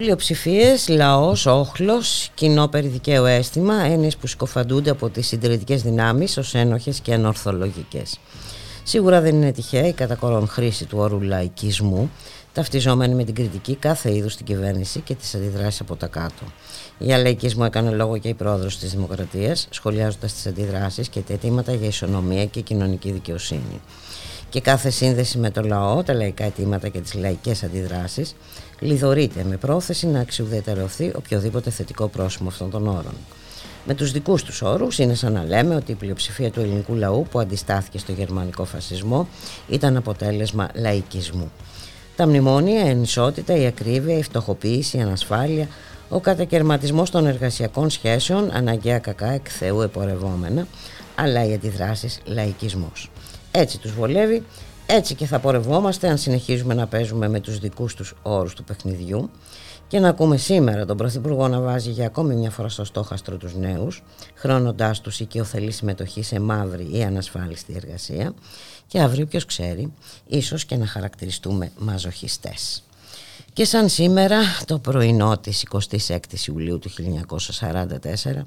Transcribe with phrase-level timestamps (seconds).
[0.00, 7.00] Πλειοψηφίες, λαός, όχλος, κοινό περιδικαίου αίσθημα, έννοιες που σκοφαντούνται από τις συντηρητικές δυνάμεις ως ένοχες
[7.00, 8.18] και ανορθολογικές.
[8.82, 12.10] Σίγουρα δεν είναι τυχαία η κατά κορόν χρήση του όρου λαϊκισμού,
[12.52, 16.44] ταυτιζόμενη με την κριτική κάθε είδους στην κυβέρνηση και τις αντιδράσεις από τα κάτω.
[16.98, 21.72] Για λαϊκισμό έκανε λόγο και η πρόεδρος της Δημοκρατίας, σχολιάζοντας τις αντιδράσεις και τα αιτήματα
[21.72, 23.80] για ισονομία και κοινωνική δικαιοσύνη.
[24.48, 28.34] Και κάθε σύνδεση με το λαό, τα λαϊκά αιτήματα και τις λαϊκές αντιδράσεις
[28.80, 33.14] λιδωρείται με πρόθεση να αξιουδετερωθεί οποιοδήποτε θετικό πρόσημο αυτών των όρων.
[33.84, 37.26] Με τους δικούς τους όρους είναι σαν να λέμε ότι η πλειοψηφία του ελληνικού λαού
[37.30, 39.28] που αντιστάθηκε στο γερμανικό φασισμό
[39.68, 41.50] ήταν αποτέλεσμα λαϊκισμού.
[42.16, 45.68] Τα μνημόνια, η ενισότητα, η ακρίβεια, η φτωχοποίηση, η ανασφάλεια,
[46.08, 50.66] ο κατακαιρματισμός των εργασιακών σχέσεων, αναγκαία κακά εκ Θεού επορευόμενα,
[51.14, 53.10] αλλά οι αντιδράσεις λαϊκισμός.
[53.50, 54.42] Έτσι τους βολεύει
[54.92, 59.30] έτσι και θα πορευόμαστε αν συνεχίζουμε να παίζουμε με τους δικούς τους όρους του παιχνιδιού
[59.88, 63.54] και να ακούμε σήμερα τον Πρωθυπουργό να βάζει για ακόμη μια φορά στο στόχαστρο τους
[63.54, 64.02] νέους,
[64.34, 68.34] χρώνοντάς τους οικειοθελή συμμετοχή σε μαύρη ή ανασφάλιστη εργασία
[68.86, 69.92] και αύριο ποιος ξέρει,
[70.26, 72.82] ίσως και να χαρακτηριστούμε μαζοχιστές.
[73.60, 76.90] Και σαν σήμερα το πρωινό της 26ης Ιουλίου του
[77.38, 78.42] 1944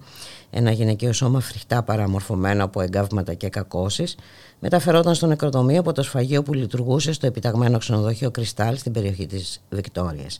[0.49, 4.15] ένα γυναικείο σώμα φρικτά παραμορφωμένο από εγκάβματα και κακώσεις
[4.59, 9.61] μεταφερόταν στο νεκροτομείο από το σφαγείο που λειτουργούσε στο επιταγμένο ξενοδοχείο Κρυστάλ στην περιοχή της
[9.69, 10.39] Βικτόριας.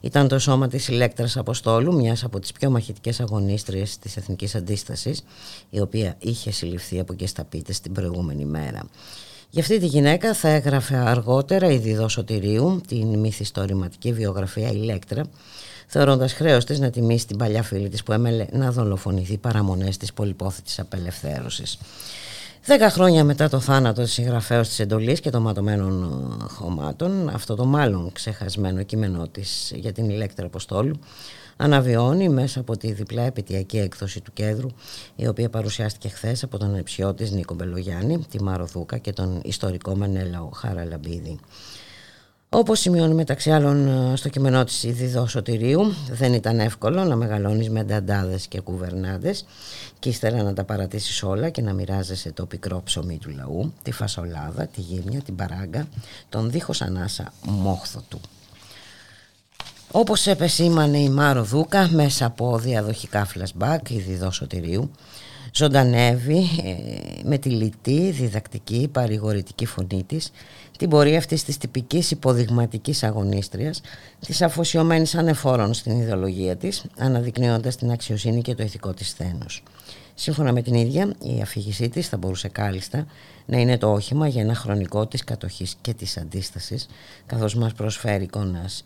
[0.00, 5.22] Ήταν το σώμα της Ηλέκτρας Αποστόλου, μιας από τις πιο μαχητικές αγωνίστριες της Εθνικής Αντίστασης,
[5.70, 8.82] η οποία είχε συλληφθεί από γεσταπίτες την προηγούμενη μέρα.
[9.52, 15.24] Για αυτή τη γυναίκα θα έγραφε αργότερα η Διδός Σωτηρίου την μυθιστορηματική βιογραφία Ηλέκτρα
[15.86, 20.12] θεωρώντας χρέος της να τιμήσει την παλιά φίλη της που έμελε να δολοφονηθεί παραμονές της
[20.12, 21.78] πολυπόθητης απελευθέρωσης.
[22.64, 27.54] Δέκα χρόνια μετά το θάνατο της συγγραφέως της εντολής και των ματωμένων ε, χωμάτων, αυτό
[27.54, 30.98] το μάλλον ξεχασμένο κείμενό της για την ηλέκτρα Αποστόλου,
[31.60, 34.68] αναβιώνει μέσα από τη διπλά επιτιακή έκδοση του κέντρου,
[35.16, 38.68] η οποία παρουσιάστηκε χθες από τον εψιώτη Νίκο Μπελογιάννη, τη Μάρο
[39.14, 41.38] τον ιστορικό Μανέλαο Χάρα Λαμπίδη.
[42.48, 47.70] Όπως σημειώνει μεταξύ άλλων ε, στο κειμενό της Ιδιδός Σωτηρίου, δεν ήταν εύκολο να μεγαλώνεις
[47.70, 49.44] με νταντάδες και κουβερνάντες
[49.98, 53.92] και ύστερα να τα παρατήσεις όλα και να μοιράζεσαι το πικρό ψωμί του λαού, τη
[53.92, 55.88] φασολάδα, τη γύμνια, την παράγκα,
[56.28, 58.20] τον δίχως ανάσα μόχθο του.
[59.92, 64.90] Όπως επεσήμανε η Μάρο Δούκα μέσα από διαδοχικά flashback Ιδιδό Σωτηρίου,
[65.54, 66.74] ζωντανεύει ε,
[67.24, 70.30] με τη λιτή, διδακτική, παρηγορητική φωνή της
[70.78, 73.80] την πορεία αυτής της τυπικής υποδειγματικής αγωνίστριας,
[74.26, 79.62] της αφοσιωμένης ανεφόρων στην ιδεολογία της, αναδεικνύοντας την αξιοσύνη και το ηθικό της θένος.
[80.22, 83.06] Σύμφωνα με την ίδια, η αφήγησή της θα μπορούσε κάλλιστα
[83.46, 86.86] να είναι το όχημα για ένα χρονικό της κατοχής και της αντίστασης,
[87.26, 88.28] καθώς μας προσφέρει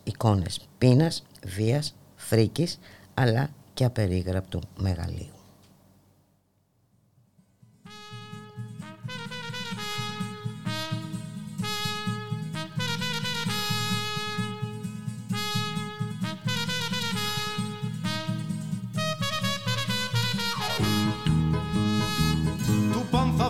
[0.03, 2.79] εικόνες πείνας, βίας, φρίκης,
[3.13, 5.34] αλλά και απερίγραπτου μεγαλείου.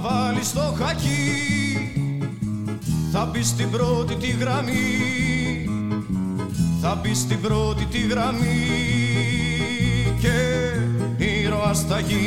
[0.05, 1.33] Βάλει στο χακί.
[3.11, 5.69] Θα μπει στην πρώτη τη γραμμή.
[6.81, 8.67] Θα μπει στην πρώτη τη γραμμή.
[10.19, 10.37] Και
[11.25, 12.25] ήρωας θα γίνεις.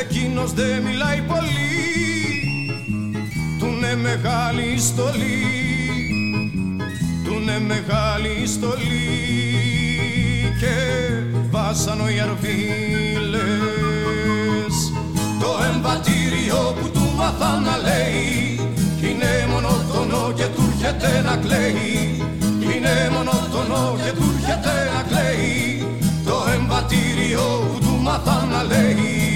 [0.00, 1.76] Εκείνος δεν μιλάει πολύ.
[3.58, 5.44] Του είναι μεγάλη στολή.
[7.24, 9.06] Του είναι μεγάλη στολή.
[10.60, 10.76] Και
[11.50, 13.87] βάσανο οι αρβίλες
[15.40, 18.60] το εμβατήριο που του μάθα να λέει.
[19.02, 22.22] Είναι μονοτονό και του έρχεται να κλαίει.
[22.70, 25.86] Είναι μονοτονό και του έρχεται να κλαίει.
[26.24, 29.27] Το εμβατήριο που του μάθα να λέει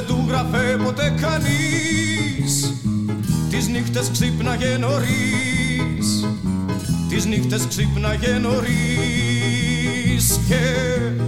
[0.00, 2.74] δεν του γραφέ ποτέ κανείς.
[3.50, 6.26] Τις νύχτες ξύπναγε νωρίς.
[7.08, 8.70] Τις νύχτες ξύπναγε νωρίς
[10.48, 10.56] Και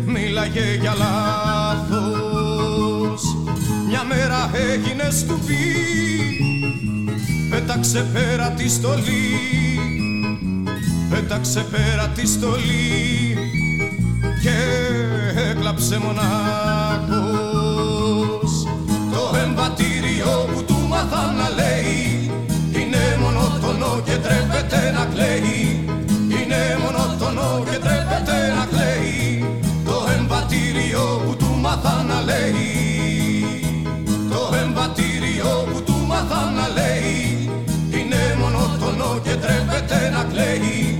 [0.06, 2.02] μίλαγε για λάθος.
[3.88, 5.54] Μια μέρα έγινε στουπί
[7.50, 9.38] Πέταξε πέρα τη στολή.
[11.10, 13.36] Πέταξε πέρα τη στολή.
[14.42, 14.56] Και
[15.50, 17.31] έκλαψε μονάχος
[21.02, 22.30] μάθα να λέει.
[22.78, 25.84] Είναι μονότονο και τρέπεται να κλαίει.
[26.36, 29.44] Είναι μονότονο και τρέπεται να κλαίει.
[29.84, 32.60] Το εμβατήριο που του μάθα να λέει.
[34.30, 37.50] Το εμβατήριο που του μάθα να λέει.
[37.96, 40.91] Είναι μονότονο και τρέπεται να κλαίει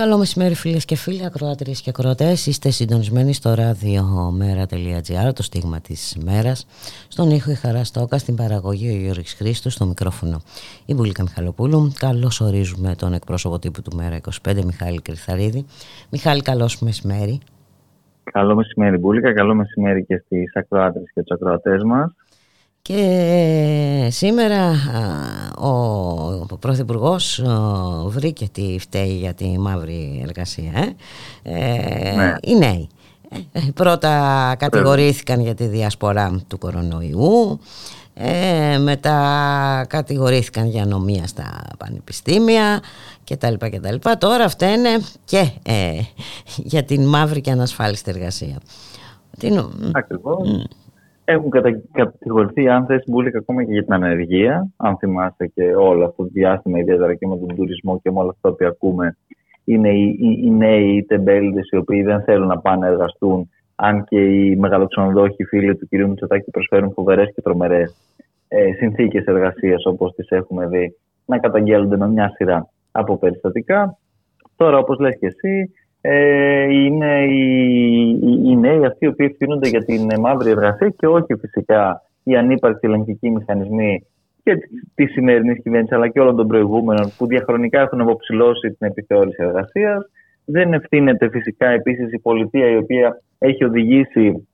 [0.00, 2.46] Καλό μεσημέρι φίλες και φίλοι, ακροάτριες και ακροατές.
[2.46, 6.66] Είστε συντονισμένοι στο radiomera.gr, το στίγμα της μέρας.
[7.08, 10.40] Στον ήχο η Χαρά Στόκα, στην παραγωγή ο Γιώργης Χρήστος, στο μικρόφωνο
[10.86, 11.92] η Μπουλίκα Μιχαλοπούλου.
[11.98, 15.64] Καλώς ορίζουμε τον εκπρόσωπο τύπου του Μέρα 25, Μιχάλη Κρυθαρίδη.
[16.10, 17.40] Μιχάλη, καλώς μεσημέρι.
[18.32, 22.14] Καλό μεσημέρι Μπουλίκα, καλό μεσημέρι και στις ακροάτριες και τους ακροατές μας.
[22.82, 24.70] Και σήμερα
[25.58, 25.68] ο,
[26.50, 27.42] ο Πρωθυπουργός
[28.06, 30.72] βρήκε τι φταίει για τη μαύρη εργασία.
[31.42, 32.34] Ε; Ε, Ναι.
[32.42, 32.88] Οι νέοι.
[33.52, 37.60] Ε, πρώτα κατηγορήθηκαν για τη διασπορά του κορονοϊού.
[38.14, 42.80] Ε, μετά κατηγορήθηκαν για ανομία στα πανεπιστήμια
[43.24, 44.18] και τα λοιπά και τα λοιπά.
[44.18, 44.88] Τώρα φταίνε
[45.24, 45.90] και ε,
[46.56, 48.56] για την μαύρη και ανασφάλιστη εργασία.
[49.38, 50.66] Τι νο- Ακριβώς.
[51.32, 54.70] Έχουν κατα- κατηγορηθεί αν θες Μπουλίκα ακόμα και για την ανεργία.
[54.76, 58.30] Αν θυμάστε και όλο αυτό το διάστημα, ιδιαίτερα και με τον τουρισμό και με όλα
[58.30, 59.16] αυτά που ακούμε,
[59.64, 63.50] είναι οι, οι, οι νέοι οι τεμπέληδες οι οποίοι δεν θέλουν να πάνε να εργαστούν
[63.74, 65.94] αν και οι μεγαλοξενοδόχοι φίλοι του κ.
[66.08, 67.96] Μητσοτάκη προσφέρουν φοβερές και τρομερές
[68.48, 70.96] ε, συνθήκες εργασίας όπως τις έχουμε δει
[71.26, 73.98] να καταγγέλλονται με μια σειρά από περιστατικά.
[74.56, 79.68] Τώρα, όπως λες και εσύ, ε, είναι οι, οι, οι νέοι αυτοί οι οποίοι ευθύνονται
[79.68, 84.06] για την ε, μαύρη εργασία και όχι φυσικά οι ανύπαρκτοι ελεγκτικοί μηχανισμοί
[84.42, 84.56] και
[84.94, 90.10] της σημερινής κυβέρνησης αλλά και όλων των προηγούμενων που διαχρονικά έχουν αποψηλώσει την επιθεώρηση εργασίας.
[90.44, 94.48] Δεν ευθύνεται φυσικά επίσης η πολιτεία η οποία έχει οδηγήσει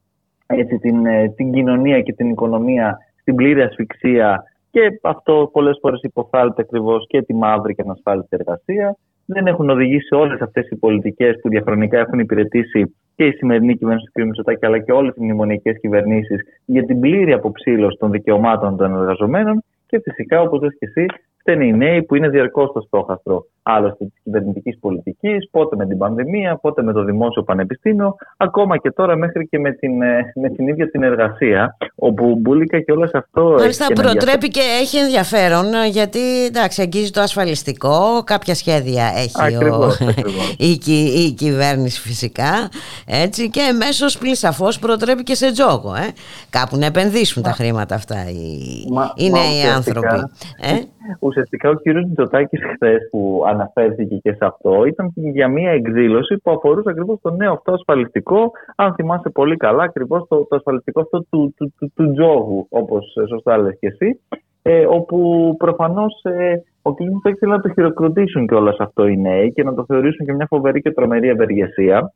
[0.46, 6.00] έτσι, την, ε, την κοινωνία και την οικονομία στην πλήρη ασφυξία και αυτό πολλές φορές
[6.02, 8.96] υποθάλπτει ακριβώς και τη μαύρη και ανασφάλιστη εργασία.
[9.26, 14.06] Δεν έχουν οδηγήσει όλες αυτές οι πολιτικές που διαχρονικά έχουν υπηρετήσει και η σημερινή κυβέρνηση
[14.06, 14.24] του κ.
[14.24, 19.64] Μητσοτάκη αλλά και όλες οι μνημονιακές κυβερνήσεις για την πλήρη αποψήλωση των δικαιωμάτων των εργαζομένων.
[19.86, 21.06] Και φυσικά, όπως λες και εσύ,
[21.38, 25.98] φταίνε οι νέοι που είναι διαρκώς στο στόχαστρο άλλωστε τη κυβερνητική πολιτική, πότε με την
[25.98, 30.48] πανδημία, πότε με το δημόσιο πανεπιστήμιο, ακόμα και τώρα μέχρι και με την, ε, με
[30.48, 33.42] την ίδια την εργασία, όπου μπουλίκα και όλο αυτό.
[33.42, 38.54] έχει Μάλιστα και ένα προτρέπει και έχει ενδιαφέρον ε, γιατί εντάξει αγγίζει το ασφαλιστικό, κάποια
[38.54, 40.54] σχέδια έχει Ακριβώς, ο, ακριβώς.
[40.70, 42.68] η, κυ- η κυβέρνηση φυσικά
[43.06, 46.06] έτσι και εμέσως πλην σαφώς προτρέπει και σε τζόγο ε.
[46.50, 50.30] κάπου να επενδύσουν τα χρήματα αυτά οι, Μα- οι μα νέοι ουσιαστικά- άνθρωποι.
[50.60, 50.74] Ε.
[51.18, 56.50] Ουσιαστικά ο κύριος Μητσοτάκης χθες που αναφέρθηκε και σε αυτό ήταν για μια εκδήλωση που
[56.50, 61.18] αφορούσε ακριβώς το νέο αυτό ασφαλιστικό αν θυμάσαι πολύ καλά ακριβώς το, το ασφαλιστικό αυτό
[61.30, 64.20] του, του, του, του τζόγου όπως ε, σωστά λες και εσύ
[64.62, 67.00] ε, όπου προφανώς ε, ο κ.
[67.00, 70.32] Μητσοτάκης θέλει να το χειροκροτήσουν και όλα αυτό οι νέοι και να το θεωρήσουν και
[70.32, 72.12] μια φοβερή και τρομερή ευεργεσία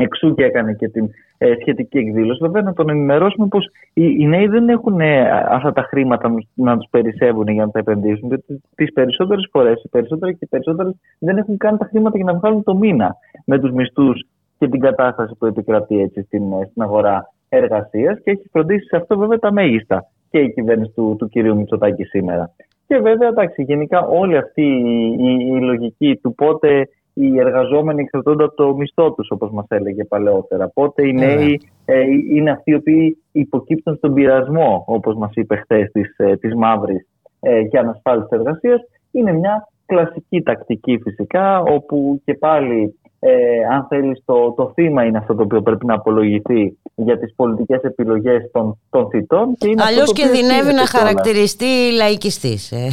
[0.00, 2.38] Εξού και έκανε και την ε, σχετική εκδήλωση.
[2.42, 6.76] Βέβαια, να τον ενημερώσουμε πως οι, οι νέοι δεν έχουν ε, αυτά τα χρήματα να
[6.76, 8.28] τους περισσεύουν για να τα επενδύσουν.
[8.28, 12.32] Γιατί τις περισσότερες φορές, οι περισσότεροι και οι περισσότερες δεν έχουν καν τα χρήματα για
[12.32, 14.26] να βγάλουν το μήνα με τους μισθούς
[14.58, 18.20] και την κατάσταση που επικρατεί έτσι στην, ε, στην αγορά εργασίας.
[18.24, 22.04] Και έχει φροντίσει σε αυτό βέβαια τα μέγιστα και η κυβέρνηση του, του κυρίου Μητσοτάκη
[22.04, 22.54] σήμερα.
[22.86, 26.88] Και βέβαια, εντάξει, γενικά όλη αυτή η, η, η λογική του πότε
[27.20, 30.68] οι εργαζόμενοι εξαρτώνται από το μισθό τους, όπως μας έλεγε παλαιότερα.
[30.68, 32.00] Πότε οι νέοι ε,
[32.34, 37.06] είναι αυτοί οι οποίοι υποκύπτουν στον πειρασμό, όπως μας είπε χθες, της ε, της μαύρης
[37.40, 38.80] ε, και ανασφάλιστη εργασίας.
[39.10, 43.30] Είναι μια κλασική τακτική φυσικά, όπου και πάλι, ε,
[43.72, 47.82] αν θέλεις, το, το θύμα είναι αυτό το οποίο πρέπει να απολογηθεί για τις πολιτικές
[47.82, 49.56] επιλογές των, των θητών.
[49.76, 52.72] Αλλιώς κινδυνεύει να χαρακτηριστεί λαϊκιστής.
[52.72, 52.88] Ε.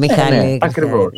[0.00, 0.36] Μιχάλη.
[0.36, 1.10] ναι, ακριβώς.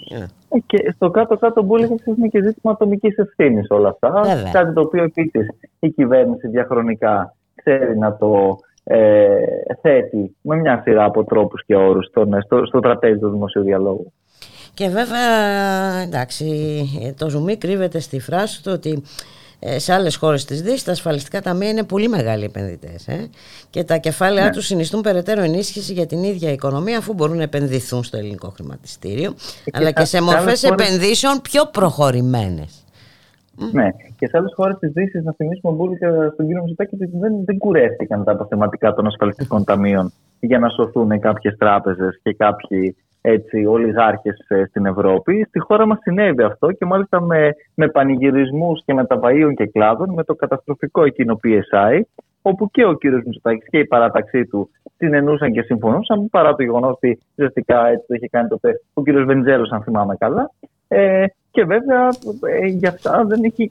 [0.67, 4.11] Και στο κάτω-κάτω μπουλίκα είναι και ζήτημα ατομικής ευθύνης όλα αυτά.
[4.11, 4.51] Βέβαια.
[4.53, 9.37] Κάτι το οποίο επίσης η κυβέρνηση διαχρονικά ξέρει να το, ε,
[9.81, 12.27] θέτει με μια σειρά από τρόπους και όρους στο,
[12.67, 14.13] στο τραπέζι του δημοσίου διαλόγου.
[14.77, 15.29] Και βέβαια,
[16.03, 16.45] εντάξει,
[17.19, 19.03] το ζουμί κρύβεται στη φράση του ότι
[19.59, 23.29] ε, σε άλλες χώρες της Δύσης τα ασφαλιστικά ταμεία είναι πολύ μεγάλοι επενδυτές ε;
[23.71, 24.51] και τα κεφάλαια ναι.
[24.51, 29.35] τους συνιστούν περαιτέρω ενίσχυση για την ίδια οικονομία αφού μπορούν να επενδυθούν στο ελληνικό χρηματιστήριο
[29.65, 32.85] και αλλά και, σε μορφές επενδύσεων πιο προχωρημένες.
[33.73, 37.45] Ναι, και σε άλλες χώρες της Δύσης, να θυμίσουμε μπουλικα στον κύριο Μητσοτάκη ότι δεν,
[37.45, 42.97] δεν κουρεύτηκαν τα αποθεματικά των ασφαλιστικών ταμείων για να σωθούν κάποιες τράπεζες και κάποιοι
[43.29, 45.45] έτσι, ολιγάρχες ε, στην Ευρώπη.
[45.49, 50.25] Στη χώρα μας συνέβη αυτό και μάλιστα με, με πανηγυρισμούς και μεταβαΐων και κλάδων με
[50.25, 52.01] το καταστροφικό εκείνο PSI
[52.43, 56.93] όπου και ο κύριος Μητσοτάκης και η παράταξή του συνενούσαν και συμφωνούσαν παρά το γεγονός
[56.93, 60.51] ότι ουσιαστικά έτσι το είχε κάνει τότε ο κύριος Βεντζέλος αν θυμάμαι καλά
[60.89, 62.09] ε, και βέβαια
[62.61, 63.71] ε, για αυτά δεν έχει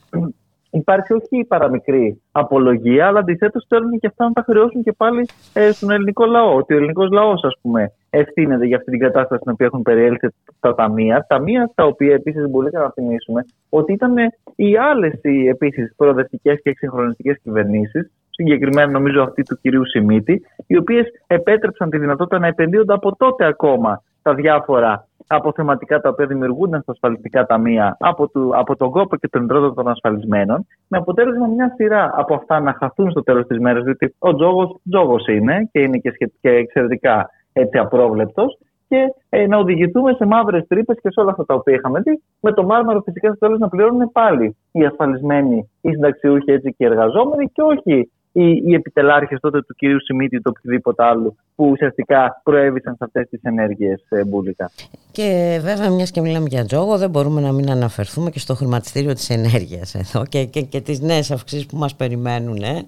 [0.78, 5.28] υπάρχει όχι η παραμικρή απολογία, αλλά αντιθέτως θέλουν και αυτά να τα χρεώσουν και πάλι
[5.54, 6.56] ε, στον ελληνικό λαό.
[6.56, 10.28] Ότι ο ελληνικός λαός, ας πούμε, ευθύνεται για αυτή την κατάσταση στην οποία έχουν περιέλθει
[10.60, 11.26] τα ταμεία.
[11.28, 14.16] Ταμεία τα οποία επίσης μπορεί να θυμίσουμε ότι ήταν
[14.56, 15.14] οι άλλες
[15.50, 21.98] επίσης προοδευτικές και εξυγχρονιστικές κυβερνήσεις, συγκεκριμένα νομίζω αυτή του κυρίου Σιμίτη, οι οποίες επέτρεψαν τη
[21.98, 27.98] δυνατότητα να επενδύονται από τότε ακόμα τα διάφορα αποθεματικά τα οποία δημιουργούνταν στα ασφαλιστικά ταμεία
[28.00, 32.36] από, του, από τον κόπο και τον τρόπο των ασφαλισμένων, με αποτέλεσμα μια σειρά από
[32.36, 36.32] αυτά να χαθούν στο τέλος της μέρας, διότι ο τζόγος τζόγος είναι και είναι και,
[36.42, 38.58] και εξαιρετικά έτσι απρόβλεπτος,
[38.88, 42.22] και ε, να οδηγηθούμε σε μαύρες τρύπες και σε όλα αυτά τα οποία είχαμε δει,
[42.40, 46.84] με το μάρμαρο φυσικά στο τέλο να πληρώνουν πάλι οι ασφαλισμένοι, οι συνταξιούχοι έτσι και
[46.84, 51.36] οι εργαζόμενοι και όχι οι, οι επιτελάρχες τότε του κυρίου Σιμίτη ή το οτιδήποτε άλλο
[51.56, 54.72] που ουσιαστικά προέβησαν σε αυτές τις ενέργειες ε, μπουλικά.
[55.12, 59.14] Και βέβαια μιας και μιλάμε για τζόγο δεν μπορούμε να μην αναφερθούμε και στο χρηματιστήριο
[59.14, 62.86] της ενέργειας εδώ και, και, και τις νέες αυξήσεις που μας περιμένουν ε.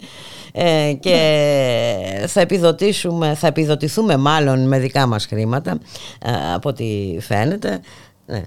[0.54, 1.18] Ε, και
[2.27, 5.72] θα, επιδοτήσουμε, θα επιδοτηθούμε μάλλον με δικά μας χρήματα
[6.25, 7.80] ε, από ό,τι φαίνεται.
[8.25, 8.42] Ναι.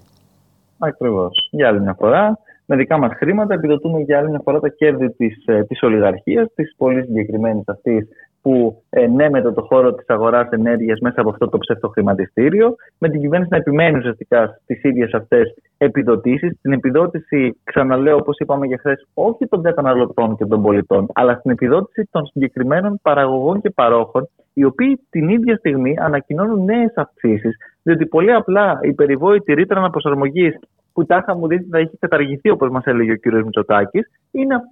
[0.78, 1.48] Ακριβώς.
[1.50, 2.38] Για άλλη μια φορά
[2.70, 6.46] με δικά μας χρήματα επιδοτούμε για άλλη μια φορά τα κέρδη της της ε, ολιγαρχίας,
[6.54, 8.08] της πολύ συγκεκριμένης αυτής
[8.42, 13.50] που ενέμεται το χώρο της αγοράς ενέργειας μέσα από αυτό το ψευτοχρηματιστήριο, με την κυβέρνηση
[13.52, 16.58] να επιμένει ουσιαστικά στις ίδιες αυτές επιδοτήσεις.
[16.62, 21.50] Την επιδότηση, ξαναλέω, όπως είπαμε για χθες, όχι των καταναλωτών και των πολιτών, αλλά στην
[21.50, 28.06] επιδότηση των συγκεκριμένων παραγωγών και παρόχων, οι οποίοι την ίδια στιγμή ανακοινώνουν νέες αυξήσεις, διότι
[28.06, 30.58] πολύ απλά η περιβόητη ρήτρα αναπροσαρμογής
[30.92, 33.44] που τάχα μου δείτε θα έχει καταργηθεί όπως μας έλεγε ο κ.
[33.44, 34.10] Μητσοτάκης,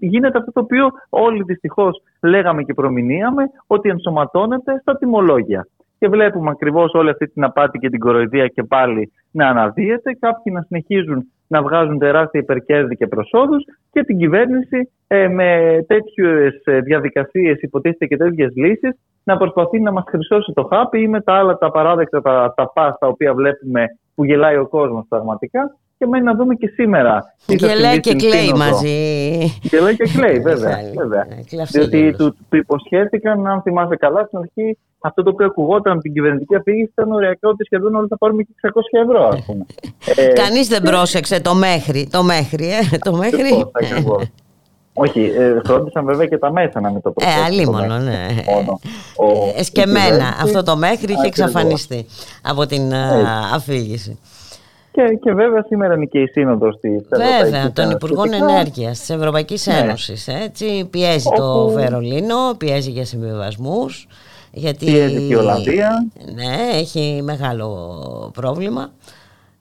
[0.01, 5.67] γίνεται αυτό το οποίο όλοι δυστυχώς λέγαμε και προμηνύαμε ότι ενσωματώνεται στα τιμολόγια.
[5.99, 10.53] Και βλέπουμε ακριβώς όλη αυτή την απάτη και την κοροϊδία και πάλι να αναδύεται, κάποιοι
[10.57, 17.61] να συνεχίζουν να βγάζουν τεράστια υπερκέρδη και προσόδους και την κυβέρνηση ε, με τέτοιες διαδικασίες,
[17.61, 21.59] υποτίθεται και τέτοιες λύσεις, να προσπαθεί να μας χρυσώσει το χάπι ή με τα άλλα
[21.59, 23.85] τα παράδεκτα, τα, τα πα τα οποία βλέπουμε
[24.15, 27.35] που γελάει ο κόσμος πραγματικά και μένει να δούμε και σήμερα.
[27.47, 28.99] Γελάει και κλαίει μαζί.
[29.63, 30.79] Γελάει και κλαίει, βέβαια.
[30.97, 31.27] βέβαια.
[31.51, 36.03] Ναι, Διότι του, του υποσχέθηκαν, αν θυμάσαι καλά, στην αρχή αυτό το οποίο ακουγόταν από
[36.03, 38.69] την κυβερνητική αφήγηση ήταν οριακά ότι σχεδόν όλοι θα πάρουμε και 600
[39.07, 39.67] ευρώ, ας πούμε.
[40.29, 42.09] ε, Κανείς δεν πρόσεξε το μέχρι.
[42.11, 43.51] Το μέχρι, ε, το μέχρι.
[45.01, 47.43] Όχι, ε, φρόντισαν βέβαια και τα μέσα να μην το προσέξουν.
[47.43, 48.27] Ε, αλλήμον, ναι.
[49.55, 50.37] ε, εσκεμένα.
[50.43, 52.07] Αυτό το μέχρι είχε εξαφανιστεί
[52.43, 52.95] από την
[53.55, 54.19] αφήγηση.
[54.99, 59.67] Και, και βέβαια σήμερα είναι και η σύνοδος της Βέβαια, των Υπουργών Ενέργειας της Ευρωπαϊκής
[59.67, 59.75] ναι.
[59.79, 60.29] Ένωσης.
[60.29, 64.07] Έτσι, πιέζει το Βερολίνο, πιέζει για συμβιβασμούς.
[64.53, 65.91] Γιατί, πιέζει και η Ολλανδία.
[66.35, 67.69] Ναι, έχει μεγάλο
[68.35, 68.91] πρόβλημα.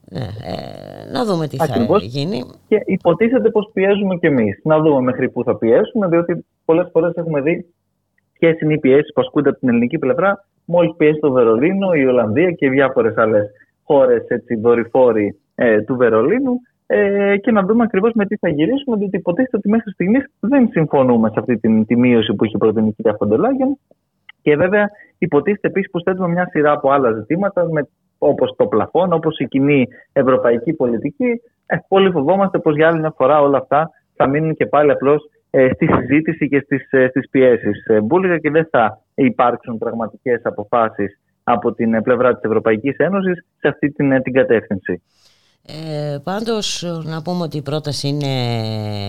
[0.05, 2.45] Ναι, ε, να δούμε τι θα γίνει.
[2.67, 4.59] Και υποτίθεται πως πιέζουμε κι εμείς.
[4.63, 7.65] Να δούμε μέχρι πού θα πιέσουμε, διότι πολλές φορές έχουμε δει
[8.39, 10.45] ποιες είναι οι πιέσεις που ασκούνται από την ελληνική πλευρά.
[10.65, 13.51] Μόλις πιέσει το Βερολίνο, η Ολλανδία και διάφορες άλλες
[13.87, 18.97] χώρες έτσι, δορυφόροι ε, του Βερολίνου ε, και να δούμε ακριβώς με τι θα γυρίσουμε,
[18.97, 22.87] διότι υποτίθεται ότι μέχρι στιγμής δεν συμφωνούμε σε αυτή την, τη μείωση που είχε προτείνει
[22.87, 23.77] η κυρία Φοντελάγεν
[24.41, 29.13] και βέβαια υποτίθεται επίσης που θέτουμε μια σειρά από άλλα ζητήματα με, όπως το πλαφόν,
[29.13, 31.41] όπως η κοινή ευρωπαϊκή πολιτική.
[31.65, 35.29] Ε, πολύ φοβόμαστε πως για άλλη μια φορά όλα αυτά θα μείνουν και πάλι απλώς
[35.49, 40.41] ε, στη συζήτηση και στις, ε, στις πιέσεις ε, μπουλικα και δεν θα υπάρξουν πραγματικές
[40.43, 45.01] αποφάσεις από την πλευρά της Ευρωπαϊκής Ένωσης σε αυτή την, την κατεύθυνση.
[45.65, 48.33] Ε, πάντως να πούμε ότι η πρόταση είναι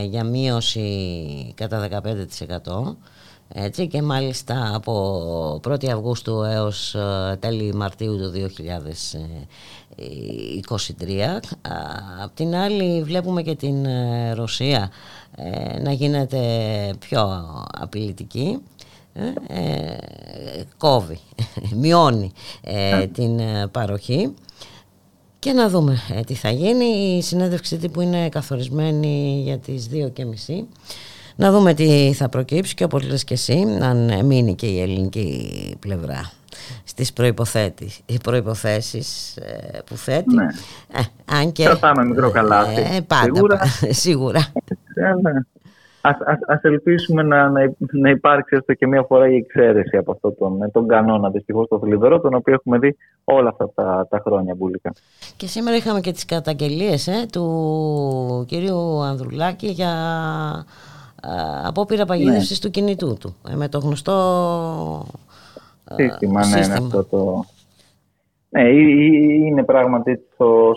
[0.05, 0.83] για μείωση
[1.57, 2.97] κατά 15%
[3.55, 8.73] έτσι, και μάλιστα από 1η Αυγούστου έως ε, τέλη Μαρτίου του 2023.
[12.23, 14.91] Απ' την άλλη βλέπουμε και την ε, Ρωσία
[15.37, 16.39] ε, να γίνεται
[16.99, 17.45] πιο
[17.81, 18.63] απειλητική
[20.77, 21.19] κόβει,
[21.75, 22.33] μειώνει
[22.63, 23.07] ναι.
[23.07, 24.35] την παροχή
[25.39, 26.85] και να δούμε τι θα γίνει.
[26.85, 30.65] Η συνέντευξη που είναι καθορισμένη για τις 2.30
[31.37, 35.77] να δούμε τι θα προκύψει και όπως λες και εσύ αν μείνει και η ελληνική
[35.81, 36.31] πλευρά
[36.85, 40.35] στις προϋποθέσεις, οι προϋποθέσεις ε, που θέτει.
[40.35, 40.47] Ναι.
[40.93, 42.81] Ε, αν και, Κρατάμε μικρό καλάθι.
[42.81, 43.61] Ε, πάντα, σίγουρα.
[44.03, 44.53] σίγουρα.
[46.03, 46.17] Ε, ναι.
[46.17, 50.13] Ας, ας, ας, ελπίσουμε να, να, να υπάρξει έστω και μία φορά η εξαίρεση από
[50.13, 54.23] αυτόν τον, τον κανόνα δυστυχώς το θλιβερό, τον οποίο έχουμε δει όλα αυτά τα, τα
[54.25, 54.93] χρόνια μπουλικά.
[55.37, 59.93] Και σήμερα είχαμε και τις καταγγελίες ε, του κυρίου Ανδρουλάκη για
[61.65, 62.59] απόπειρα παγίδευση ναι.
[62.59, 64.15] του κινητού του ε, με το γνωστό
[65.95, 67.45] σύστημα, ναι, ναι, αυτό το...
[68.51, 70.21] Ναι, είναι πράγματι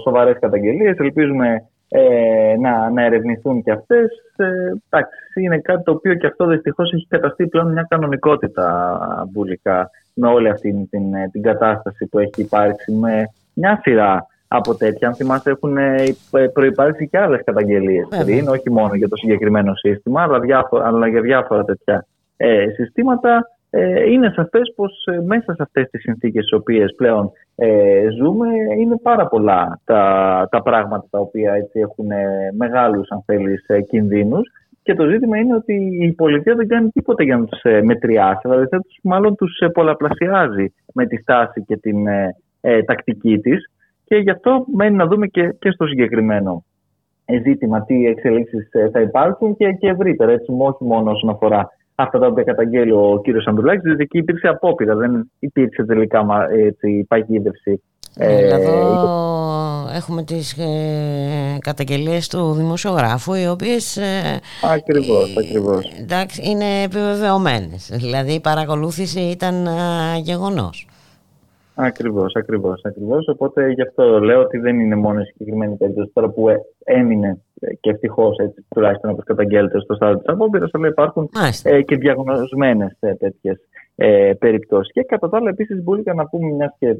[0.04, 0.98] σοβαρές καταγγελίες.
[0.98, 4.10] Ελπίζουμε ε, να, να ερευνηθούν και αυτές.
[4.36, 4.46] Ε,
[4.90, 8.98] εντάξει, είναι κάτι το οποίο και αυτό δυστυχώς έχει καταστεί πλέον μια κανονικότητα
[9.32, 15.08] μπουλικά με όλη αυτή την, την κατάσταση που έχει υπάρξει με μια σειρά από τέτοια.
[15.08, 16.16] Αν θυμάστε, έχουν ε,
[16.54, 21.22] προπάρξει και άλλες καταγγελίες πριν, όχι μόνο για το συγκεκριμένο σύστημα, αλλά, διάφορα, αλλά για
[21.22, 22.06] διάφορα τέτοια
[22.38, 23.48] ε, συστήματα.
[23.74, 28.48] Ε, είναι σαφές πως ε, μέσα σε αυτές τις συνθήκες τις οποίες πλέον ε, ζούμε,
[28.78, 32.08] είναι πάρα πολλά τα, τα πράγματα τα οποία έτσι, έχουν
[32.58, 34.50] μεγάλους, αν θέλεις, κινδύνους.
[34.84, 38.68] Και το ζήτημα είναι ότι η πολιτεία δεν κάνει τίποτα για να τους μετριάσει, δηλαδή
[39.04, 41.98] μάλλον τους πολλαπλασιάζει με τη στάση και την
[42.86, 43.72] τακτική της.
[44.06, 46.64] Και γι' αυτό μένει να δούμε και, και στο συγκεκριμένο
[47.40, 52.20] ζήτημα τι εξελίξεις ε, θα υπάρχουν και, και ευρύτερα, έτσι, όχι μόνο όσον αφορά αυτά
[52.20, 57.82] τα οποία καταγγέλει ο κύριος Ανδρουλάκης, διότι εκεί υπήρξε απόπειρα, δεν υπήρξε τελικά έτσι, παγίδευση.
[58.18, 64.40] Ε, εδώ έχουμε τις ε, καταγγελίες του δημοσιογράφου οι οποίες ε,
[64.74, 65.92] ακριβώς, ακριβώς.
[66.02, 70.88] Εντάξει, είναι επιβεβαιωμένες δηλαδή η παρακολούθηση ήταν ε, γεγονός
[71.76, 72.82] Ακριβώς, ακριβώς.
[72.84, 73.28] Ακριβώς.
[73.28, 77.28] Οπότε γι' αυτό λέω ότι δεν είναι μόνο η συγκεκριμένη περίπτωση τώρα που ε, έμεινε
[77.28, 81.30] ε, και ευτυχώς έτσι τουλάχιστον όπως καταγγέλλεται στο στάδιο της απόπειρας, αλλά υπάρχουν
[81.64, 83.58] ε, και διαγνωσμένες ε, τέτοιες
[83.96, 84.92] ε, περιπτώσεις.
[84.94, 86.96] Και κατά τα άλλα, επίσης, μπορεί να πούμε, μιας και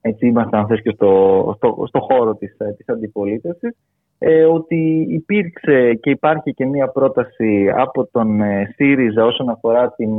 [0.00, 3.76] έτσι είμαστε, αν θες, και στο, στο, στο χώρο της της αντιπολίτευσης,
[4.18, 10.10] ε, ότι υπήρξε και υπάρχει και μια πρόταση από τον ε, ΣΥΡΙΖΑ όσον αφορά την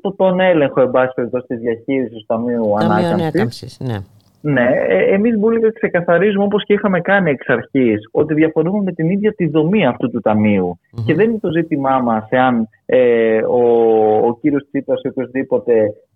[0.00, 3.80] το, τον έλεγχο, εν πάση περιπτώσει, της διαχείρισης του Ταμείου Ανάκαμψης.
[3.80, 3.98] Ναι.
[4.40, 8.92] Ναι, ε, εμείς μπορούμε να ξεκαθαρίζουμε όπως και είχαμε κάνει εξ αρχής ότι διαφωνούμε με
[8.92, 13.40] την ίδια τη δομή αυτού του ταμειου Και δεν είναι το ζήτημά μας εάν ε,
[13.42, 13.62] ο,
[14.26, 15.72] ο κύριος Τσίπρας ή οποιοδήποτε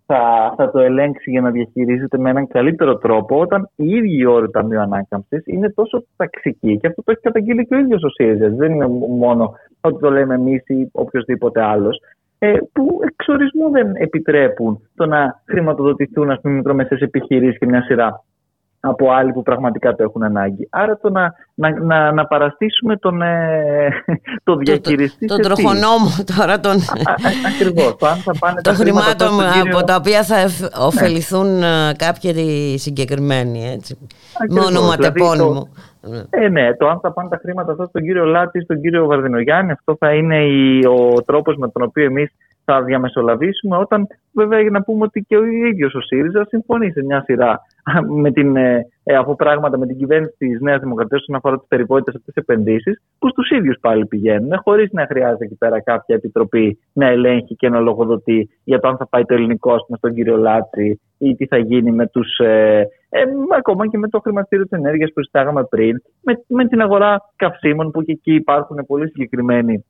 [0.06, 4.24] θα, θα το ελέγξει για να διαχειρίζεται με έναν καλύτερο τρόπο, όταν οι ίδιοι οι
[4.26, 6.78] όροι του Ταμείου Ανάκαμψης είναι τόσο ταξικοί.
[6.78, 8.48] Και αυτό το έχει καταγγείλει και ο ίδιος ο ΣΥΡΙΖΑ.
[8.48, 8.87] Δεν είναι
[9.18, 12.00] μόνο ότι το λέμε εμείς ή οποιοδήποτε άλλος.
[12.44, 18.24] Ε, που εξορισμού δεν επιτρέπουν το να χρηματοδοτηθούν ας πούμε, μικρομεσαίες επιχειρήσεις και μια σειρά
[18.84, 20.68] από άλλοι που πραγματικά το έχουν ανάγκη.
[20.70, 23.88] Άρα το να, να, να, να παραστήσουμε τον, ε,
[24.44, 25.26] το διαχειριστή.
[25.26, 26.60] Τον το τροχονόμο τώρα.
[26.60, 26.76] Τον...
[27.54, 27.96] Ακριβώς.
[27.96, 30.68] Το, αν θα πάνε το χρημάτων από τα οποία θα ναι.
[30.78, 31.92] ωφεληθούν ναι.
[31.96, 33.70] κάποιοι συγκεκριμένοι.
[33.70, 33.98] Έτσι.
[34.42, 34.70] Ακριβώς.
[34.70, 35.68] Με ονοματεπώνυμο.
[36.00, 38.80] Δηλαδή το, ε, ναι, το αν θα πάνε τα χρήματα αυτά στον κύριο Λάτη, στον
[38.80, 42.30] κύριο Βαρδινογιάννη, αυτό θα είναι η, ο τρόπος με τον οποίο εμείς
[42.64, 47.04] θα διαμεσολαβήσουμε όταν βέβαια για να πούμε ότι και ο ίδιος ο ΣΥΡΙΖΑ συμφωνεί σε
[47.04, 47.60] μια σειρά
[48.22, 51.66] με την, ε, ε, από πράγματα με την κυβέρνηση της Νέας Δημοκρατίας όσον αφορά τις
[51.68, 56.14] περιπέτειε αυτές τις επενδύσεις, που στου ίδιους πάλι πηγαίνουν, χωρίς να χρειάζεται εκεί πέρα κάποια
[56.14, 60.14] επιτροπή να ελέγχει και να λογοδοτεί για το αν θα πάει το ελληνικό πούμε, στον
[60.14, 62.38] κύριο Λάτσι ή τι θα γίνει με τους.
[62.38, 63.22] Ε, ε,
[63.58, 67.90] ακόμα και με το χρηματιστήριο της ενέργειας που συζητάγαμε πριν, με, με την αγορά καυσίμων
[67.90, 69.84] που και εκεί υπάρχουν πολύ συγκεκριμένοι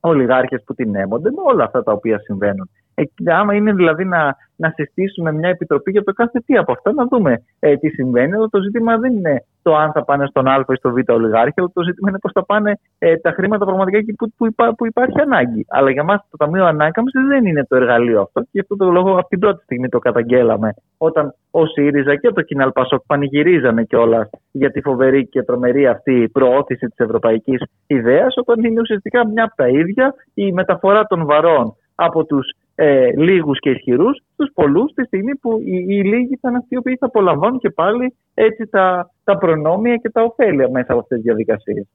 [0.00, 2.70] ολιγάρχες που την έμονται, με όλα αυτά τα οποία συμβαίνουν.
[2.94, 6.92] Ε, άμα είναι δηλαδή να, να συστήσουμε μια επιτροπή για το κάθε τι από αυτά,
[6.92, 8.34] να δούμε ε, τι συμβαίνει.
[8.34, 11.54] Αλλά το ζήτημα δεν είναι το αν θα πάνε στον Α ή στο Β ολιγάρχη,
[11.56, 14.74] αλλά το ζήτημα είναι πώς θα πάνε ε, τα χρήματα πραγματικά εκεί που, που, υπά,
[14.74, 15.66] που υπάρχει ανάγκη.
[15.68, 18.90] Αλλά για μας το Ταμείο Ανάκαμψης δεν είναι το εργαλείο αυτό και γι' αυτό το
[18.90, 20.74] λόγο από την πρώτη στιγμή το καταγγέλαμε.
[20.98, 26.28] Όταν ο ΣΥΡΙΖΑ και το Κινάλ Πασόκ πανηγυρίζανε κιόλας για τη φοβερή και τρομερή αυτή
[26.32, 31.76] προώθηση της ευρωπαϊκής ιδέας, όταν είναι ουσιαστικά μια από τα ίδια η μεταφορά των βαρών
[31.94, 36.54] από τους ε, λίγους και ισχυρούς στους πολλούς τη στιγμή που οι, οι λίγοι ήταν
[36.54, 40.92] αυτοί οι οποίοι θα απολαμβάνουν και πάλι έτσι τα, τα προνόμια και τα ωφέλεια μέσα
[40.92, 41.86] από αυτές τις διαδικασίες.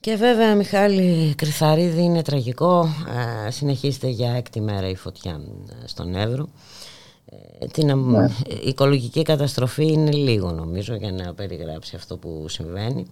[0.00, 2.84] Και βέβαια Μιχάλη Κρυθαρίδη είναι τραγικό,
[3.46, 6.48] ε, συνεχίζεται για έκτη μέρα η φωτιά ε, στον Εύρο.
[7.60, 8.26] Ε, την ναι.
[8.64, 13.06] Η οικολογική καταστροφή είναι λίγο νομίζω για να περιγράψει αυτό που συμβαίνει.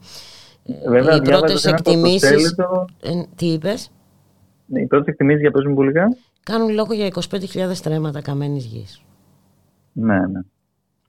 [0.88, 2.54] Βέβαια, οι πρώτες εκτιμήσεις...
[3.36, 3.90] Τι είπες;
[4.66, 5.74] Οι πρώτες εκτιμήσεις για πες μου
[6.42, 9.04] κάνουν λόγο για 25.000 στρέμματα καμένης γης.
[9.92, 10.40] Ναι, ναι.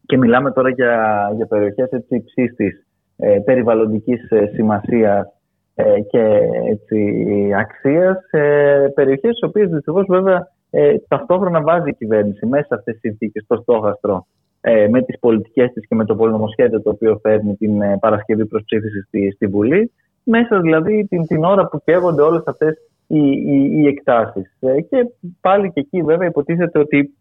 [0.05, 2.85] Και μιλάμε τώρα για, για περιοχές έτσι, υψίστης
[3.17, 5.27] ε, περιβαλλοντικής ε, σημασίας
[5.75, 12.45] ε, και έτσι, αξίας, ε, περιοχές στις οποίες δυστυχώς βέβαια ε, ταυτόχρονα βάζει η κυβέρνηση
[12.45, 14.25] μέσα σε αυτές τις συνθήκες στο στόχαστρο
[14.61, 18.45] ε, με τις πολιτικές της και με το πολυνομοσχέδιο το οποίο φέρνει την ε, Παρασκευή
[18.45, 19.91] προς ψήφιση στη, στη Βουλή,
[20.23, 22.73] μέσα δηλαδή την, την ώρα που καίγονται όλες αυτές
[23.07, 24.55] οι, οι, οι εκτάσεις.
[24.59, 25.07] Ε, και
[25.41, 27.13] πάλι και εκεί βέβαια υποτίθεται ότι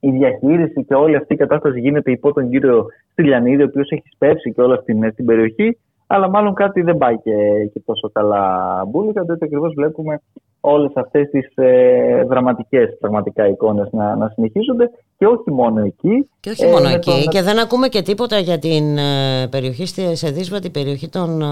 [0.00, 4.08] η διαχείριση και όλη αυτή η κατάσταση γίνεται υπό τον κύριο Στυλιανίδη, ο οποίος έχει
[4.12, 5.78] σπεύσει και όλα στην, στην περιοχή,
[6.12, 7.32] αλλά μάλλον κάτι δεν πάει και,
[7.72, 8.44] και τόσο καλά
[8.88, 10.20] μπουλικα, διότι ακριβώς βλέπουμε
[10.60, 16.28] όλες αυτές τις ε, δραματικές πραγματικά εικόνες να, να συνεχίζονται και όχι μόνο εκεί.
[16.40, 20.30] Και όχι μόνο ε, εκεί και δεν ακούμε και τίποτα για την ε, περιοχή σε
[20.30, 21.42] δύσβατη περιοχή των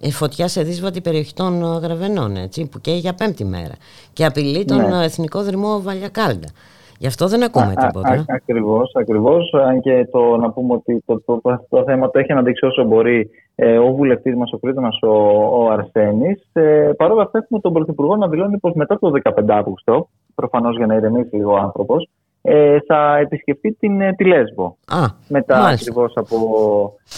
[0.00, 3.74] ε, φωτιά σε δύσβατη περιοχή των Γραβενών έτσι, που καίει για πέμπτη μέρα
[4.12, 5.04] και απειλεί τον ναι.
[5.04, 6.48] Εθνικό Δρυμό Βαλιακάλντα.
[6.98, 8.12] Γι' αυτό δεν ακούμε α, τίποτα.
[8.12, 9.54] Α, ακριβώς, ακριβώς.
[9.54, 13.30] Αν και το να πούμε ότι το, το, το, θέμα το έχει αναδείξει όσο μπορεί
[13.54, 15.12] ε, ο βουλευτής μας, ο Κρήτονας, ο,
[15.52, 16.48] ο Αρσένης.
[16.52, 20.76] Ε, Παρ' όλα αυτά, έχουμε τον Πρωθυπουργό να δηλώνει πως μετά το 15 Αύγουστο, προφανώς
[20.76, 22.08] για να ηρεμήσει λίγο ο άνθρωπος,
[22.42, 24.76] ε, θα επισκεφτεί την, ε, τη Λέσβο.
[24.86, 26.36] Α, μετά ακριβώς από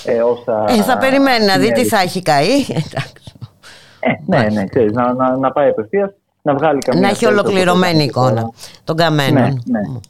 [0.04, 0.64] ε, όσα.
[0.68, 2.56] Ε, θα περιμένει να δει τι θα έχει καεί.
[4.00, 6.10] Ε, ναι, ναι, ξέρεις, να, να, να πάει απευθείας
[6.48, 7.00] να βγάλει καμία.
[7.00, 8.50] Να έχει ολοκληρωμένη εικόνα
[8.84, 9.62] των καμένων.
[9.64, 10.00] Ναι, ναι.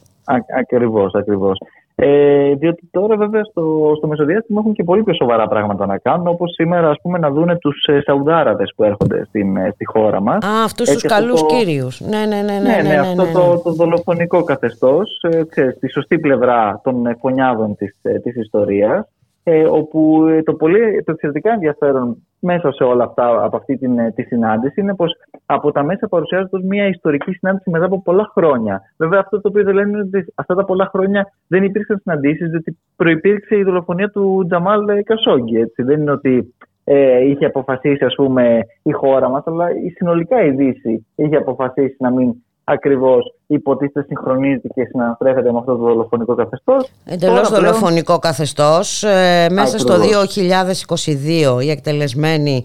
[0.58, 1.58] Ακριβώς, ακριβώς.
[2.00, 6.26] Ε, διότι τώρα βέβαια στο, στο μεσοδιάστημα έχουν και πολύ πιο σοβαρά πράγματα να κάνουν,
[6.26, 10.20] όπως σήμερα ας πούμε, να δούνε τους ε, Σαουδάραβε που έρχονται στην, ε, στη χώρα
[10.20, 10.44] μας.
[10.44, 11.46] Α, αυτούς τους καλούς το...
[11.46, 12.00] κύριους.
[12.00, 12.42] Ναι, ναι, ναι.
[12.42, 17.16] ναι, ναι, ναι, ναι αυτό ναι, Το, το δολοφονικό καθεστώς, ε, στη σωστή πλευρά των
[17.20, 19.08] φωνιάδων της της ιστορίας
[19.50, 23.98] ε, όπου ε, το, πολύ, το εξαιρετικά ενδιαφέρον μέσα σε όλα αυτά από αυτή την,
[23.98, 25.12] ε, τη συνάντηση είναι πως
[25.46, 28.80] από τα μέσα παρουσιάζεται ως μια ιστορική συνάντηση μετά από πολλά χρόνια.
[28.96, 32.50] Βέβαια αυτό το οποίο δεν λένε είναι ότι αυτά τα πολλά χρόνια δεν υπήρξαν συναντήσεις
[32.50, 35.56] διότι προϋπήρξε η δολοφονία του Τζαμάλ Κασόγκη.
[35.56, 35.82] Έτσι.
[35.82, 40.50] Δεν είναι ότι ε, είχε αποφασίσει ας πούμε η χώρα μας αλλά η συνολικά η
[40.50, 42.34] Δύση είχε αποφασίσει να μην
[42.64, 46.90] ακριβώς υποτίθεται συγχρονίζεται και συναναστρέφεται με αυτός το δολοφονικό καθεστώς.
[47.04, 49.02] Εντελώς δολοφονικό καθεστώς.
[49.02, 49.94] Ε, μέσα στο
[51.56, 52.64] 2022 οι εκτελεσμένοι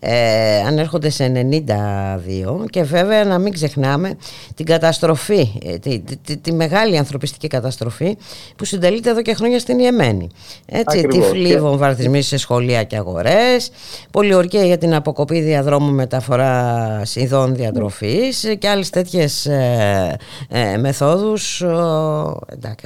[0.00, 1.32] ε, ανέρχονται σε
[1.66, 4.16] 92 και βέβαια να μην ξεχνάμε
[4.54, 8.16] την καταστροφή, ε, τη, τη, τη, μεγάλη ανθρωπιστική καταστροφή
[8.56, 10.30] που συντελείται εδώ και χρόνια στην Ιεμένη.
[10.66, 13.70] Έτσι, τυφλοί βομβαρδισμοί σε σχολεία και αγορές,
[14.10, 20.16] πολιορκία για την αποκοπή διαδρόμου μεταφοράς ειδών διατροφής και άλλες τέτοιες ε,
[20.48, 21.66] ε, μεθόδους ε,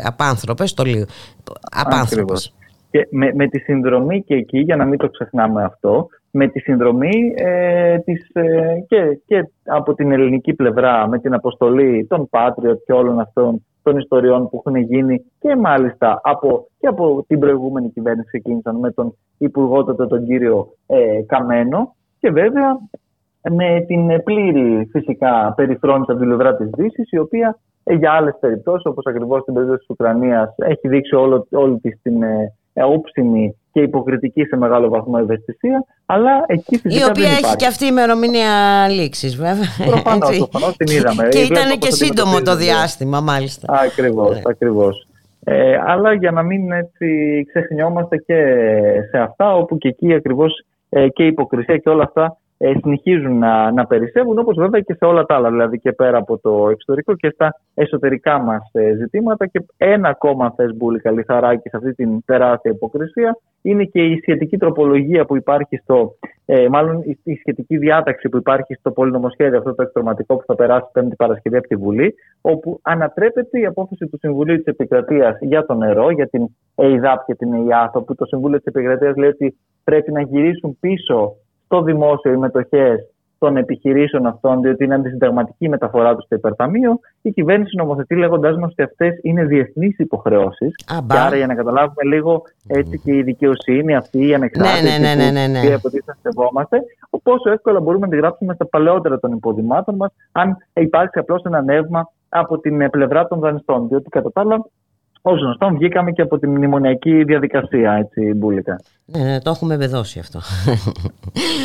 [0.03, 1.05] απάνθρωπες, το λίγο,
[1.85, 2.55] απάνθρωπες.
[2.90, 6.61] Και με, με τη συνδρομή και εκεί, για να μην το ξεχνάμε αυτό, με τη
[6.61, 12.79] συνδρομή ε, της, ε, και, και από την ελληνική πλευρά, με την αποστολή των Patriot
[12.87, 17.90] και όλων αυτών των ιστοριών που έχουν γίνει και μάλιστα από, και από την προηγούμενη
[17.90, 21.94] κυβέρνηση ξεκίνησαν με τον Υπουργό τον κύριο ε, Καμένο.
[22.18, 22.79] Και βέβαια
[23.50, 28.37] με την πλήρη φυσικά περιφρόνηση από την πλευρά της Δύσης, η οποία ε, για άλλες
[28.40, 33.56] περιπτώσεις, όπως ακριβώς στην περίπτωση της Ουκρανίας, έχει δείξει όλο, όλη της την ε, όψιμη
[33.72, 37.06] και υποκριτική σε μεγάλο βαθμό ευαισθησία, αλλά εκεί φυσικά.
[37.06, 38.48] Η οποία έχει και αυτή η ημερομηνία
[38.88, 39.70] λήξης, βέβαια.
[39.87, 41.28] Προφανώς, προφανώς την είδαμε.
[41.28, 43.74] και ήταν και σύντομο το διάστημα, μάλιστα.
[43.87, 44.42] Ακριβώς, ναι.
[44.44, 45.06] ακριβώς.
[45.44, 47.06] Ε, αλλά για να μην έτσι
[47.48, 48.35] ξεχνιόμαστε και
[49.11, 53.38] σε αυτά, όπου και εκεί ακριβώς ε, και η υποκρισία και όλα αυτά ε, συνεχίζουν
[53.38, 56.69] να, να περισσεύουν όπως βέβαια και σε όλα τα άλλα, δηλαδή και πέρα από το
[56.69, 59.47] εξωτερικό και στα εσωτερικά μας ε, ζητήματα.
[59.47, 64.57] Και ένα ακόμα θες μπουλικα λιθαράκι σε αυτή την τεράστια υποκρισία είναι και η σχετική
[64.57, 66.14] τροπολογία που υπάρχει στο,
[66.47, 70.87] ε, μάλλον η σχετική διάταξη που υπάρχει στο πολυνομοσχέδιο αυτό το εκτροματικό που θα περάσει
[70.92, 75.75] πέμπτη Παρασκευή από τη Βουλή, όπου ανατρέπεται η απόφαση του Συμβουλίου της Επικρατείας για το
[75.75, 80.12] νερό, για την ΕΙΔΑΠ και την ΕΙΑΘ, όπου το Συμβούλιο της Επικρατείας λέει ότι πρέπει
[80.12, 86.14] να γυρίσουν πίσω στο δημόσιο οι μετοχές των επιχειρήσεων αυτών, διότι είναι αντισυνταγματική η μεταφορά
[86.14, 90.74] τους στο υπερταμείο, η κυβέρνηση νομοθετεί λέγοντάς μας ότι αυτές είναι διεθνείς υποχρεώσεις.
[90.87, 95.14] Και άρα για να καταλάβουμε λίγο έτσι και η δικαιοσύνη αυτή, η ανεξάρτητη ναι, ναι,
[95.14, 95.79] ναι, ναι, ναι.
[95.79, 95.90] που
[96.22, 96.83] σεβόμαστε,
[97.22, 101.62] πόσο εύκολα μπορούμε να τη γράψουμε στα παλαιότερα των υποδημάτων μας, αν υπάρξει απλώς ένα
[101.62, 103.88] νεύμα από την πλευρά των δανειστών.
[103.88, 104.66] Διότι κατά τα άλλα
[105.29, 108.81] Ω γνωστό, βγήκαμε και από τη μνημονιακή διαδικασία, έτσι, μπουλικα.
[109.05, 110.41] Ναι, ναι, το έχουμε βεδώσει αυτό.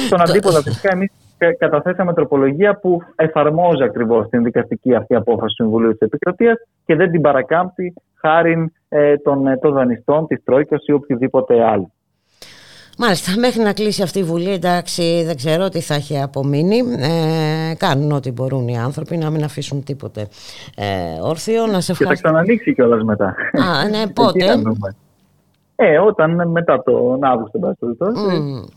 [0.06, 1.12] Στον αντίποδα, φυσικά, εμείς
[1.58, 7.12] καταθέσαμε τροπολογία που εφαρμόζει ακριβώς την δικαστική αυτή απόφαση του Συμβουλίου της Επικρατείας και δεν
[7.12, 11.91] την παρακάμπτει χάρη ε, των, ε, των δανειστών, της Τρόικας ή οποιοδήποτε άλλο.
[12.97, 16.77] Μάλιστα, μέχρι να κλείσει αυτή η Βουλή, εντάξει, δεν ξέρω τι θα έχει απομείνει.
[16.77, 20.27] Ε, κάνουν ό,τι μπορούν οι άνθρωποι να μην αφήσουν τίποτε
[20.75, 21.67] ε, όρθιο.
[21.67, 23.36] Να σε Και θα ξανανοίξει κιόλας μετά.
[23.51, 24.62] Α, ναι, πότε;
[25.75, 28.69] ε, όταν μετά τον Αύγουστο, mm.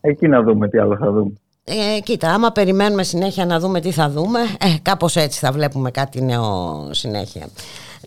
[0.00, 1.32] εκεί να δούμε τι άλλο θα δούμε.
[1.64, 5.90] Ε, κοίτα, άμα περιμένουμε συνέχεια να δούμε τι θα δούμε, ε, κάπως έτσι θα βλέπουμε
[5.90, 7.46] κάτι νέο συνέχεια.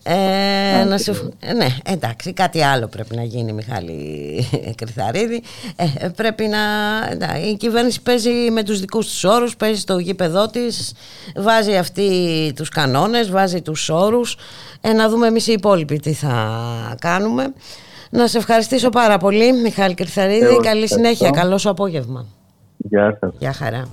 [0.04, 1.34] Ε, να σου...
[1.56, 5.44] Ναι, εντάξει, κάτι άλλο πρέπει να γίνει, Μιχάλη Κρυθαρίδη.
[5.76, 6.60] Ε, πρέπει να...
[7.50, 10.94] Η κυβέρνηση παίζει με τους δικούς τους όρους, παίζει στο γήπεδό της,
[11.36, 12.10] βάζει αυτή
[12.56, 14.38] τους κανόνες, βάζει τους όρους.
[14.82, 16.36] Ε, να δούμε εμείς οι υπόλοιποι τι θα
[17.00, 17.54] κάνουμε.
[18.10, 20.60] Να σε ευχαριστήσω πάρα πολύ, Μιχάλη Κρυθαρίδη.
[20.62, 22.26] Καλή συνέχεια, καλό σου απόγευμα.
[22.78, 23.34] Γεια σας.
[23.40, 23.88] Γεια χαρά.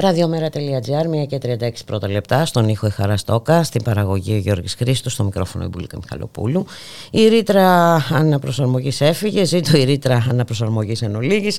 [0.00, 5.12] Ραδιομέρα.gr, 1 και 36 πρώτα λεπτά, στον ήχο η Χαραστόκα, στην παραγωγή ο Γιώργης Χρήστος,
[5.12, 6.66] στο μικρόφωνο η Μπουλίκα Μιχαλοπούλου.
[7.10, 11.58] Η ρήτρα αναπροσαρμογής έφυγε, ζήτω η ρήτρα αναπροσαρμογής εν ολίγης.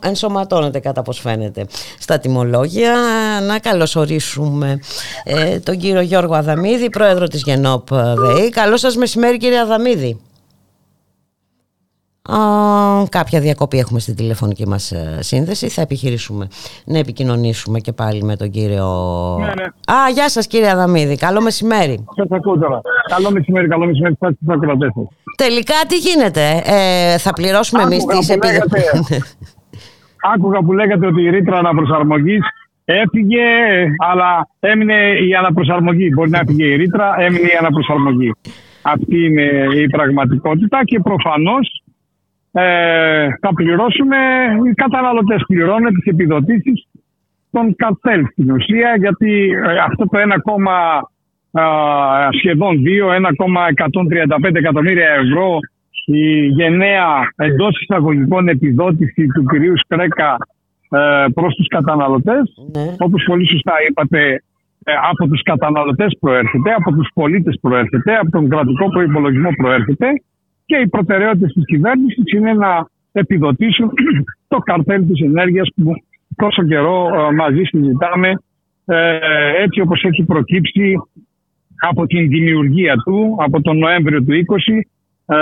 [0.00, 1.66] Ενσωματώνεται κατά πως φαίνεται
[1.98, 2.94] στα τιμολόγια.
[3.46, 4.80] Να καλωσορίσουμε
[5.24, 8.50] ε, τον κύριο Γιώργο Αδαμίδη, πρόεδρο της Γενόπ ΔΕΗ.
[8.50, 10.20] Καλό σας μεσημέρι κύριε Αδαμίδη
[13.08, 15.68] κάποια διακοπή έχουμε στην τηλεφωνική μας ε, σύνδεση.
[15.68, 16.48] Θα επιχειρήσουμε
[16.84, 18.86] να επικοινωνήσουμε και πάλι με τον κύριο...
[19.38, 19.94] Ναι, ναι.
[19.96, 21.16] Α, γεια σας κύριε Αδαμίδη.
[21.16, 22.04] Καλό μεσημέρι.
[22.16, 22.80] Σας ακούω τώρα.
[23.16, 24.16] Καλό μεσημέρι, καλό μεσημέρι.
[24.20, 24.90] Σας ακροατές
[25.36, 26.62] Τελικά τι γίνεται.
[26.64, 29.38] Ε, θα πληρώσουμε εμείς τις επιδοτήσεις.
[30.34, 32.40] Άκουγα που λέγατε ότι η ρήτρα αναπροσαρμογής
[32.84, 33.44] έφυγε,
[34.10, 34.94] αλλά έμεινε
[35.28, 36.08] η αναπροσαρμογή.
[36.14, 38.32] Μπορεί να έφυγε η ρήτρα, έμεινε η αναπροσαρμογή.
[38.82, 41.82] Αυτή είναι η πραγματικότητα και προφανώς
[42.52, 44.16] ε, θα πληρώσουμε,
[44.70, 46.86] οι καταναλωτές πληρώνουν τις επιδοτήσεις
[47.50, 51.62] των καρτέλ στην ουσία γιατί ε, αυτό το 1,
[52.38, 53.08] σχεδόν 2,
[54.38, 55.58] 1,135 εκατομμύρια ευρώ
[56.10, 60.36] η γενναία εντός εισαγωγικών επιδότηση του κυρίου Σκρέκα
[60.90, 62.42] ε, προς τους καταναλωτές
[62.74, 62.94] ναι.
[62.98, 64.42] όπως πολύ σωστά είπατε
[64.84, 70.06] ε, από τους καταναλωτές προέρχεται, από τους πολίτες προέρχεται, από τον κρατικό προϋπολογισμό προέρχεται
[70.68, 73.90] και οι προτεραιότητες της κυβέρνησης είναι να επιδοτήσουν
[74.52, 75.92] το καρτέλ της ενέργειας που
[76.36, 78.30] τόσο καιρό ε, μαζί συζητάμε
[78.84, 79.18] ε,
[79.62, 80.94] έτσι όπως έχει προκύψει
[81.80, 84.80] από την δημιουργία του από τον Νοέμβριο του 20
[85.26, 85.36] ε,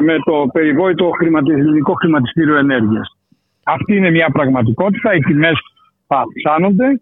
[0.00, 1.10] με το περιβόητο
[1.48, 3.16] ελληνικό χρηματιστήριο ενέργειας.
[3.64, 5.14] Αυτή είναι μια πραγματικότητα.
[5.14, 5.58] Οι τιμές
[6.06, 6.98] θα αυξάνονται,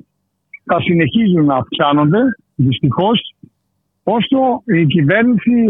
[0.65, 2.19] θα συνεχίζουν να αυξάνονται
[2.55, 3.35] δυστυχώς
[4.03, 5.67] όσο η κυβέρνηση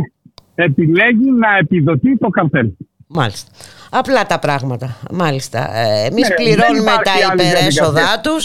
[0.62, 2.68] επιλέγει να επιδοτεί το καρτέλ.
[3.08, 3.50] Μάλιστα.
[3.90, 4.96] Απλά τα πράγματα.
[5.12, 5.58] Μάλιστα.
[5.58, 8.44] Ε, Εμείς ναι, πληρώνουμε τα υπερέσοδά τους.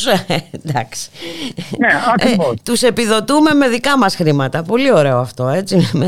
[0.58, 1.10] Εντάξει.
[1.80, 2.52] Ναι, ακριβώς.
[2.52, 4.64] Ε, τους επιδοτούμε με δικά μας χρήματα.
[4.64, 5.76] Πολύ ωραίο αυτό, έτσι.
[6.00, 6.08] Με,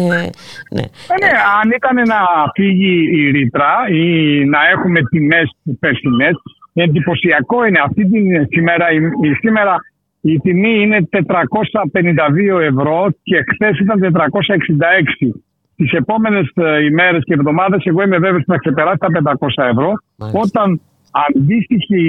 [0.76, 0.86] ναι.
[1.12, 2.20] Ε, ναι, αν ήταν να
[2.54, 4.06] φύγει η ρήτρα ή
[4.46, 5.48] να έχουμε τιμές
[5.80, 6.30] περσινέ,
[6.74, 8.86] εντυπωσιακό είναι αυτή τη σήμερα.
[8.91, 9.00] Η,
[9.39, 9.76] σήμερα
[10.22, 15.36] η τιμή είναι 452 ευρώ και χθες ήταν 466
[15.76, 19.94] τις επόμενες ε, ημέρες και εβδομάδες εγώ είμαι βέβαιος ότι θα ξεπεράσει τα 500 ευρώ.
[20.34, 20.82] Όταν
[21.28, 22.04] αντίστοιχη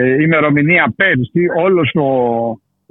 [0.00, 2.08] ε, ημερομηνία πέρσι όλος ο,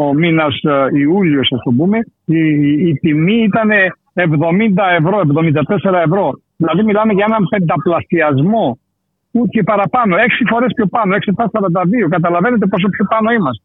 [0.03, 2.39] ο μήνας ε, Ιούλιος ας το πούμε η,
[2.87, 3.69] η τιμή ήταν
[4.13, 4.27] 70
[4.97, 5.21] ευρώ,
[5.83, 6.39] 74 ευρώ.
[6.57, 8.79] Δηλαδή μιλάμε για έναν πενταπλασιασμό
[9.31, 13.63] ούτε και παραπάνω, έξι φορές πιο πάνω, 6 42 καταλαβαίνετε πόσο πιο πάνω είμαστε.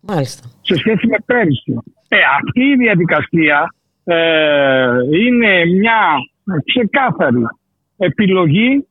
[0.00, 0.48] Μάλιστα.
[0.60, 1.74] σε σχέση με πέρυσι
[2.08, 3.74] ε, αυτή η διαδικασία
[4.10, 6.00] ε, είναι μια
[6.64, 7.42] ξεκάθαρη
[7.96, 8.86] επιλογή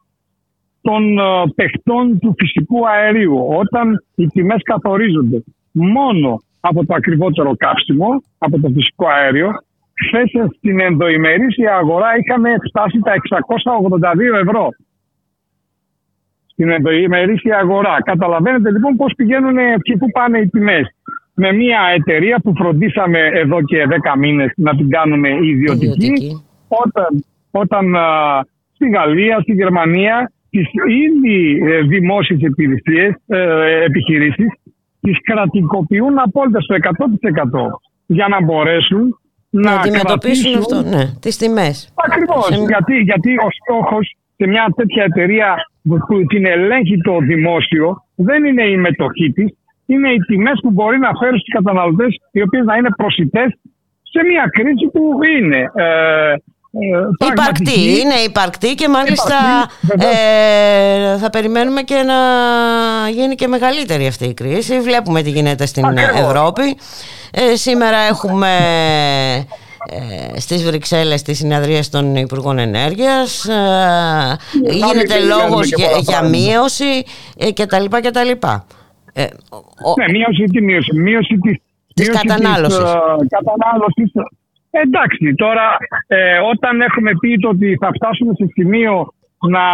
[0.82, 1.24] των ε,
[1.56, 3.48] παιχτών του φυσικού αερίου.
[3.50, 9.52] Όταν οι τιμές καθορίζονται μόνο από το ακριβότερο καύσιμο, από το φυσικό αέριο,
[10.06, 14.68] χθες στην ενδοημερήσια αγορά είχαμε φτάσει τα 682 ευρώ.
[16.46, 18.02] Στην ενδοημερήσια αγορά.
[18.04, 20.96] Καταλαβαίνετε λοιπόν πώς πηγαίνουν και πού πάνε οι τιμές
[21.40, 27.96] με μια εταιρεία που φροντίσαμε εδώ και 10 μήνες να την κάνουμε ιδιωτική, όταν, όταν
[28.74, 30.68] στη Γαλλία, στη Γερμανία τις
[31.06, 34.48] ήδη ε, δημόσιες υπηρεσίες, ε, επιχειρήσεις
[35.02, 36.80] τις κρατικοποιούν απόλυτα στο 100%
[38.06, 41.94] για να μπορέσουν να, να αντιμετωπίσουν αυτό, ναι, τις τιμές.
[42.06, 48.46] Ακριβώς, γιατί, γιατί ο στόχος σε μια τέτοια εταιρεία που την ελέγχει το δημόσιο δεν
[48.46, 49.50] είναι η μετοχή της,
[49.92, 53.50] είναι οι τιμές που μπορεί να φέρεις στους καταναλωτές, οι οποίες να είναι προσιτές
[54.12, 55.02] σε μια κρίση που
[55.38, 55.62] είναι.
[55.76, 56.34] Ε,
[56.72, 59.38] ε, υπαρκτή, είναι υπαρκτή και μάλιστα
[59.98, 62.20] ε, θα περιμένουμε και να
[63.10, 64.80] γίνει και μεγαλύτερη αυτή η κρίση.
[64.80, 65.86] Βλέπουμε τι γίνεται στην
[66.16, 66.78] Ευρώπη.
[67.32, 68.48] Ε, σήμερα έχουμε
[69.86, 74.38] ε, στις Βρυξέλλες τις συναδρίες των Υπουργών Ενέργειας ε,
[74.72, 77.04] γίνεται λόγος για, για μείωση
[77.38, 77.86] ε, κτλ.
[77.86, 78.48] κτλ.
[79.14, 79.26] Ε,
[79.98, 81.00] Ναι, μείωση τι μείωση.
[81.00, 81.58] Μείωση της,
[81.94, 82.84] της κατανάλωσης.
[83.30, 84.12] κατανάλωσης.
[84.72, 89.14] Εντάξει, τώρα ε, όταν έχουμε πει το ότι θα φτάσουμε σε σημείο
[89.48, 89.66] να,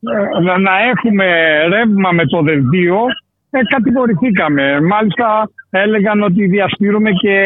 [0.00, 1.26] ε, να, να έχουμε
[1.68, 2.98] ρεύμα με το δελτίο,
[3.50, 4.80] ε, κατηγορηθήκαμε.
[4.80, 7.36] Μάλιστα έλεγαν ότι διασπείρουμε και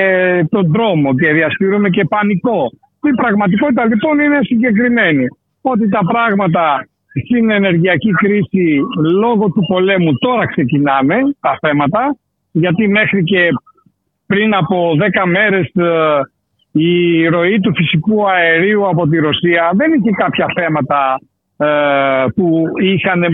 [0.51, 2.71] τον δρόμο και διασπείρουμε και πανικό.
[3.03, 5.27] Η πραγματικότητα λοιπόν είναι συγκεκριμένη.
[5.61, 6.87] Ότι τα πράγματα
[7.25, 8.81] στην ενεργειακή κρίση
[9.13, 12.17] λόγω του πολέμου τώρα ξεκινάμε τα θέματα
[12.53, 13.49] γιατί μέχρι και
[14.27, 14.93] πριν από
[15.23, 16.21] 10 μέρες ε,
[16.73, 21.21] η ροή του φυσικού αερίου από τη Ρωσία δεν είχε κάποια θέματα
[21.57, 23.29] ε, που είχαν ε,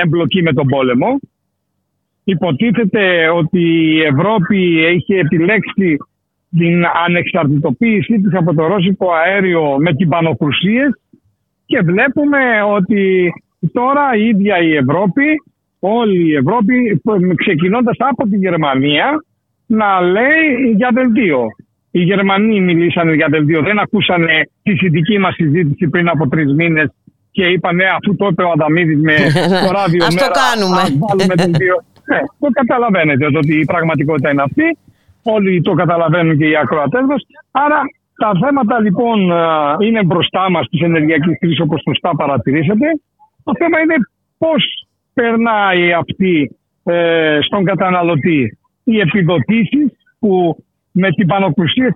[0.00, 1.06] εμπλοκή με τον πόλεμο.
[2.24, 5.96] υποτίθεται ότι η Ευρώπη έχει επιλέξει
[6.58, 10.90] την ανεξαρτητοποίησή της από το ρώσικο αέριο με τυμπανοκρουσίες
[11.70, 12.40] και βλέπουμε
[12.76, 13.02] ότι
[13.72, 15.26] τώρα η ίδια η Ευρώπη,
[15.78, 17.00] όλη η Ευρώπη
[17.36, 19.06] ξεκινώντας από τη Γερμανία
[19.66, 21.40] να λέει για δελτίο.
[21.90, 26.88] Οι Γερμανοί μιλήσανε για δελτίο, δεν ακούσανε τη συνδική μας συζήτηση πριν από τρεις μήνες
[27.30, 29.14] και είπανε αφού το είπε ο Αδαμίδης με
[29.66, 30.80] το ράδιο Αυτό κάνουμε.
[31.08, 31.76] βάλουμε δελτίο.
[32.10, 34.78] ναι, το καταλαβαίνετε ότι η πραγματικότητα είναι αυτή.
[35.22, 37.22] Όλοι το καταλαβαίνουν και οι ακροατές μας.
[37.50, 37.80] Άρα
[38.22, 39.18] τα θέματα λοιπόν
[39.86, 42.86] είναι μπροστά μας της ενεργειακής κρίσης όπως σωστά παρατηρήσατε.
[43.44, 43.94] Το θέμα είναι
[44.38, 44.62] πώς
[45.14, 49.86] περνάει αυτή ε, στον καταναλωτή οι επιδοτήσεις
[50.18, 51.94] που με την πανοκρουσία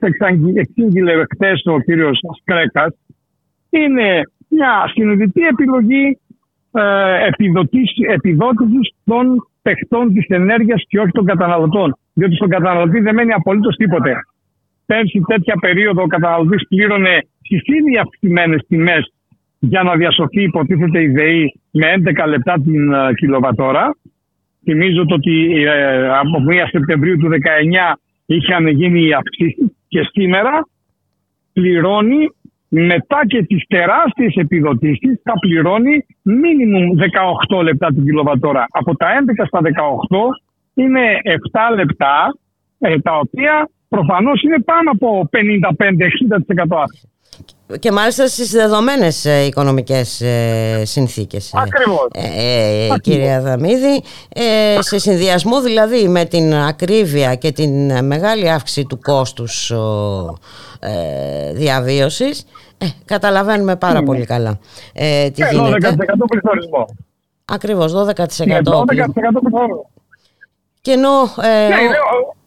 [0.54, 2.94] εξήγηλε χθες ο κύριος Σκρέκας
[3.70, 6.18] είναι μια συνειδητή επιλογή
[6.72, 7.26] ε,
[8.14, 11.96] επιδότησης των παιχτών της ενέργειας και όχι των καταναλωτών.
[12.12, 14.14] Διότι στον καταναλωτή δεν μένει απολύτως τίποτε.
[14.86, 19.12] Πέρσι τέτοια περίοδο ο καταναλωτής πλήρωνε στις ήδη αυξημένες τιμές
[19.58, 21.86] για να διασωθεί υποτίθεται η ΔΕΗ με
[22.24, 23.96] 11 λεπτά την uh, κιλοβατόρα.
[24.64, 27.94] Θυμίζω ότι ε, από 1 Σεπτεμβρίου του 2019
[28.26, 30.68] είχαν γίνει οι αυξήσεις και σήμερα
[31.52, 32.28] πληρώνει
[32.68, 36.90] μετά και τις τεράστιες επιδοτήσεις θα πληρώνει μίνιμουμ
[37.50, 38.66] 18 λεπτά την κιλοβατόρα.
[38.70, 39.06] Από τα
[39.40, 39.68] 11 στα 18
[40.74, 41.00] είναι
[41.72, 42.36] 7 λεπτά
[42.78, 47.08] ε, τα οποία προφανώς είναι πάνω από 55-60% αύξηση
[47.78, 51.52] και μάλιστα στις δεδομένες ε, οικονομικές ε, συνθήκες.
[51.52, 52.08] Ε, Ακριβώς.
[52.12, 54.02] Ε, κυρία Δαμίδη,
[54.78, 59.70] σε συνδυασμό δηλαδή με την ακρίβεια και την μεγάλη αύξηση του κόστους
[60.80, 62.46] ε, διαβίωσης,
[63.04, 64.06] καταλαβαίνουμε πάρα ναι.
[64.06, 64.58] πολύ καλά
[65.34, 65.96] τι γίνεται.
[65.98, 66.96] 12% πληθωρισμό.
[67.44, 67.96] Ακριβώς, 12%.
[68.46, 68.66] Ναι, 12%
[69.14, 69.90] πληθωρισμό.
[70.80, 71.88] Και ενώ ναι,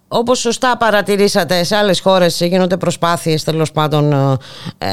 [0.08, 4.14] όπως σωστά παρατηρήσατε σε άλλες χώρες γίνονται προσπάθειες τέλος πάντων
[4.78, 4.88] ε,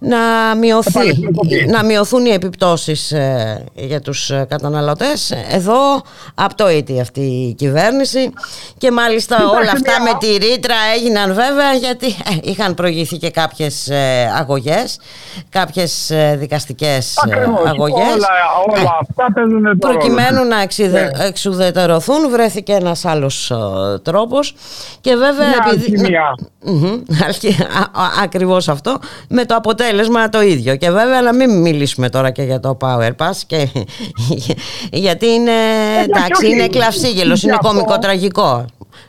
[0.00, 1.28] να, μειωθεί,
[1.66, 5.30] να μειωθούν οι επιπτώσεις ε, για τους καταναλωτές.
[5.50, 6.02] Εδώ
[6.34, 8.30] απτοείται αυτή η κυβέρνηση.
[8.78, 13.88] Και μάλιστα όλα αυτά με τη ρήτρα έγιναν βέβαια γιατί ε, είχαν προηγηθεί και κάποιες
[13.88, 14.98] ε, αγωγές
[15.48, 18.14] κάποιες δικαστικές Ακριβώς, αγωγές.
[18.14, 19.26] Όλα, όλα αυτά
[19.78, 21.24] προκειμένου να εξουδε, ναι.
[21.26, 23.52] εξουδετερωθούν βρέθηκε ένας άλλος
[24.02, 24.54] τρόπος.
[25.00, 26.16] Και βέβαια Μια επειδή...
[28.24, 28.98] ακριβώς αυτό.
[29.28, 30.76] Με το αποτέλεσμα το ίδιο.
[30.76, 33.56] Και βέβαια να μην μιλήσουμε τώρα και για το Power Pass και...
[35.06, 35.56] γιατί είναι,
[36.00, 38.64] ε, εντάξει, είναι κλαυσίγελος, είναι κομικό τραγικό.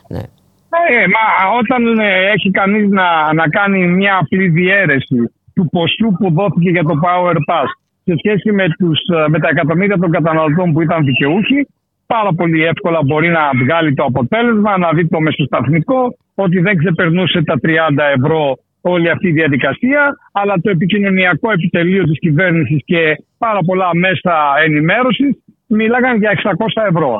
[0.08, 0.22] Ναι.
[0.70, 1.24] Ε, μα
[1.58, 6.82] όταν ε, έχει κανείς να, να κάνει μια απλή διαίρεση του ποσού που δόθηκε για
[6.82, 7.68] το Power Pass
[8.04, 11.66] σε σχέση με, τους, ε, με τα εκατομμύρια των καταναλωτών που ήταν δικαιούχοι
[12.14, 16.00] πάρα πολύ εύκολα μπορεί να βγάλει το αποτέλεσμα, να δει το μεσοσταθμικό,
[16.44, 17.68] ότι δεν ξεπερνούσε τα 30
[18.16, 18.42] ευρώ
[18.80, 20.02] όλη αυτή η διαδικασία,
[20.32, 23.00] αλλά το επικοινωνιακό επιτελείο της κυβέρνησης και
[23.38, 24.34] πάρα πολλά μέσα
[24.66, 25.30] ενημέρωσης
[25.66, 27.12] μιλάγαν για 600 ευρώ.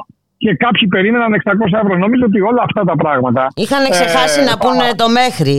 [0.43, 1.97] Και κάποιοι περίμεναν 600 ευρώ.
[2.05, 3.47] Νομίζω ότι όλα αυτά τα πράγματα.
[3.55, 5.57] Είχαν ξεχάσει ε, να πούνε το μέχρι,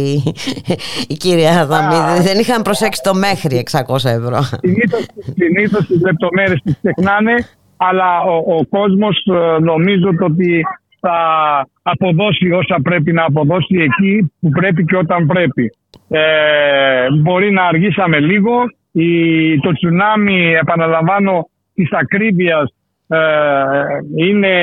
[1.13, 2.21] η κυρία Αδαμίδη.
[2.27, 4.39] Δεν είχαν προσέξει το μέχρι 600 ευρώ.
[5.41, 7.35] Συνήθως τις λεπτομέρειες τις ξεχνάνε
[7.89, 10.61] αλλά ο, ο κόσμος ε, νομίζω ότι
[10.99, 11.17] θα
[11.81, 15.71] αποδώσει όσα πρέπει να αποδώσει εκεί που πρέπει και όταν πρέπει.
[16.09, 18.53] Ε, μπορεί να αργήσαμε λίγο.
[18.91, 22.73] Η, το τσουνάμι, επαναλαμβάνω, της ακρίβειας
[23.07, 23.19] ε,
[24.15, 24.53] είναι,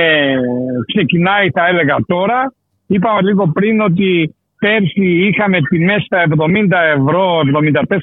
[0.87, 2.53] ξεκινάει θα έλεγα τώρα.
[2.87, 7.41] Είπα λίγο πριν ότι πέρσι είχαμε τιμές στα 70 ευρώ,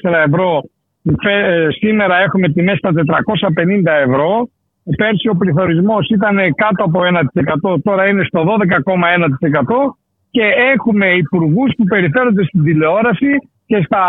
[0.02, 0.62] 74 ευρώ.
[1.28, 4.48] Ε, σήμερα έχουμε τιμές στα 450 ευρώ.
[4.96, 7.00] Πέρσι ο πληθωρισμός ήταν κάτω από
[7.74, 9.96] 1%, τώρα είναι στο 12,1%
[10.30, 10.42] και
[10.74, 13.30] έχουμε υπουργούς που περιφέρονται στην τηλεόραση
[13.66, 14.04] και στα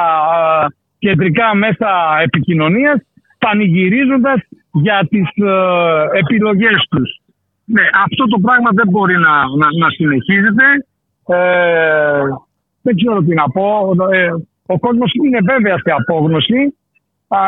[0.99, 1.89] κεντρικά μέσα
[2.23, 3.01] επικοινωνίας
[3.38, 4.39] πανηγυρίζοντας
[4.71, 7.19] για τις ε, επιλογές τους.
[7.65, 10.63] Ναι, αυτό το πράγμα δεν μπορεί να, να, να συνεχίζεται.
[11.28, 12.21] Ε,
[12.82, 13.91] δεν ξέρω τι να πω.
[14.11, 14.30] Ε,
[14.65, 16.78] ο κόσμος είναι βέβαια σε απόγνωση
[17.28, 17.39] Α,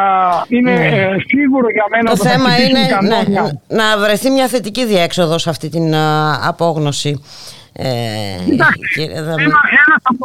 [0.47, 0.88] είναι ναι.
[0.88, 5.69] ε, σίγουρο για μένα το θέμα είναι ναι, να βρεθεί μια θετική διέξοδο σε αυτή
[5.69, 5.95] την
[6.51, 7.21] απόγνωση.
[7.73, 7.91] Ε,
[8.45, 9.03] Κοιτάξτε,
[9.45, 10.23] ένα, ένας από,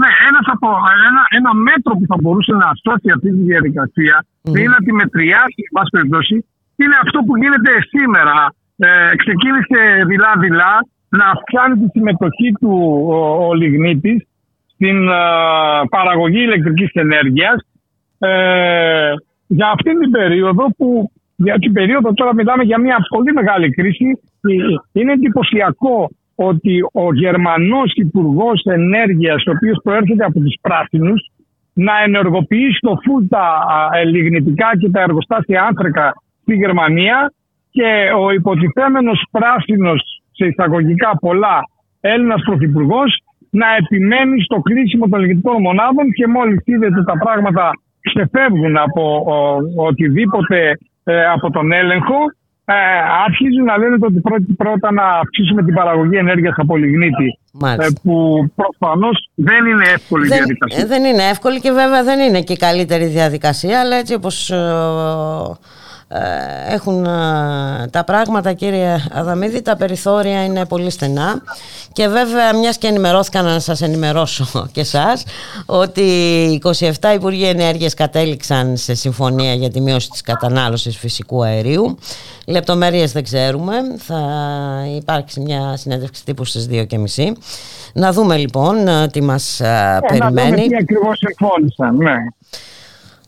[0.00, 0.68] ναι, ένας από,
[1.08, 4.58] ένα, ένα μέτρο που θα μπορούσε να σώσει αυτή τη διαδικασία mm.
[4.58, 6.36] είναι να τη μετριάσει, μας περιπτώσει,
[6.76, 8.54] είναι αυτό που γίνεται σήμερα.
[8.76, 10.74] Ε, ξεκίνησε δειλά-δειλά
[11.08, 12.72] να αυξάνει τη συμμετοχή του
[13.08, 14.26] ο, ο Λιγνίτης
[14.74, 15.22] στην ε,
[15.90, 17.56] παραγωγή ηλεκτρικής ενέργειας
[18.24, 19.12] ε,
[19.46, 24.04] για αυτήν την περίοδο που για την περίοδο τώρα μιλάμε για μια πολύ μεγάλη κρίση.
[24.92, 31.30] Είναι εντυπωσιακό ότι ο Γερμανός υπουργός Ενέργειας, ο οποίος προέρχεται από τους πράσινους,
[31.72, 33.44] να ενεργοποιήσει το φουλ τα
[34.04, 36.12] λιγνητικά και τα εργοστάσια άνθρακα
[36.42, 37.32] στη Γερμανία
[37.70, 41.60] και ο υποτιθέμενος πράσινος σε εισαγωγικά πολλά
[42.00, 43.18] Έλληνας Πρωθυπουργός
[43.50, 47.70] να επιμένει στο κλείσιμο των λιγνητικών μονάδων και μόλις είδε τα πράγματα
[48.08, 49.24] ξεφεύγουν από
[49.76, 52.18] οτιδήποτε ε, από τον έλεγχο
[52.66, 52.74] ε,
[53.26, 58.14] αρχίζουν να λένε ότι πρώτα, πρώτα να αυξήσουμε την παραγωγή ενέργειας από λιγνίτη ε, που
[58.54, 60.82] προφανώς δεν είναι εύκολη δεν, διαδικασία.
[60.82, 64.50] Ε, δεν είναι εύκολη και βέβαια δεν είναι και η καλύτερη διαδικασία αλλά έτσι όπως
[64.50, 64.56] ε,
[66.68, 67.08] έχουν ε,
[67.90, 71.42] τα πράγματα κύριε Αδαμίδη τα περιθώρια είναι πολύ στενά.
[71.92, 75.24] Και βέβαια μιας και ενημερώθηκα να σας ενημερώσω και εσάς
[75.66, 76.02] ότι
[76.64, 81.98] 27 Υπουργοί Ενέργειας κατέληξαν σε συμφωνία για τη μείωση της κατανάλωσης φυσικού αερίου.
[82.46, 83.74] Λεπτομέρειες δεν ξέρουμε.
[83.98, 84.22] Θα
[84.96, 87.32] υπάρξει μια συνέντευξη τύπου στις 2.30
[87.92, 89.60] να δούμε λοιπόν ε, τι μας
[90.08, 92.16] περιμένει να δούμε τι ακριβώς συμφώνησαν ναι.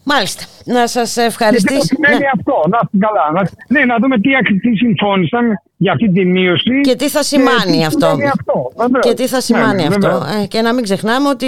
[0.08, 0.44] Μάλιστα.
[0.64, 1.74] Να σας ευχαριστήσω.
[1.74, 2.30] Και τι σημαίνει ναι.
[2.36, 2.62] αυτό.
[2.68, 3.30] Να καλά.
[3.32, 4.30] Να, ναι, να δούμε τι,
[4.60, 6.80] τι συμφώνησαν για αυτή τη μείωση.
[6.80, 8.98] Και τι θα σημάνει και αυτό; αυτό.
[9.00, 11.46] Και τι θα σημάνει ναι, αυτό; Ε, και να μην ξεχνάμε ότι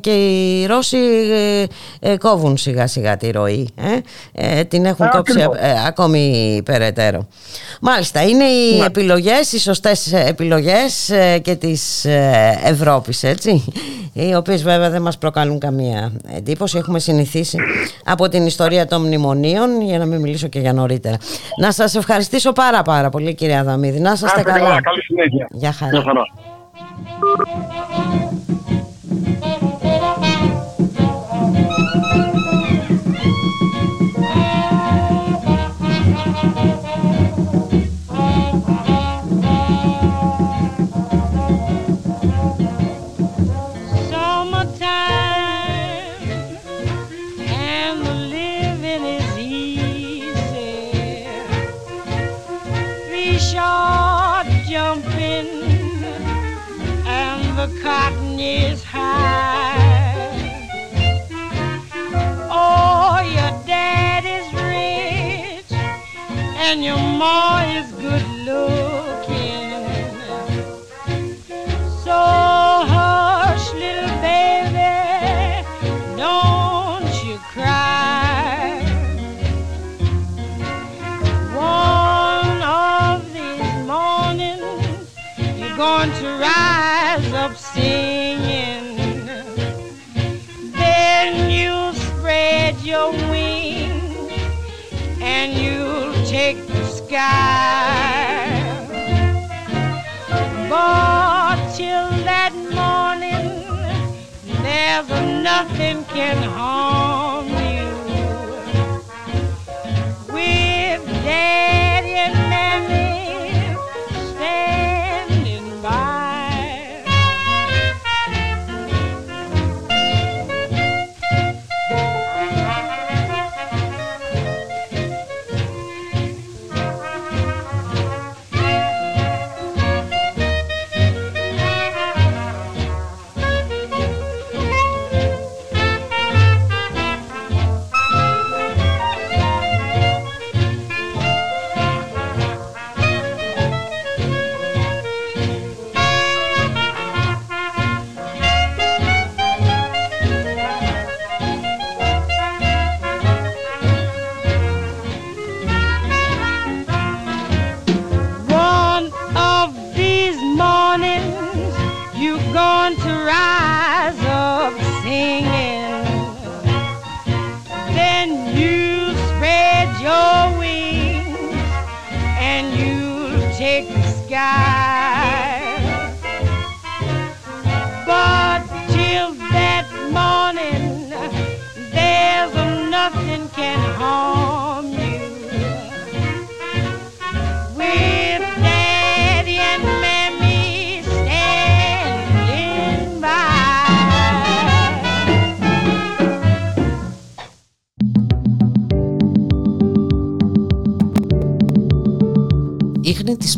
[0.00, 0.96] και οι Ρώσοι
[1.32, 1.64] ε,
[2.00, 3.68] ε, κόβουν σιγά σιγά τη ροή.
[4.32, 5.46] Ε, την έχουν κόψει
[5.86, 7.28] ακόμη περαιτέρω.
[7.80, 8.22] Μάλιστα.
[8.22, 8.84] Είναι οι ναι.
[8.84, 11.12] επιλογές, οι σωστές επιλογές
[11.42, 12.06] και της
[12.64, 13.64] Ευρώπης, έτσι.
[14.12, 16.78] Οι οποίες βέβαια δεν μας προκαλούν καμία εντύπωση.
[16.78, 17.58] Έχουμε συνηθίσει
[18.04, 21.16] από την ιστορία των μνημονίων, για να μην μιλήσω και για νωρίτερα.
[21.60, 24.00] Να σας ευχαριστήσω πάρα πάρα πολύ κυρία Αδαμίδη.
[24.00, 24.58] Να είστε καλά.
[24.58, 24.80] καλά.
[24.80, 25.46] Καλή συνέχεια.
[25.50, 25.90] Γεια χαρά.
[25.90, 26.22] Γεια χαρά.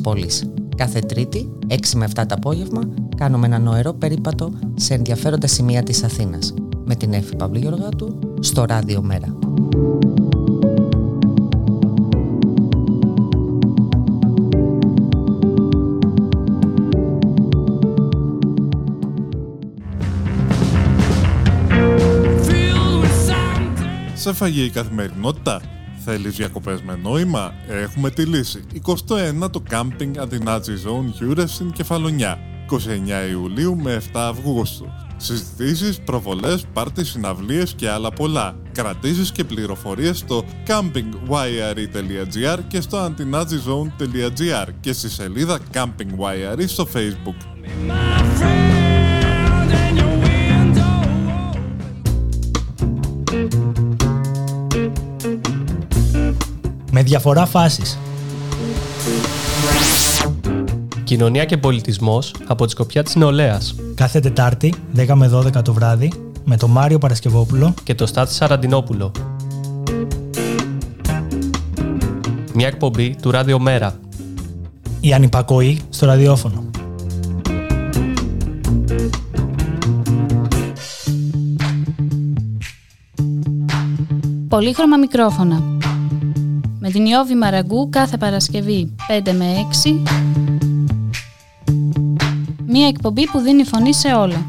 [0.09, 0.51] πόλης.
[0.77, 2.81] Κάθε Τρίτη, 6 με 7 το απόγευμα,
[3.17, 6.55] κάνουμε ένα νοερό περίπατο σε ενδιαφέροντα σημεία της Αθήνας
[6.85, 9.39] με την Εύη Παυλή Γεωργάτου στο Ράδιο Μέρα.
[24.15, 25.61] Σε φαγεί η καθημερινότητα;
[26.11, 28.65] Θέλεις διακοπές με νόημα; Έχουμε τη λύση.
[29.43, 32.39] 21 το Camping Αντινάτζι Zone Γιούρευσιν Κεφαλονιά.
[32.71, 34.87] 29 Ιουλίου με 7 Αυγούστου.
[35.17, 38.57] Συζητήσεις, προβολές, πάρτις, συναυλίες και άλλα πολλά.
[38.73, 47.37] Κρατήσεις και πληροφορίες στο campingwire.gr και στο antinazizone.gr και στη σελίδα Camping στο Facebook.
[57.09, 57.99] Διαφορά φάσεις.
[61.05, 63.75] Κοινωνία και πολιτισμός από τη σκοπιά της νεολαίας.
[63.95, 66.13] Κάθε Τετάρτη, 10 με 12 το βράδυ,
[66.45, 69.13] με τον Μάριο Παρασκευόπουλο και τον Στάθη Σαραντινόπουλο.
[72.55, 73.95] Μια εκπομπή του Ράδιο Μέρα.
[75.01, 76.65] Η ανυπακοή στο ραδιόφωνο.
[84.49, 85.78] Πολύχρωμα μικρόφωνα.
[86.89, 90.03] Με την Ιώβη Μαραγκού κάθε Παρασκευή 5 με 6
[92.67, 94.47] Μία εκπομπή που δίνει φωνή σε όλα.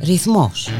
[0.00, 0.70] Ρυθμός.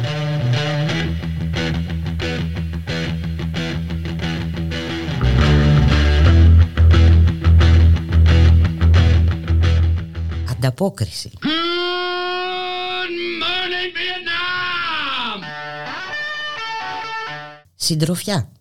[10.51, 11.31] Ανταπόκριση.
[17.91, 18.53] Συντροφιά.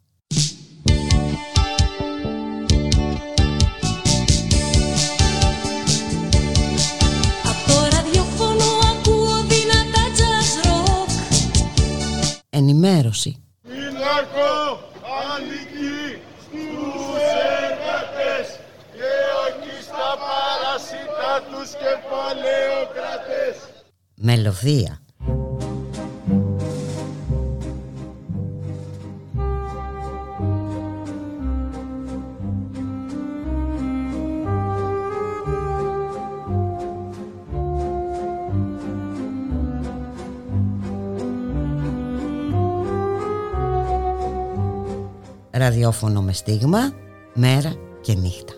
[12.50, 13.44] ενημέρωση.
[13.64, 14.80] Φυλακό
[15.26, 17.14] ανήκει στους
[17.62, 18.60] εργατές
[18.96, 19.12] και
[19.46, 23.56] όχι στα παρασίτα τους κεφαλαιοκρατές.
[24.16, 25.02] Μελωδία.
[45.80, 46.92] Ραδιόφωνο με στίγμα,
[47.34, 48.54] μέρα και νύχτα.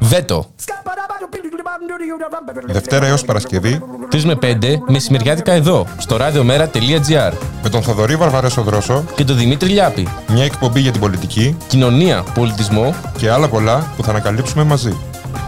[0.00, 0.46] Βέτο.
[2.66, 3.80] Δευτέρα έως Παρασκευή
[4.12, 7.32] 3 με 5 μεσημεριάτικα εδώ, στο radiomera.gr
[7.62, 10.08] με τον Θοδωρή Βαρβαρέσο Δρόσο και τον Δημήτρη Λιάπη.
[10.28, 14.96] Μια εκπομπή για την πολιτική, κοινωνία, πολιτισμό και άλλα πολλά που θα ανακαλύψουμε μαζί.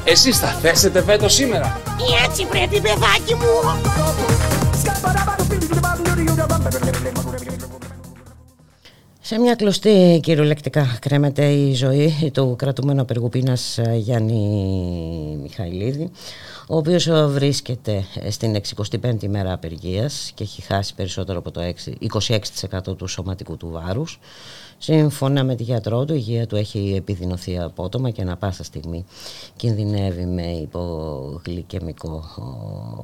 [0.04, 1.80] Εσείς θα θέσετε βέτο σήμερα.
[2.28, 3.80] Έτσι πρέπει παιδάκι μου.
[9.20, 16.10] Σε μια κλωστή κυριολεκτικά κρέμεται η ζωή του κρατούμενου απεργού πείνας Γιάννη Μιχαηλίδη
[16.72, 21.60] ο οποίος βρίσκεται στην 65η μέρα απεργίας και έχει χάσει περισσότερο από το
[22.90, 24.20] 26% του σωματικού του βάρους.
[24.78, 29.04] Σύμφωνα με τη γιατρό του, η υγεία του έχει επιδεινωθεί απότομα και ανα πάσα στιγμή
[29.56, 32.24] κινδυνεύει με υπογλυκαιμικό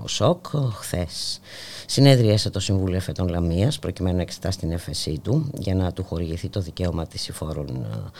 [0.07, 0.47] σοκ.
[0.73, 1.41] Χθες
[1.87, 6.49] συνέδριασε το Συμβούλιο Εφετών Λαμίας προκειμένου να εξετάσει την έφεσή του για να του χορηγηθεί
[6.49, 8.11] το δικαίωμα της υφόρων ε,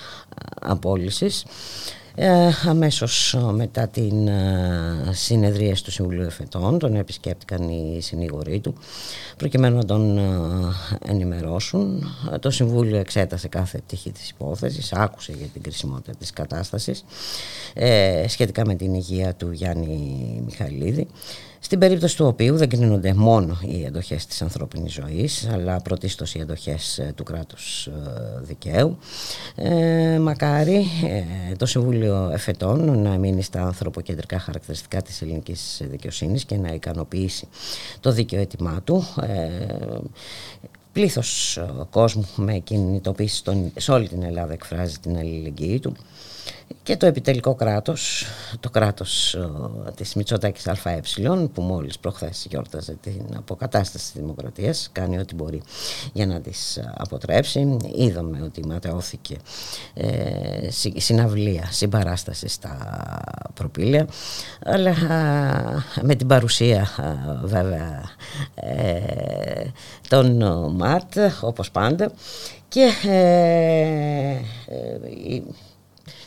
[0.61, 1.45] απόλυσης.
[2.19, 8.75] Ε, αμέσως μετά την ε, συνεδρία του Συμβουλίου Εφετών τον επισκέπτηκαν οι συνήγοροι του
[9.37, 10.23] προκειμένου να τον ε,
[11.07, 12.05] ενημερώσουν.
[12.41, 17.05] Το Συμβούλιο εξέτασε κάθε πτυχή της υπόθεσης, άκουσε για την κρισιμότητα της κατάστασης
[18.27, 21.07] σχετικά με την υγεία του Γιάννη Μιχαλίδη
[21.61, 26.39] στην περίπτωση του οποίου δεν κρίνονται μόνο οι εντοχές της ανθρώπινης ζωής αλλά πρωτίστως οι
[26.41, 27.91] εντοχές ε, του κράτους ε,
[28.41, 28.99] δικαίου.
[29.55, 30.87] Ε, μακάρι
[31.51, 37.49] ε, το Συμβούλιο Εφετών να μείνει στα ανθρωποκεντρικά χαρακτηριστικά της ελληνικής δικαιοσύνης και να ικανοποιήσει
[38.01, 39.07] το δίκαιο έτοιμά του.
[39.21, 39.97] Ε,
[40.93, 43.43] πλήθος κόσμου με κινητοποίηση
[43.77, 45.97] σε όλη την Ελλάδα εκφράζει την αλληλεγγύη του
[46.83, 48.27] και το επιτελικό κράτος,
[48.61, 49.39] το κράτος
[49.95, 51.01] της Μητσοτάκης ΑΕ
[51.53, 55.63] που μόλις προχθές γιόρταζε την αποκατάσταση της δημοκρατίας κάνει ό,τι μπορεί
[56.13, 57.77] για να τις αποτρέψει.
[57.95, 59.37] Είδαμε ότι ματαιώθηκε
[59.95, 62.79] ε, συναυλία, συμπαράσταση στα
[63.55, 64.07] προπήλαια
[64.65, 64.95] αλλά
[66.03, 66.89] με την παρουσία
[67.43, 68.03] βέβαια
[68.55, 69.71] ε,
[70.09, 70.43] των
[70.77, 72.13] ΜΑΤ όπως πάντα
[72.69, 74.41] και ε,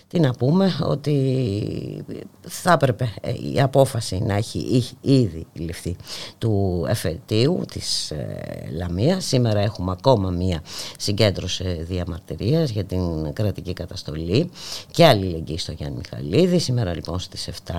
[0.09, 2.05] τι να πούμε ότι
[2.41, 5.95] θα έπρεπε ε, η απόφαση να έχει ήδη ληφθεί
[6.37, 9.25] του εφετείου της ε, Λαμίας.
[9.25, 10.61] Σήμερα έχουμε ακόμα μία
[10.97, 14.49] συγκέντρωση διαμαρτυρίας για την κρατική καταστολή
[14.91, 16.59] και αλληλεγγύη στο Γιάννη Μιχαλίδη.
[16.59, 17.73] Σήμερα λοιπόν στις 7,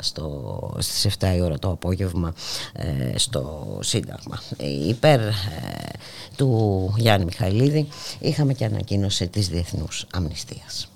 [0.00, 2.32] στο, στις 7 η ώρα το απόγευμα
[2.72, 4.42] ε, στο Σύνταγμα.
[4.88, 5.20] Υπέρ
[6.36, 7.88] του Γιάννη Μιχαλίδη
[8.18, 10.89] είχαμε και ανακοίνωση της Διεθνούς Αμνηστίας.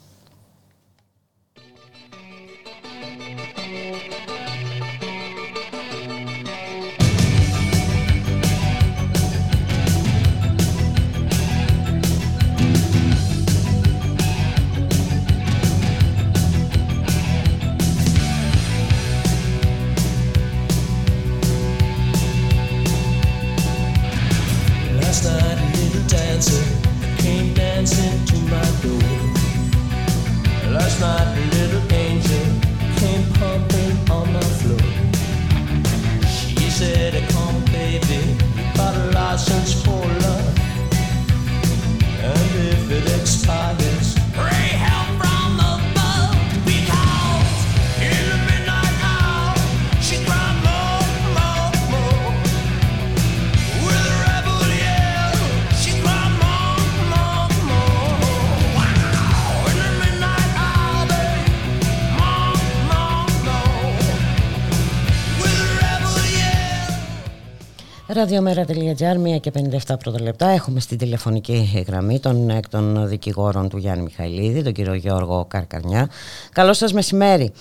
[69.00, 69.52] Ραδιομέρα.gr, 1 και
[69.94, 70.46] 57 πρώτα λεπτά.
[70.46, 76.08] Έχουμε στην τηλεφωνική γραμμή τον εκ των δικηγόρων του Γιάννη Μιχαηλίδη, τον κύριο Γιώργο Καρκαρνιά.
[76.52, 77.52] Καλό σας μεσημέρι.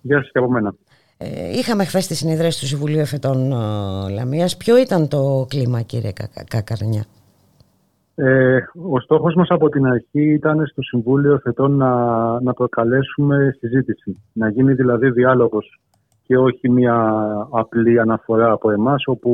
[0.00, 0.74] Γεια σας και από μένα.
[1.16, 3.56] Ε, είχαμε χθες τη συνεδρίαση του Συμβουλίου Εφετών ε,
[4.14, 4.56] Λαμίας.
[4.56, 6.12] Ποιο ήταν το κλίμα, κύριε
[6.48, 7.04] Καρκαρνιά;
[8.14, 8.56] Ε,
[8.90, 11.90] ο στόχος μας από την αρχή ήταν στο Συμβούλιο Εφετών να,
[12.40, 14.22] να προκαλέσουμε συζήτηση.
[14.32, 15.80] Να γίνει δηλαδή διάλογος
[16.32, 17.14] και όχι μια
[17.50, 19.30] απλή αναφορά από εμάς όπου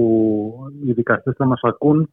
[0.85, 2.11] οι δικαστές θα μας ακούν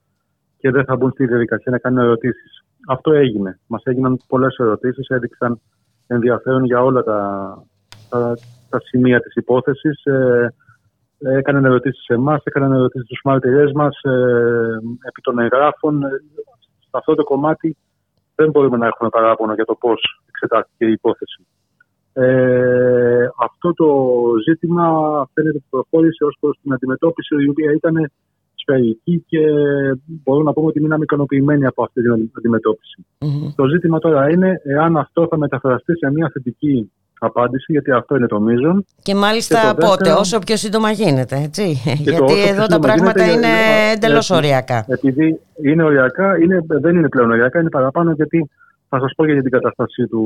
[0.58, 2.64] και δεν θα μπουν στη διαδικασία να κάνουν ερωτήσεις.
[2.88, 3.60] Αυτό έγινε.
[3.68, 5.62] Μας έγιναν πολλές ερωτήσεις, έδειξαν
[6.08, 7.20] ενδιαφέρον για όλα τα,
[8.10, 8.34] τα,
[8.70, 10.04] τα σημεία της υπόθεσης.
[10.04, 10.54] Ε,
[11.20, 16.00] έκαναν ερωτήσεις σε εμάς, έκαναν ερωτήσεις στους μάρτυρές μας, ε, επί των εγγράφων.
[16.80, 17.78] Σε αυτό το κομμάτι
[18.36, 21.46] δεν μπορούμε να έχουμε παράπονο για το πώς εξετάστηκε η υπόθεση.
[22.18, 23.88] Ε, αυτό το
[24.48, 24.86] ζήτημα
[25.34, 28.12] φαίνεται ότι προχώρησε ως προς την αντιμετώπιση η οποία ήταν
[28.56, 29.40] σφαιρική και
[30.06, 33.06] μπορούμε να πούμε ότι μείναμε ικανοποιημένοι από αυτή την αντιμετωπιση
[33.56, 38.28] Το ζήτημα τώρα είναι εάν αυτό θα μεταφραστεί σε μια θετική απάντηση, γιατί αυτό είναι
[38.28, 38.86] το μείζον.
[39.02, 41.82] Και μάλιστα και πότε, όσο πιο σύντομα γίνεται, έτσι.
[41.98, 43.48] γιατί εδώ τα πράγματα είναι
[43.94, 44.86] εντελώς οριακά.
[44.88, 48.50] Επειδή είναι οριακά, είναι, δεν είναι πλέον οριακά, είναι παραπάνω γιατί
[48.96, 50.24] θα σας πω για την κατάστασή του.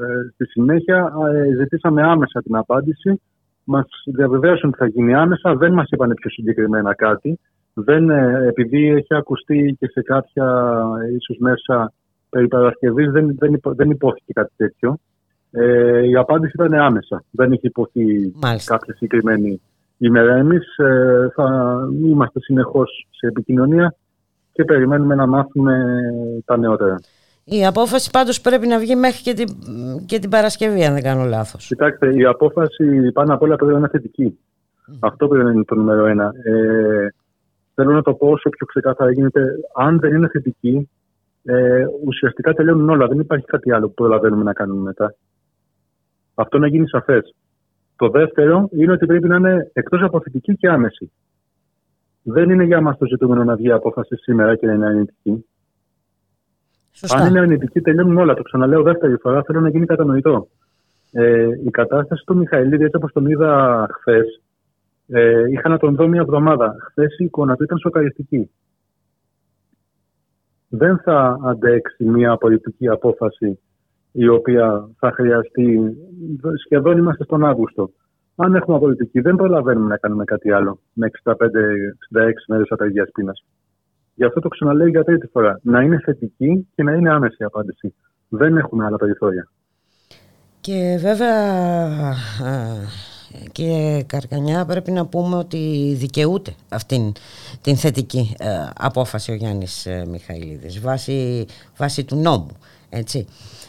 [0.00, 3.20] Ε, στη συνέχεια ε, ζητήσαμε άμεσα την απάντηση.
[3.64, 5.56] Μας διαβεβαίωσαν ότι θα γίνει άμεσα.
[5.56, 7.38] Δεν μας είπαν πιο συγκεκριμένα κάτι.
[7.74, 10.74] Δεν, ε, επειδή έχει ακουστεί και σε κάποια
[11.18, 11.92] ίσως μέσα
[12.30, 14.98] περί Παρασκευής, δεν, δεν, δεν υπόθηκε κάτι τέτοιο.
[15.50, 17.24] Ε, η απάντηση ήταν άμεσα.
[17.30, 18.32] Δεν έχει υποθεί
[18.64, 19.60] κάποια συγκεκριμένη
[19.98, 20.36] ημέρα.
[20.36, 23.94] Εμείς ε, θα είμαστε συνεχώς σε επικοινωνία
[24.52, 25.84] και περιμένουμε να μάθουμε
[26.44, 26.96] τα νεότερα.
[27.44, 29.46] Η απόφαση πάντως πρέπει να βγει μέχρι και την,
[30.06, 31.66] και την Παρασκευή, αν δεν κάνω λάθος.
[31.66, 34.38] Κοιτάξτε, η απόφαση πάνω απ' όλα πρέπει να είναι θετική.
[35.00, 36.32] Αυτό πρέπει να είναι το νούμερο ένα.
[36.44, 37.08] Ε,
[37.74, 39.40] θέλω να το πω όσο πιο ξεκάθαρα γίνεται.
[39.74, 40.90] Αν δεν είναι θετική,
[41.44, 43.06] ε, ουσιαστικά τελειώνουν όλα.
[43.06, 45.14] Δεν υπάρχει κάτι άλλο που προλαβαίνουμε να κάνουμε μετά.
[46.34, 47.34] Αυτό να γίνει σαφές.
[47.96, 51.12] Το δεύτερο είναι ότι πρέπει να είναι εκτός από θετική και άμεση.
[52.22, 55.44] Δεν είναι για μας το ζητούμενο να βγει απόφαση σήμερα και να είναι αρνητική.
[57.00, 58.34] Αν είναι αρνητική, τελειώνουν όλα.
[58.34, 60.48] Το ξαναλέω δεύτερη φορά, θέλω να γίνει κατανοητό.
[61.12, 64.42] Ε, η κατάσταση του Μιχαηλίδη, έτσι όπως τον είδα χθες,
[65.06, 66.76] ε, είχα να τον δω μια εβδομάδα.
[66.80, 68.50] Χθες η εικόνα του ήταν σοκαριστική.
[70.68, 73.58] Δεν θα αντέξει μια πολιτική απόφαση
[74.12, 75.96] η οποία θα χρειαστεί.
[76.64, 77.90] Σχεδόν είμαστε στον Αύγουστο.
[78.36, 83.44] Αν έχουμε πολιτική, δεν προλαβαίνουμε να κάνουμε κάτι άλλο με 65-66 μέρες απεργίας πείνας.
[84.14, 85.60] Γι' αυτό το ξαναλέω για τρίτη φορά.
[85.62, 87.94] Να είναι θετική και να είναι άμεση η απάντηση.
[88.28, 89.48] Δεν έχουμε άλλα περιθώρια.
[90.60, 91.34] Και βέβαια,
[93.52, 97.12] κύριε Καρκανιά, πρέπει να πούμε ότι δικαιούται αυτήν
[97.62, 98.46] την θετική ε,
[98.76, 101.46] απόφαση ο Γιάννης ε, Μιχαηλίδης βάσει,
[101.76, 102.56] βάσει του νόμου.
[102.90, 103.26] Έτσι.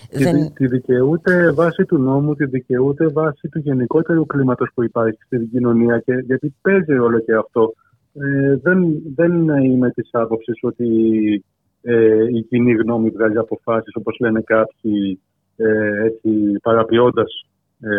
[0.10, 0.54] Τη, Δεν...
[0.54, 6.00] τη δικαιούται βάσει του νόμου, τη δικαιούται βάσει του γενικότερου κλίματος που υπάρχει στην κοινωνία
[6.00, 7.74] και γιατί παίζει όλο και αυτό
[8.14, 10.86] ε, δεν, δεν είμαι της άποψης ότι
[11.82, 15.20] ε, η κοινή γνώμη βγάζει αποφάσεις, όπως λένε κάποιοι,
[15.56, 16.30] ε, έτσι,
[16.62, 17.46] παραποιώντας
[17.82, 17.90] ε,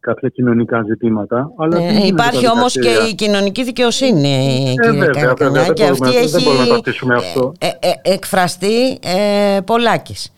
[0.00, 1.52] κάποια κοινωνικά ζητήματα.
[1.58, 6.28] Αλλά ε, υπάρχει όμως και η κοινωνική δικαιοσύνη, ε, κύριε βέβαια, βέβαια, και αυτή έχει
[6.28, 7.52] δεν μπορούμε να το αυτό.
[7.58, 10.32] Ε, ε, εκφραστεί ε, πολλάκις.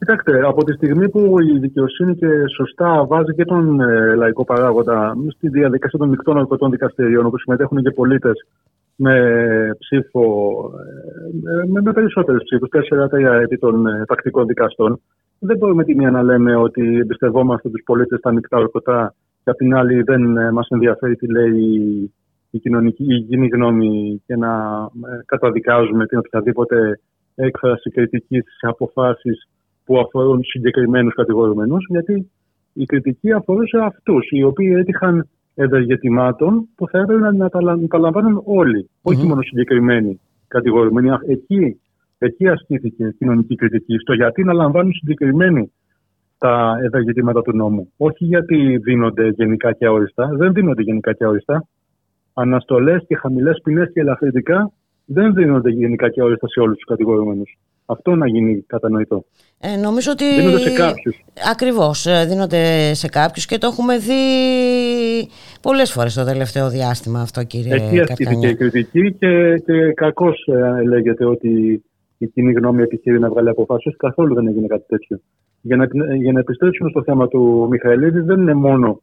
[0.00, 2.26] Κοιτάξτε, από τη στιγμή που η δικαιοσύνη και
[2.56, 7.82] σωστά βάζει και τον ε, λαϊκό παράγοντα στη διαδικασία των μεικτών ορκωτών δικαστηριών, όπου συμμετέχουν
[7.82, 8.46] και πολίτες
[8.96, 9.16] με
[9.78, 10.24] ψήφο,
[11.32, 15.00] ε, με, με περισσότερε ψήφους, 4-3 επί των ε, τακτικών δικαστών,
[15.38, 19.56] δεν μπορούμε τη μία να λέμε ότι εμπιστευόμαστε τους πολίτες στα μεικτά ορκωτά και απ'
[19.56, 22.12] την άλλη δεν ε, μας ενδιαφέρει τι λέει
[22.50, 24.50] η κοινωνική η κοινή γνώμη και να
[25.10, 27.00] ε, καταδικάζουμε την οποιαδήποτε
[27.34, 29.48] έκφραση κριτικής σε αποφάσεις
[29.90, 32.30] που αφορούν συγκεκριμένους κατηγορουμένους, γιατί
[32.72, 38.90] η κριτική αφορούσε αυτούς, οι οποίοι έτυχαν ευεργετημάτων που θα έπρεπε να τα λαμβάνουν όλοι,
[39.02, 41.08] όχι μόνο συγκεκριμένοι κατηγορουμένοι.
[41.26, 41.80] Εκεί,
[42.18, 45.72] εκεί ασκήθηκε η κοινωνική κριτική, στο γιατί να λαμβάνουν συγκεκριμένοι
[46.38, 47.92] τα ευεργετήματα του νόμου.
[47.96, 50.30] Όχι γιατί δίνονται γενικά και αόριστα.
[50.36, 51.66] Δεν δίνονται γενικά και αόριστα.
[52.34, 54.72] Αναστολές και χαμηλές ποινές και ελαφρυντικά
[55.04, 57.44] δεν δίνονται γενικά και αόριστα σε όλους τους κατηγορουμένου.
[57.90, 59.24] Αυτό να γίνει κατανοητό.
[59.60, 61.24] Ε, νομίζω ότι δίνονται σε κάποιους.
[61.50, 64.22] Ακριβώς, ε, δίνονται σε κάποιους και το έχουμε δει
[65.60, 70.82] πολλές φορές το τελευταίο διάστημα αυτό κύριε Εκεί ασκήθηκε η κριτική και, και κακώς ε,
[70.88, 71.82] λέγεται ότι
[72.18, 73.96] η κοινή γνώμη επιχείρει να βγάλει αποφάσεις.
[73.96, 75.20] Καθόλου δεν έγινε κάτι τέτοιο.
[75.60, 75.86] Για να,
[76.16, 79.02] για να επιστρέψουμε στο θέμα του Μιχαηλίδη δεν είναι μόνο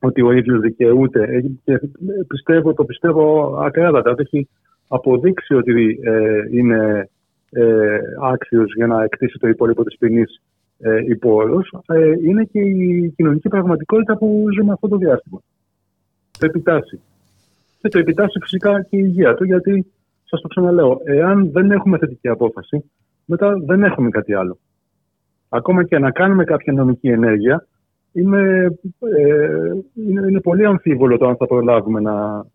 [0.00, 1.22] ότι ο ίδιος δικαιούται.
[1.22, 1.80] Ε, και
[2.26, 4.14] πιστεύω, το πιστεύω ακράδαντα.
[4.18, 4.48] Έχει
[4.88, 7.08] αποδείξει ότι ε, είναι
[7.50, 10.40] ε, άξιος για να εκτίσει το υπόλοιπο της ποινής
[10.78, 11.42] ε, υπό
[11.86, 15.40] ε, είναι και η κοινωνική πραγματικότητα που ζούμε αυτό το διάστημα.
[16.38, 17.00] Το επιτάσσει.
[17.80, 19.86] Και το επιτάσσει φυσικά και η υγεία του, γιατί
[20.24, 22.84] σας το ξαναλέω, εάν δεν έχουμε θετική απόφαση,
[23.24, 24.58] μετά δεν έχουμε κάτι άλλο.
[25.48, 27.66] Ακόμα και να κάνουμε κάποια νομική ενέργεια,
[28.12, 28.40] είναι,
[29.16, 32.46] ε, είναι, είναι πολύ αμφίβολο το αν θα προλάβουμε να,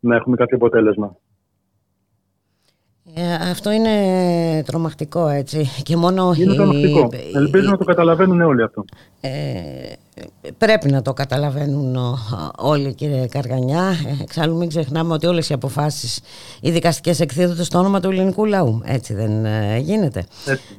[0.00, 1.16] να έχουμε κάποιο αποτέλεσμα.
[3.14, 3.92] Ε, αυτό είναι
[4.66, 7.08] τρομακτικό έτσι και μόνο Είναι τρομακτικό.
[7.34, 8.84] Ελπίζω να το καταλαβαίνουν όλοι αυτό.
[9.20, 9.30] Ε,
[10.58, 11.96] πρέπει να το καταλαβαίνουν
[12.56, 13.82] όλοι κύριε Καργανιά.
[14.06, 16.20] Ε, εξάλλου μην ξεχνάμε ότι όλες οι αποφάσεις
[16.60, 18.80] οι δικαστικές εκδίδονται στο όνομα του ελληνικού λαού.
[18.84, 20.24] Έτσι δεν ε, γίνεται.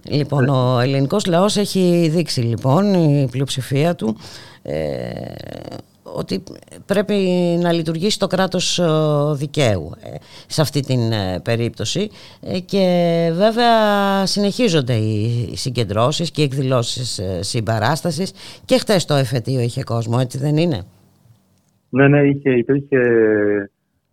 [0.03, 4.17] Λοιπόν, ο ελληνικός λαός έχει δείξει λοιπόν η πλειοψηφία του
[6.03, 6.43] ότι
[6.85, 7.13] πρέπει
[7.61, 8.85] να λειτουργήσει το κράτος ε,
[9.33, 10.15] δικαίου ε,
[10.47, 12.09] σε αυτή την ε, περίπτωση
[12.65, 12.85] και
[13.33, 18.33] βέβαια συνεχίζονται οι συγκεντρώσεις και οι εκδηλώσεις συμπαράστασης
[18.65, 20.81] και χτες το εφετείο είχε κόσμο, έτσι δεν είναι;
[21.89, 22.99] Ναι, ναι, είχε, υπήρχε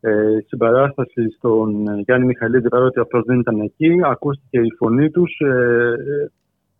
[0.01, 0.13] ε,
[0.47, 5.41] συμπαράσταση στον Γιάννη Μιχαλίδη παρότι αυτός δεν ήταν εκεί, ακούστηκε η φωνή τους,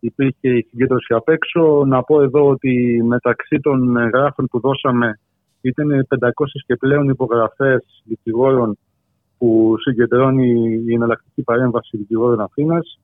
[0.01, 1.83] υπήρχε η συγκέντρωση απ' έξω.
[1.85, 5.19] Να πω εδώ ότι μεταξύ των γράφων που δώσαμε
[5.61, 6.29] ήταν 500
[6.65, 8.77] και πλέον υπογραφές δικηγόρων
[9.37, 12.99] που συγκεντρώνει η εναλλακτική παρέμβαση δικηγόρων Αθήνας.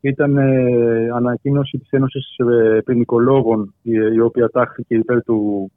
[0.00, 5.70] Ήταν ε, ανακοίνωση της Ένωσης ε, Ποινικολόγων η, οποία τάχθηκε υπέρ του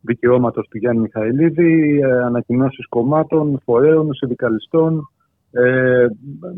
[0.00, 5.10] δικαιώματος του Γιάννη Μιχαηλίδη, ε, ανακοινώσεις κομμάτων, φορέων, συνδικαλιστών.
[5.50, 6.06] Ε,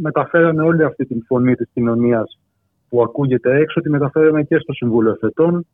[0.00, 2.38] μεταφέραμε όλη αυτή την φωνή της κοινωνίας
[2.94, 5.66] που ακούγεται έξω, τη μεταφέραμε και στο Συμβούλιο Εφετών.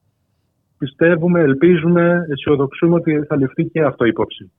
[0.79, 4.51] Πιστεύουμε, ελπίζουμε, αισιοδοξούμε ότι θα ληφθεί και αυτό υπόψη.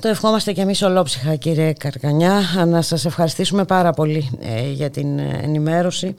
[0.00, 2.40] Το ευχόμαστε και εμείς ολόψυχα κύριε Καρκανιά.
[2.68, 6.14] Να σας ευχαριστήσουμε πάρα πολύ ε, για την ενημέρωση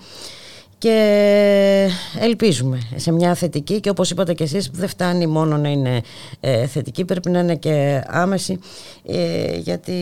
[0.77, 1.87] και
[2.21, 6.01] ελπίζουμε σε μια θετική και όπως είπατε και εσείς δεν φτάνει μόνο να είναι
[6.39, 8.59] ε, θετική πρέπει να είναι και άμεση
[9.05, 9.93] ε, γιατί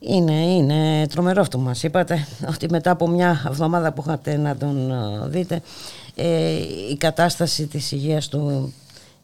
[0.00, 4.56] είναι, είναι τρομερό αυτό που μας είπατε ότι μετά από μια εβδομάδα που είχατε να
[4.56, 5.62] τον ε, δείτε
[6.14, 6.56] ε,
[6.90, 8.72] η κατάσταση της υγείας του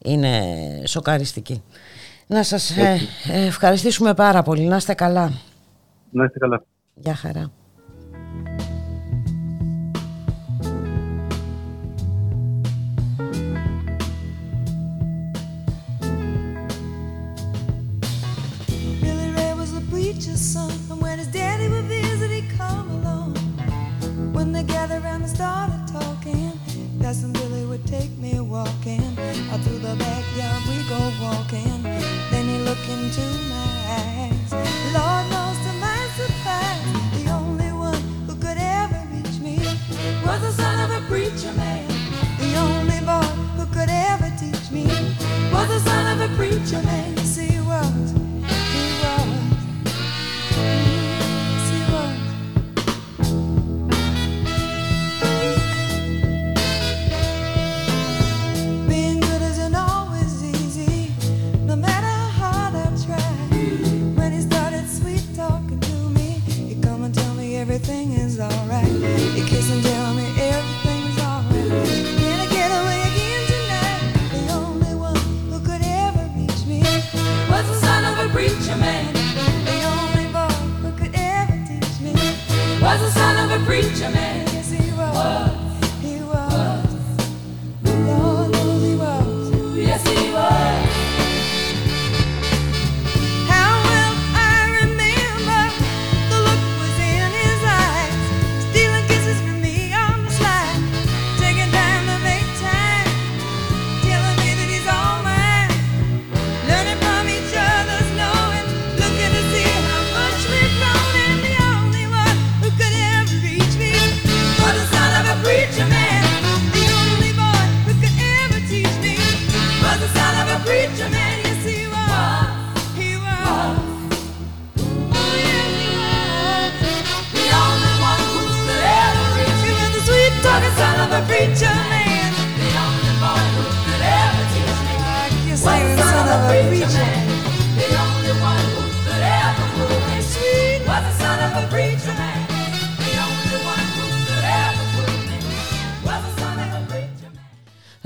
[0.02, 0.42] είναι
[0.84, 1.62] σοκαριστική.
[2.26, 4.64] Να σας ε, ευχαριστήσουμε πάρα πολύ.
[4.64, 5.32] Να είστε καλά.
[6.10, 6.64] Να είστε καλά.
[6.94, 7.50] Γεια χαρά.
[24.54, 26.52] Around and started talking,
[27.02, 29.05] Cousin Billy would take me walking.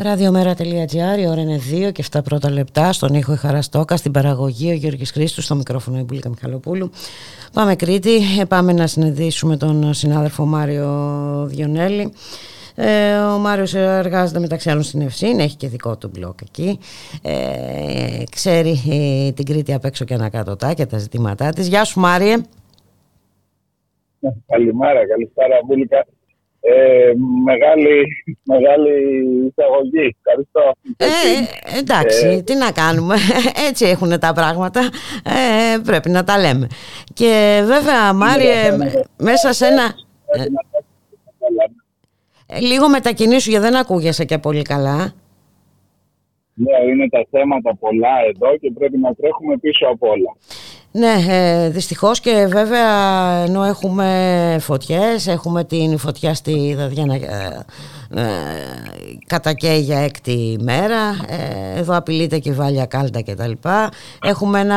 [0.03, 2.93] Ραδιομέρα.gr, η ώρα είναι 2 και 7 πρώτα λεπτά.
[2.93, 6.91] Στον ήχο η Χαραστόκα, στην παραγωγή ο Γιώργης Χρήστου, στο μικρόφωνο η Μπουλίκα Μιχαλοπούλου.
[7.53, 10.89] Πάμε Κρήτη, πάμε να συνεδρίσουμε τον συνάδελφο Μάριο
[11.49, 12.13] Διονέλη.
[12.75, 16.79] Ε, ο Μάριος εργάζεται μεταξύ άλλων στην Ευσύν, έχει και δικό του μπλοκ εκεί.
[17.23, 21.69] Ε, ξέρει ε, την Κρήτη απ' έξω και ανακάτωτά και τα ζητήματά της.
[21.69, 22.37] Γεια σου Μάριε.
[24.47, 26.07] Καλημέρα, καλησπέρα Μπουλίκα.
[26.63, 27.13] Ε,
[27.45, 28.07] μεγάλη,
[28.43, 28.91] μεγάλη
[29.49, 30.17] εισαγωγή.
[30.23, 30.73] Ευχαριστώ.
[30.97, 33.17] Ε, εντάξει, ε, τι να κάνουμε.
[33.69, 34.81] Έτσι έχουν τα πράγματα.
[35.25, 36.67] Ε, πρέπει να τα λέμε.
[37.15, 38.77] Και βέβαια, Μάριε,
[39.17, 39.95] μέσα σε ένα...
[42.47, 45.13] Ε, λίγο μετακινήσου γιατί δεν ακούγεσαι και πολύ καλά.
[46.55, 50.37] Ναι, είναι τα θέματα πολλά εδώ και πρέπει να τρέχουμε πίσω από όλα.
[50.93, 52.89] Ναι, ε, δυστυχώς και βέβαια
[53.45, 57.19] ενώ έχουμε φωτιές, έχουμε την φωτιά στη Δαδιάνα
[58.15, 58.27] ε, ε,
[59.27, 63.91] κατακαίει για έκτη μέρα, ε, εδώ απειλείται και η Βάλια Κάλτα και τα λοιπά.
[64.23, 64.77] Έχουμε ένα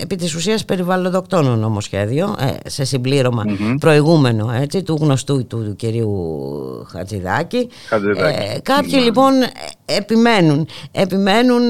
[0.00, 3.44] επί της ουσίας περιβαλλοντοκτόνο νομοσχέδιο, ε, σε συμπληρωμα
[3.80, 6.12] προηγούμενο έτσι, του γνωστού του, του κυρίου
[6.90, 7.68] Χατζηδάκη.
[8.16, 9.32] Ε, κάποιοι λοιπόν
[9.84, 11.62] επιμένουν, επιμένουν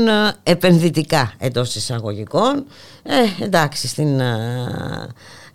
[0.43, 2.65] επενδυτικά εντός εισαγωγικών.
[3.03, 4.21] Ε, εντάξει, στην,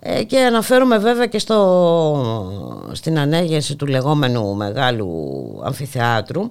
[0.04, 1.58] ε, και αναφέρομαι βέβαια και στο,
[2.92, 5.08] στην ανέγερση του λεγόμενου μεγάλου
[5.64, 6.42] αμφιθεάτρου,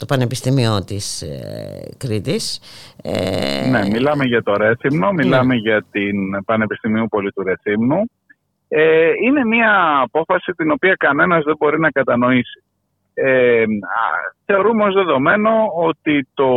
[0.00, 2.60] το Πανεπιστημίο της ε, Κρήτης.
[3.02, 5.60] Ε, ναι, μιλάμε για το Ρέθυμνο, μιλάμε ναι.
[5.60, 8.10] για την Πανεπιστημίου Πολύ του Ρεθύμνου.
[8.68, 12.62] Ε, είναι μια απόφαση την οποία κανένας δεν μπορεί να κατανοήσει.
[13.14, 13.64] Ε,
[14.44, 15.50] θεωρούμε ως δεδομένο
[15.88, 16.48] ότι το,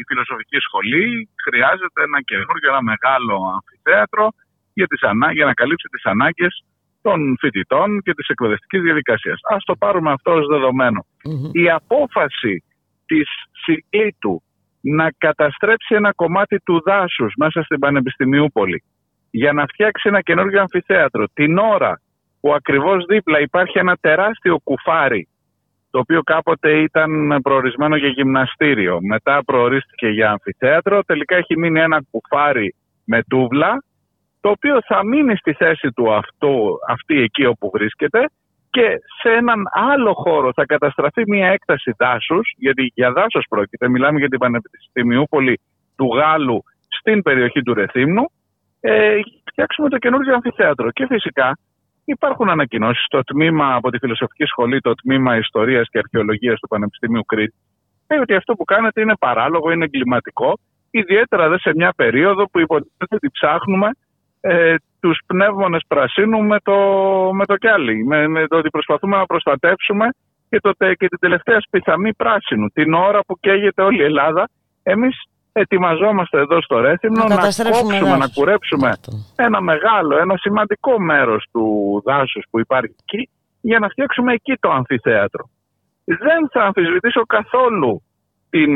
[0.00, 4.32] η φιλοσοφική σχολή χρειάζεται ένα καινούργιο, ένα μεγάλο αμφιθέατρο
[4.74, 5.00] για, τις
[5.32, 6.64] για να καλύψει τις ανάγκες
[7.02, 9.38] των φοιτητών και της εκπαιδευτικής διαδικασίας.
[9.54, 11.06] Ας το πάρουμε αυτό ως δεδομενο
[11.52, 12.64] Η απόφαση
[13.06, 13.28] της
[13.64, 14.42] Συγκλήτου
[14.80, 18.82] να καταστρέψει ένα κομμάτι του δάσους μέσα στην Πανεπιστημιούπολη
[19.30, 22.00] για να φτιάξει ένα καινούργιο αμφιθέατρο την ώρα
[22.40, 25.28] που ακριβώς δίπλα υπάρχει ένα τεράστιο κουφάρι
[25.94, 28.98] το οποίο κάποτε ήταν προορισμένο για γυμναστήριο.
[29.02, 31.02] Μετά προορίστηκε για αμφιθέατρο.
[31.02, 33.84] Τελικά έχει μείνει ένα κουφάρι με τούβλα,
[34.44, 38.28] το οποίο θα μείνει στη θέση του αυτό, αυτή εκεί όπου βρίσκεται
[38.70, 44.18] και σε έναν άλλο χώρο θα καταστραφεί μια έκταση δάσους, γιατί για δάσος πρόκειται, μιλάμε
[44.18, 45.60] για την Πανεπιστημιούπολη
[45.96, 48.24] του Γάλλου στην περιοχή του Ρεθύμνου,
[48.80, 49.20] ε,
[49.50, 50.90] φτιάξουμε το καινούργιο αμφιθέατρο.
[50.90, 51.58] Και φυσικά
[52.04, 57.24] Υπάρχουν ανακοινώσεις στο τμήμα από τη Φιλοσοφική Σχολή, το τμήμα Ιστορίας και Αρχαιολογίας του Πανεπιστημίου
[57.24, 57.54] Κρήτη,
[58.08, 60.58] λέει ότι αυτό που κάνετε είναι παράλογο, είναι εγκληματικό,
[60.90, 63.88] ιδιαίτερα δε σε μια περίοδο που υποτίθεται ότι ψάχνουμε
[64.46, 66.76] ε, τους πνεύμονες πρασίνου με το,
[67.32, 68.04] με το κιάλι.
[68.04, 70.08] Με, με το ότι προσπαθούμε να προστατεύσουμε
[70.48, 72.68] και, το, και την τελευταία σπιθαμή πράσινου.
[72.68, 74.48] Την ώρα που καίγεται όλη η Ελλάδα,
[74.82, 75.22] εμείς
[75.52, 78.92] ετοιμαζόμαστε εδώ στο Ρέθυμνο να, να κόψουμε, να κουρέψουμε
[79.36, 81.66] ένα μεγάλο, ένα σημαντικό μέρος του
[82.04, 83.30] δάσους που υπάρχει εκεί
[83.60, 85.48] για να φτιάξουμε εκεί το αμφιθέατρο.
[86.04, 88.02] Δεν θα αμφισβητήσω καθόλου
[88.54, 88.72] την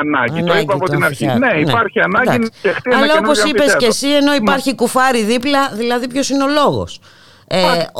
[0.00, 0.40] ανάγκη.
[0.44, 1.26] το είπα από την αρχή.
[1.26, 5.22] Ναι, ναι, υπάρχει ανάγκη να φτιαχτεί ένα Αλλά όπως είπες και εσύ, ενώ υπάρχει κουφάρι
[5.22, 7.00] δίπλα, δηλαδή ποιος είναι ο λόγος;
[7.48, 7.58] Ε,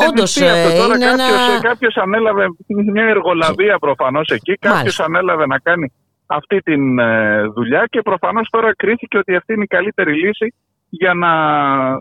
[0.08, 1.60] Όντως ε, είναι κάποιος, ένα...
[1.60, 2.44] κάποιος ανέλαβε
[2.92, 5.92] μια εργολαβία προφανώς εκεί, κάποιος ανέλαβε να κάνει
[6.26, 10.54] αυτή τη ε, δουλειά και προφανώς τώρα κρίθηκε ότι αυτή είναι η καλύτερη λύση
[10.88, 11.32] για να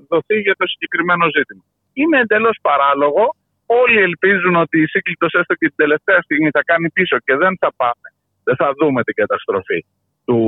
[0.10, 1.64] δοθεί για το συγκεκριμένο ζήτημα.
[1.94, 3.36] Είναι εντελώς παράλογο.
[3.66, 7.58] Όλοι ελπίζουν ότι η σύγκλιτος έστω και την τελευταία στιγμή θα κάνει πίσω και δεν
[7.60, 8.08] θα πάμε.
[8.44, 9.86] Δεν θα δούμε την καταστροφή
[10.26, 10.40] του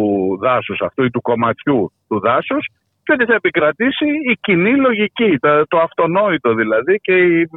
[0.41, 2.67] δάσους αυτού ή του κομματιού του δάσους
[3.03, 5.37] και ότι θα επικρατήσει η κοινή λογική,
[5.67, 7.49] το, αυτονόητο δηλαδή και η,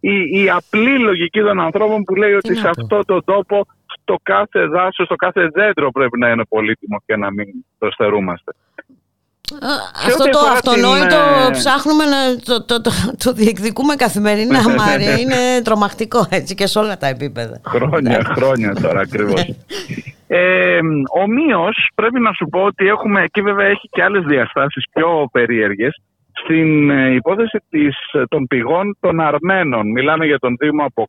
[0.00, 3.66] η, η, απλή λογική των ανθρώπων που λέει ότι σε αυτό το τόπο
[4.04, 7.46] το κάθε δάσος, το κάθε δέντρο πρέπει να είναι πολύτιμο και να μην
[7.78, 8.52] το στερούμαστε.
[10.06, 11.52] Αυτό το αυτονόητο την...
[11.52, 12.90] ψάχνουμε να το, το, το,
[13.24, 15.18] το διεκδικούμε καθημερινά, Μάρια.
[15.18, 17.60] Είναι τρομακτικό έτσι και σε όλα τα επίπεδα.
[17.64, 19.40] Χρόνια, χρόνια τώρα ακριβώς.
[20.26, 20.78] ε,
[21.22, 26.00] Ομοίω, πρέπει να σου πω ότι έχουμε, εκεί βέβαια έχει και άλλες διαστάσεις πιο περίεργες,
[26.32, 27.96] στην ε, υπόθεση της,
[28.28, 29.90] των πηγών των Αρμένων.
[29.90, 31.08] Μιλάμε για τον Δήμο από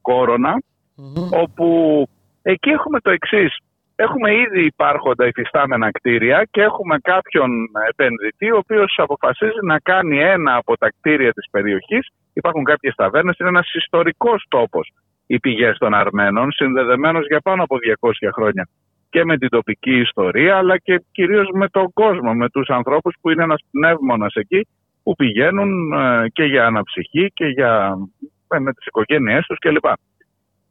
[1.29, 2.07] όπου
[2.47, 3.57] Εκεί έχουμε το εξής.
[3.95, 7.49] Έχουμε ήδη υπάρχοντα υφιστάμενα κτίρια και έχουμε κάποιον
[7.89, 12.07] επενδυτή ο οποίος αποφασίζει να κάνει ένα από τα κτίρια της περιοχής.
[12.33, 14.91] Υπάρχουν κάποιες ταβέρνες, είναι ένας ιστορικός τόπος
[15.27, 18.67] οι πηγές των Αρμένων, συνδεδεμένος για πάνω από 200 χρόνια
[19.09, 23.29] και με την τοπική ιστορία, αλλά και κυρίως με τον κόσμο, με τους ανθρώπους που
[23.29, 24.67] είναι ένας πνεύμονας εκεί,
[25.03, 27.97] που πηγαίνουν ε, και για αναψυχή και για,
[28.47, 29.85] ε, με τις οικογένειές τους κλπ.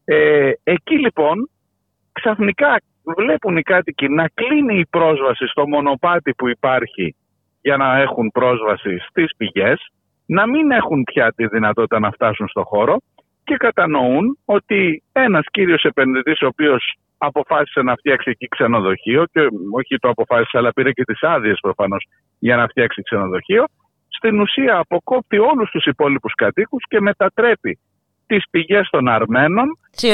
[0.04, 1.50] Ε, εκεί λοιπόν
[2.12, 2.80] ξαφνικά
[3.16, 7.16] βλέπουν οι κάτοικοι να κλείνει η πρόσβαση στο μονοπάτι που υπάρχει
[7.60, 9.86] για να έχουν πρόσβαση στις πηγές,
[10.26, 12.96] να μην έχουν πια τη δυνατότητα να φτάσουν στο χώρο
[13.44, 19.40] και κατανοούν ότι ένας κύριος επενδυτής ο οποίος αποφάσισε να φτιάξει εκεί ξενοδοχείο και
[19.72, 22.06] όχι το αποφάσισε αλλά πήρε και τις άδειες προφανώς
[22.38, 23.64] για να φτιάξει ξενοδοχείο
[24.08, 27.78] στην ουσία αποκόπτει όλους τους υπόλοιπους κατοίκους και μετατρέπει
[28.26, 30.08] τις πηγές των Αρμένων σε,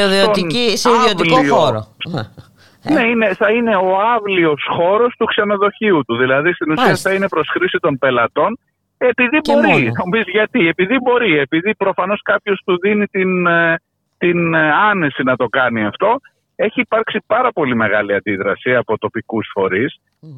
[0.74, 1.86] σε ιδιωτικό χώρο.
[2.83, 6.16] Ναι, είναι, θα είναι ο άβλιος χώρος του ξενοδοχείου του.
[6.16, 8.59] Δηλαδή στην ουσία θα είναι προς χρήση των πελατών
[8.99, 9.93] επειδή μπορεί.
[10.31, 10.68] γιατί.
[10.68, 11.39] Επειδή μπορεί.
[11.39, 13.81] Επειδή προφανώς κάποιος του δίνει την, ε,
[14.18, 16.20] την ε, άνεση να το κάνει αυτό
[16.64, 19.53] έχει υπάρξει πάρα πολύ μεγάλη αντίδραση από τοπικούς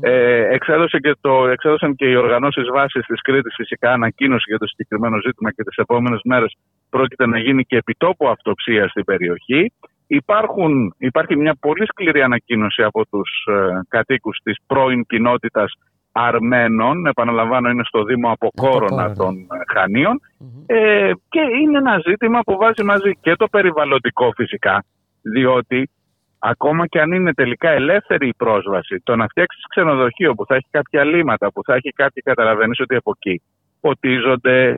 [0.01, 4.66] Ε, εξέδωσε και το, εξέδωσαν και οι οργανώσεις βάσης της Κρήτης φυσικά ανακοίνωση για το
[4.66, 6.57] συγκεκριμένο ζήτημα και τις επόμενες μέρες
[6.90, 9.72] πρόκειται να γίνει και επιτόπου αυτοψία στην περιοχή.
[10.07, 15.72] Υπάρχουν, υπάρχει μια πολύ σκληρή ανακοίνωση από τους ε, κατοίκους της πρώην κοινότητας
[16.12, 20.20] Αρμένων, επαναλαμβάνω είναι στο Δήμο Αποκόρονα των ε, χανιων
[20.66, 24.85] ε, και είναι ένα ζήτημα που βάζει μαζί και το περιβαλλοντικό φυσικά,
[25.22, 25.90] διότι
[26.39, 30.66] ακόμα και αν είναι τελικά ελεύθερη η πρόσβαση, το να φτιάξεις ξενοδοχείο που θα έχει
[30.70, 33.43] κάποια λύματα, που θα έχει κάτι, καταλαβαίνεις ότι από εκεί
[33.82, 34.76] ποτίζονται.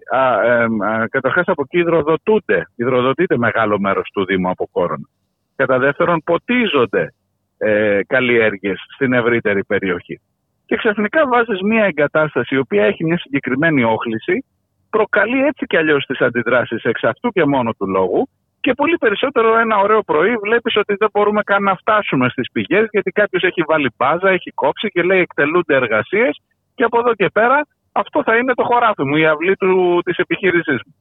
[1.10, 2.68] Καταρχάς από εκεί υδροδοτούνται.
[2.76, 5.08] Υδροδοτείται μεγάλο μέρος του Δήμου από κόρονα.
[5.56, 7.14] Κατά δεύτερον, ποτίζονται
[7.58, 10.20] ε, καλλιέργειες στην ευρύτερη περιοχή.
[10.66, 14.44] Και ξαφνικά βάζεις μια εγκατάσταση η οποία έχει μια συγκεκριμένη όχληση,
[14.90, 18.28] προκαλεί έτσι κι αλλιώς τις αντιδράσεις εξ αυτού και μόνο του λόγου
[18.64, 22.86] και πολύ περισσότερο ένα ωραίο πρωί βλέπεις ότι δεν μπορούμε καν να φτάσουμε στις πηγές,
[22.90, 26.40] γιατί κάποιος έχει βάλει μπάζα, έχει κόψει και λέει εκτελούνται εργασίες
[26.74, 30.16] και από εδώ και πέρα αυτό θα είναι το χωράφι μου, η αυλή του, της
[30.16, 30.94] επιχείρησής μου.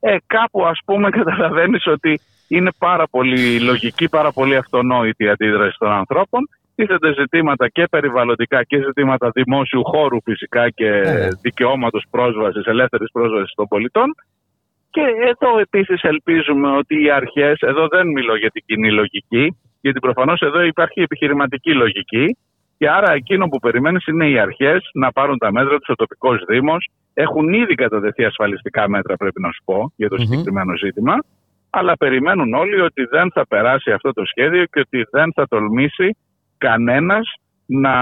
[0.00, 5.76] Ε, κάπου ας πούμε καταλαβαίνεις ότι είναι πάρα πολύ λογική, πάρα πολύ αυτονόητη η αντίδραση
[5.78, 6.48] των ανθρώπων.
[6.74, 11.28] Τίθενται ζητήματα και περιβαλλοντικά και ζητήματα δημόσιου χώρου φυσικά και ε.
[11.40, 14.14] δικαιώματος πρόσβασης, ελεύθερης πρόσβασης των πολιτών
[14.90, 19.98] και εδώ επίσης ελπίζουμε ότι οι αρχές, εδώ δεν μιλώ για την κοινή λογική, γιατί
[19.98, 22.36] προφανώς εδώ υπάρχει επιχειρηματική λογική
[22.78, 26.44] και άρα εκείνο που περιμένεις είναι οι αρχές να πάρουν τα μέτρα τους, ο τοπικός
[26.48, 26.88] δήμος.
[27.14, 31.14] Έχουν ήδη καταδεθεί ασφαλιστικά μέτρα πρέπει να σου πω για το mm συγκεκριμένο ζήτημα.
[31.70, 36.16] Αλλά περιμένουν όλοι ότι δεν θα περάσει αυτό το σχέδιο και ότι δεν θα τολμήσει
[36.58, 37.34] κανένας
[37.66, 37.94] να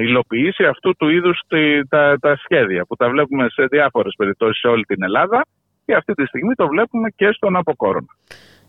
[0.00, 1.40] υλοποιήσει αυτού του είδους
[1.88, 5.46] τα, τα σχέδια που τα βλέπουμε σε διάφορες περιπτώσεις σε όλη την Ελλάδα
[5.84, 8.16] και αυτή τη στιγμή το βλέπουμε και στον Αποκόρονα.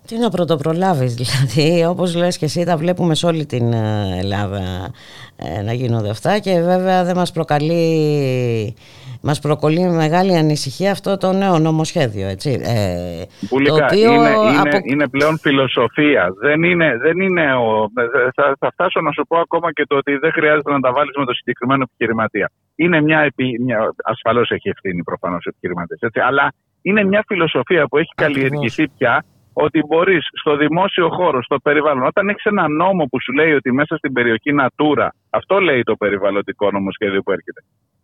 [0.07, 4.91] Τι να πρωτοπρολάβεις δηλαδή, όπως λες και εσύ τα βλέπουμε σε όλη την ε, Ελλάδα
[5.35, 8.75] ε, να γίνονται αυτά και βέβαια δεν μας προκαλεί,
[9.21, 12.49] μας προκαλεί μεγάλη ανησυχία αυτό το νέο νομοσχέδιο, έτσι.
[12.63, 17.89] Ε, το οποίο είναι, είναι, είναι, πλέον φιλοσοφία, δεν είναι, δεν είναι ο,
[18.35, 21.15] θα, θα φτάσω να σου πω ακόμα και το ότι δεν χρειάζεται να τα βάλεις
[21.15, 22.51] με το συγκεκριμένο επιχειρηματία.
[22.75, 28.11] Είναι μια, μια ασφαλώς έχει ευθύνη προφανώς επιχειρηματίες, έτσι, αλλά είναι μια φιλοσοφία που έχει
[28.15, 33.31] καλλιεργηθεί πια ότι μπορείς στο δημόσιο χώρο, στο περιβάλλον, όταν έχεις ένα νόμο που σου
[33.33, 37.61] λέει ότι μέσα στην περιοχή Natura, αυτό λέει το περιβαλλοντικό νομοσχέδιο που έρχεται,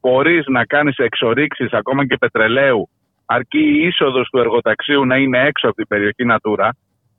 [0.08, 2.90] μπορεί να κάνεις εξορίξεις ακόμα και πετρελαίου,
[3.26, 6.70] αρκεί η είσοδος του εργοταξίου να είναι έξω από την περιοχή Natura.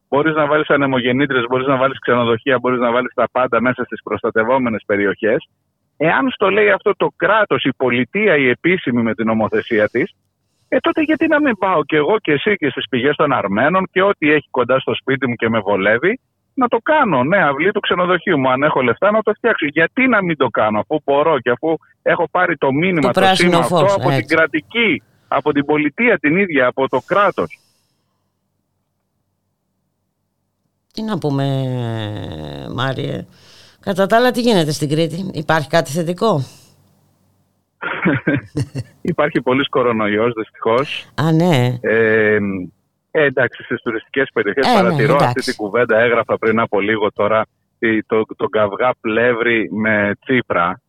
[0.09, 4.03] Μπορείς να βάλεις ανεμογεννήτρε, μπορείς να βάλεις ξενοδοχεία, μπορείς να βάλεις τα πάντα μέσα στις
[4.03, 5.49] προστατευόμενες περιοχές.
[5.97, 10.15] Εάν στο λέει αυτό το κράτος, η πολιτεία, η επίσημη με την νομοθεσία της,
[10.69, 13.89] ε, τότε γιατί να μην πάω και εγώ και εσύ και στις πηγές των Αρμένων
[13.93, 16.21] και ό,τι έχει κοντά στο σπίτι μου και με βολεύει,
[16.59, 17.25] να το κάνω.
[17.25, 18.51] Ναι, αυλή του ξενοδοχείου μου.
[18.51, 19.67] Αν έχω λεφτά να το φτιάξω.
[19.67, 23.35] Γιατί να μην το κάνω, αφού μπορώ και αφού έχω πάρει το μήνυμα, το, το
[23.35, 27.59] σήμα αυτό από την κρατική, από την πολιτεία την ίδια, από το κράτος.
[30.93, 31.45] Τι να πούμε,
[32.75, 33.27] Μάριε.
[33.81, 36.43] Κατά τα άλλα, τι γίνεται στην Κρήτη, υπάρχει κάτι θετικό;
[39.13, 41.09] Υπάρχει πολλή κορονοϊός δυστυχώς.
[41.15, 41.79] Α, ναι.
[41.81, 42.39] Ε,
[43.19, 45.99] ε, εντάξει, στις τουριστικές περιοχές ε, ναι, παρατηρώ αυτή την κουβέντα.
[45.99, 47.47] Έγραφα πριν από λίγο τώρα
[48.07, 50.81] το, το καυγά πλεύρη με Τσίπρα.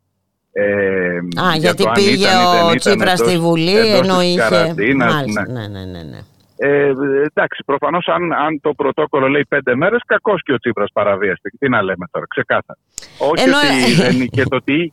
[0.51, 2.27] Ε, Α, για γιατί πήγε
[2.71, 4.75] ο Τσίπρας στη Βουλή ενώ είχε.
[4.95, 6.03] Μάλιστα, ναι, ναι, ναι.
[6.03, 6.19] ναι.
[6.61, 6.93] Ε,
[7.29, 11.57] εντάξει, προφανώς αν, αν το πρωτόκολλο λέει πέντε μέρες, κακός και ο Τσίπρας παραβίαστηκε.
[11.59, 12.79] Τι να λέμε τώρα, ξεκάθαρα.
[13.17, 13.57] Όχι Ενώ...
[13.57, 14.91] ότι δεν και το τι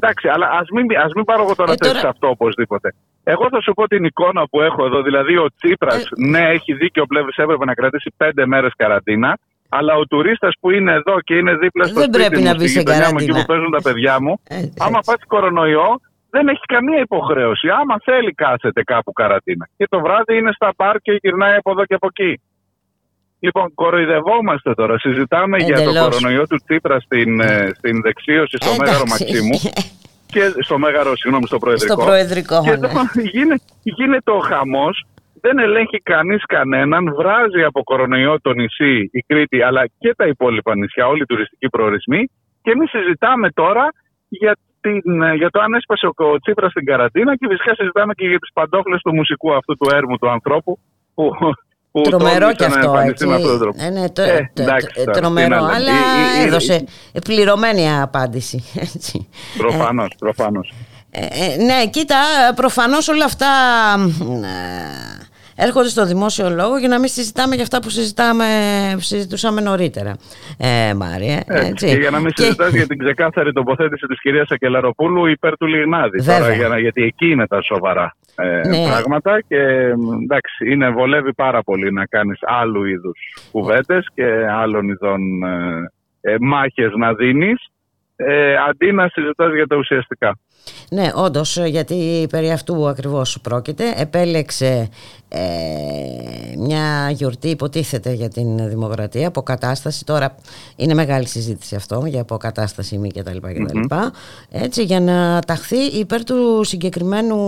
[0.00, 2.08] Εντάξει, αλλά ας μην, ας μην πάρω εγώ τώρα, ε, τώρα...
[2.08, 2.94] αυτό οπωσδήποτε.
[3.32, 5.02] Εγώ θα σου πω την εικόνα που έχω εδώ.
[5.02, 6.26] Δηλαδή, ο Τσίπρας, ε...
[6.32, 9.38] ναι, έχει δίκιο πλευρε έπρεπε να κρατήσει πέντε μέρες καραντίνα.
[9.68, 13.08] Αλλά ο τουρίστας που είναι εδώ και είναι δίπλα στο δεν σπίτι μου, στη γειτονιά
[13.12, 16.00] μου, εκεί που παίζουν τα παιδιά μου, ε, άμα πάθει κορονοϊό,
[16.30, 17.68] δεν έχεις καμία υποχρέωση.
[17.80, 19.68] Άμα θέλει, κάθεται κάπου καραντίνα.
[19.76, 22.40] Και το βράδυ είναι στα πάρ και γυρνάει από εδώ και από εκεί.
[23.40, 24.98] Λοιπόν, κοροϊδευόμαστε τώρα.
[24.98, 26.08] Συζητάμε για το Εντελώς.
[26.08, 28.82] κορονοϊό του Τσίπρα στην, ε, στην δεξίωση στο Εντάξει.
[28.84, 29.58] Μέγαρο Μαξίμου.
[30.32, 31.94] και στο Μέγαρο, συγγνώμη, στο Προεδρικό.
[31.94, 32.74] Στο Προεδρικό, Και ναι.
[32.74, 33.00] εδώ
[33.34, 35.06] γίνεται, γίνεται ο χαμός.
[35.40, 37.14] Δεν ελέγχει κανείς κανέναν.
[37.14, 41.68] Βράζει από κορονοϊό το νησί, η Κρήτη, αλλά και τα υπόλοιπα νησιά, όλοι οι τουριστικοί
[41.68, 42.30] προορισμοί.
[42.62, 43.88] Και εμείς συζητάμε τώρα
[44.28, 48.14] για, την, ε, για το αν έσπασε ο, ο Τσίπρας στην καραντίνα και φυσικά συζητάμε
[48.14, 50.78] και για τις παντόφλες του μουσικού αυτού του έρμου του ανθρώπου
[51.14, 51.30] που,
[51.92, 53.26] που Τρομερό τόλμησε κι να αυτό, εμφανιστεί έτσι.
[53.26, 53.84] με αυτόν τον τρόπο.
[53.84, 55.74] Ε, ναι, το, Ε, το- εντάξει, το- τώρα, τι τρομερό, να λέμε.
[55.74, 56.84] αλλά Ε, ε, ε, έδωσε
[57.24, 58.64] πληρωμένη απάντηση.
[58.74, 59.28] Έτσι.
[59.58, 60.72] Προφανώς, προφανώς.
[61.10, 62.16] Ε, ε, ναι, κοίτα,
[62.54, 63.46] προφανώς όλα αυτά
[64.32, 65.26] ε,
[65.66, 68.44] έρχονται στο δημόσιο λόγο για να μην συζητάμε για αυτά που συζητάμε,
[68.94, 70.16] που συζητούσαμε νωρίτερα.
[70.58, 71.66] Ε, Μάρια, Έτσι.
[71.68, 71.86] έτσι.
[71.86, 75.66] Και για να μην Και- συζητάς για την ξεκάθαρη τοποθέτηση της κυρίας Ακελαροπούλου υπέρ του
[75.66, 76.18] Λιγνάδη.
[76.20, 76.38] Βέβαια.
[76.40, 78.84] Τώρα, για να- γιατί εκεί είναι τα σοβαρά ε, Ναι.
[78.88, 79.58] πράγματα και
[79.96, 83.18] μ, εντάξει, είναι, βολεύει πάρα πολύ να κάνεις άλλου είδους
[83.52, 87.66] κουβέντες και άλλων ειδών ε, ε, μάχες να δίνεις
[88.16, 90.38] ε, αντί να συζητάς για τα ουσιαστικά.
[90.90, 93.84] Ναι, όντως, γιατί περί αυτού ακριβώς πρόκειται.
[93.96, 94.88] Επέλεξε
[95.28, 95.38] ε,
[96.58, 100.04] μια γιορτή, υποτίθεται για την δημοκρατία, αποκατάσταση.
[100.04, 100.34] Τώρα
[100.76, 103.36] είναι μεγάλη συζήτηση αυτό για αποκατάσταση μη κτλ.
[103.36, 103.94] κτλ.
[104.50, 107.38] Έτσι, για να ταχθεί υπέρ του συγκεκριμένου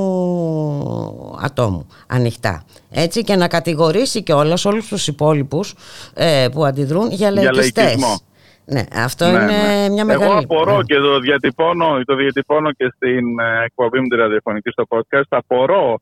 [1.40, 2.64] ατόμου, ανοιχτά.
[2.90, 5.74] Έτσι, και να κατηγορήσει και όλα όλους τους υπόλοιπους
[6.14, 7.84] ε, που αντιδρούν για Για λαϊκιστές.
[7.84, 8.20] λαϊκισμό.
[8.70, 9.88] Ναι, αυτό Ναι, είναι ναι.
[9.88, 10.24] μια μεγάλη...
[10.24, 10.82] Εγώ απορώ ναι.
[10.82, 15.28] και το διατυπώνω, το διατυπώνω και στην ε, εκπομπή μου τη ραδιοφωνική στο podcast.
[15.28, 16.00] Απορώ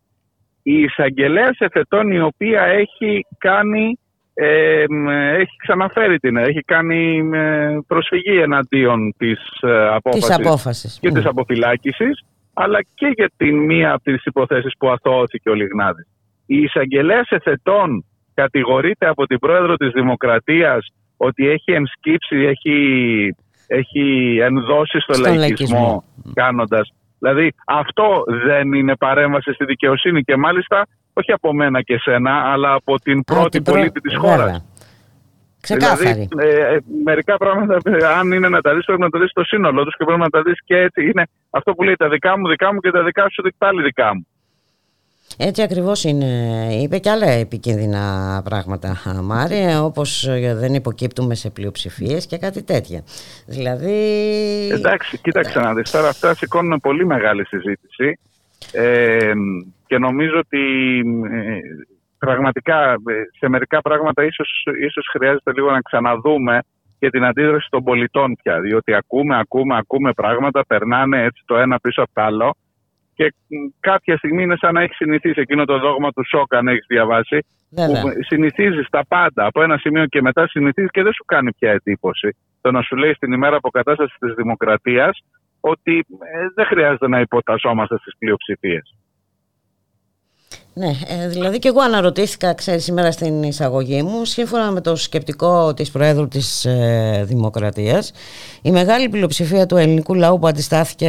[0.62, 3.98] η εισαγγελέα εφετών η οποία έχει κάνει,
[4.34, 10.98] ε, μ, έχει ξαναφέρει την, έχει κάνει ε, προσφυγή εναντίον της ε, απόφασης, απόφασης.
[11.00, 11.14] και Μμ.
[11.14, 12.24] της αποφυλάκησης
[12.60, 16.06] αλλά και για την μία από τις υποθέσεις που αθώθηκε ο Λιγνάδης.
[16.46, 18.04] Η εισαγγελέα εφετών
[18.34, 20.86] κατηγορείται από την πρόεδρο της Δημοκρατίας
[21.20, 22.76] ότι έχει ενσκύψει, έχει,
[23.66, 26.04] έχει ενδώσει στο, Στον λαϊκισμό, λαϊκισμό.
[26.34, 26.92] κάνοντας.
[27.18, 32.72] Δηλαδή αυτό δεν είναι παρέμβαση στη δικαιοσύνη και μάλιστα όχι από μένα και σένα αλλά
[32.72, 34.30] από την πρώτη την πρω- πολίτη της Βέβαια.
[34.36, 34.64] χώρας.
[35.60, 36.28] Ξεκάθαρη.
[36.28, 36.28] Δηλαδή,
[36.58, 39.44] ε, ε, μερικά πράγματα, ε, αν είναι να τα δεις, πρέπει να τα δεις στο
[39.44, 41.02] σύνολό τους και πρέπει να τα δεις και έτσι.
[41.04, 43.82] Είναι αυτό που λέει τα δικά μου δικά μου και τα δικά σου δι- πάλι
[43.82, 44.26] δικά μου.
[45.36, 46.26] Έτσι ακριβώς είναι.
[46.82, 53.02] Είπε και άλλα επικίνδυνα πράγματα, Μάρια, όπως ε, δεν υποκύπτουμε σε πλειοψηφίες και κάτι τέτοια.
[53.46, 53.94] Δηλαδή...
[54.72, 55.90] Εντάξει, κοίταξε να δεις.
[55.90, 58.18] Τώρα αυτά σηκώνουν πολύ μεγάλη συζήτηση
[58.72, 59.32] ε,
[59.86, 60.60] και νομίζω ότι
[61.32, 61.58] ε,
[62.18, 62.96] πραγματικά ε,
[63.38, 66.60] σε μερικά πράγματα ίσως, ίσως χρειάζεται λίγο να ξαναδούμε
[66.98, 68.60] και την αντίδραση των πολιτών πια.
[68.60, 72.56] Διότι ακούμε, ακούμε, ακούμε πράγματα, περνάνε έτσι το ένα πίσω από το άλλο
[73.18, 76.68] και μ, κάποια στιγμή είναι σαν να έχεις συνηθίσει εκείνο το δόγμα του σοκ, αν
[76.68, 77.38] έχεις διαβάσει.
[77.70, 78.02] Βέβαια.
[78.02, 81.70] Που συνηθίζεις τα πάντα από ένα σημείο και μετά συνηθίζεις και δεν σου κάνει πια
[81.70, 82.36] εντύπωση.
[82.60, 85.18] Το να σου λέει στην ημέρα αποκατάστασης της δημοκρατίας
[85.60, 88.94] ότι ε, δεν χρειάζεται να υποτασσόμαστε στις πλειοψηφίες.
[90.78, 95.74] Ναι, ε, δηλαδή και εγώ αναρωτήθηκα, ξέρεις, σήμερα στην εισαγωγή μου, σύμφωνα με το σκεπτικό
[95.74, 98.12] της Προέδρου της ε, Δημοκρατίας,
[98.62, 101.08] η μεγάλη πλειοψηφία του ελληνικού λαού που αντιστάθηκε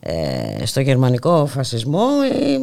[0.00, 2.58] ε, στο γερμανικό φασισμό ε,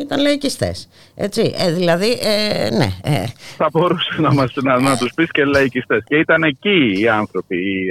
[0.00, 0.88] ήταν λαϊκιστές.
[1.14, 2.88] Έτσι, ε, δηλαδή, ε, ναι.
[3.02, 3.24] Ε,
[3.56, 6.02] Θα μπορούσε να, μας, να, να τους πεις και λαϊκιστές.
[6.06, 7.86] Και ήταν εκεί οι άνθρωποι, οι,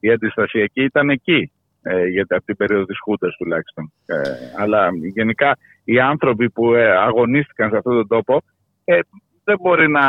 [0.00, 1.50] οι αντιστασιακοί ήταν εκεί.
[1.86, 3.92] Ε, γιατί από την περίοδο της Χούντας τουλάχιστον.
[4.06, 4.16] Ε,
[4.56, 8.42] αλλά γενικά οι άνθρωποι που ε, αγωνίστηκαν σε αυτόν τον τόπο
[8.84, 8.98] ε,
[9.44, 10.02] δεν μπορεί να...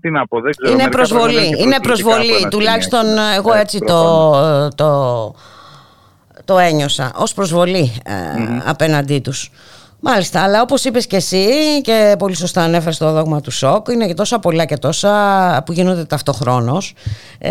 [0.00, 0.72] Τι να πω, δεν ξέρω.
[0.72, 2.40] είναι μερικά πράγματα προσβολή, και είναι προσβλητικά από προσβολή.
[2.40, 3.32] ένα Τουλάχιστον σημείο.
[3.36, 4.74] εγώ Ε, έτσι το, προφανώς.
[4.74, 5.34] το,
[6.44, 8.12] το ένιωσα ως προσβολή ε,
[8.64, 9.50] απέναντί τους.
[10.08, 11.46] Μάλιστα, αλλά όπως είπες και εσύ
[11.82, 15.72] και πολύ σωστά ανέφερες το δόγμα του σοκ, είναι και τόσα πολλά και τόσα που
[15.72, 16.94] γίνονται ταυτοχρόνως
[17.38, 17.50] ε,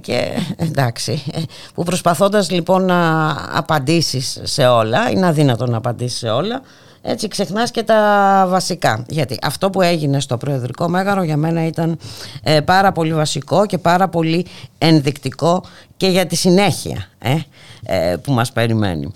[0.00, 1.40] και εντάξει, ε,
[1.74, 6.60] που προσπαθώντας λοιπόν να απαντήσεις σε όλα, είναι αδύνατο να απαντήσεις σε όλα,
[7.02, 9.04] έτσι ξεχνάς και τα βασικά.
[9.08, 11.98] Γιατί αυτό που έγινε στο Προεδρικό Μέγαρο για μένα ήταν
[12.42, 14.46] ε, πάρα πολύ βασικό και πάρα πολύ
[14.78, 15.64] ενδεικτικό
[15.96, 17.36] και για τη συνέχεια ε,
[17.84, 19.12] ε, που μας περιμένει.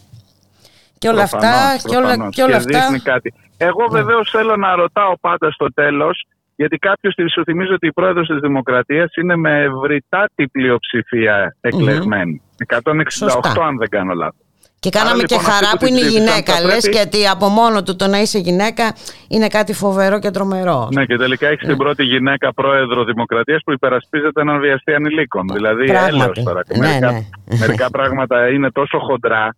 [0.99, 2.35] Και όλα αυτά, Προφανώς, και όλα, προφανώς.
[2.35, 3.35] και όλα Και αυτά δείχνει κάτι.
[3.57, 6.25] Εγώ βεβαίως θέλω να ρωτάω πάντα στο τέλος,
[6.57, 12.43] γιατί κάποιος σου θυμίζει ότι η πρόεδρος της Δημοκρατίας είναι με ευρυτάτη πλειοψηφία εκλεγμένη.
[12.67, 13.63] 168, Σωστά.
[13.67, 14.41] αν δεν κάνω λάθος.
[14.81, 16.53] Και κάναμε Άρα, και λοιπόν, αυτοί χαρά που που την είναι η ψήφισαν γυναίκα.
[16.55, 18.95] θα Λες πρέπει- και ότι από μόνο του το να είσαι γυναίκα
[19.29, 20.89] είναι κάτι φοβερό και τρομερό.
[20.93, 25.47] Ναι, και τελικά έχεις την πρώτη γυναίκα πρόεδρο Δημοκρατίας που υπερασπίζεται έναν βιαστή ανηλίκων.
[25.53, 26.15] Δηλαδή, Πράγματι.
[26.17, 26.63] έλεος τώρα.
[26.77, 27.23] Ναι, μερικά, ναι.
[27.59, 29.57] μερικά πράγματα είναι τόσο χοντρά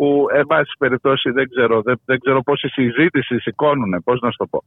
[0.00, 4.02] που, εν πάση περιπτώσει, δεν ξέρω, δεν, δεν ξέρω πόση συζήτηση σηκώνουν.
[4.04, 4.62] Πώς να σου το πω.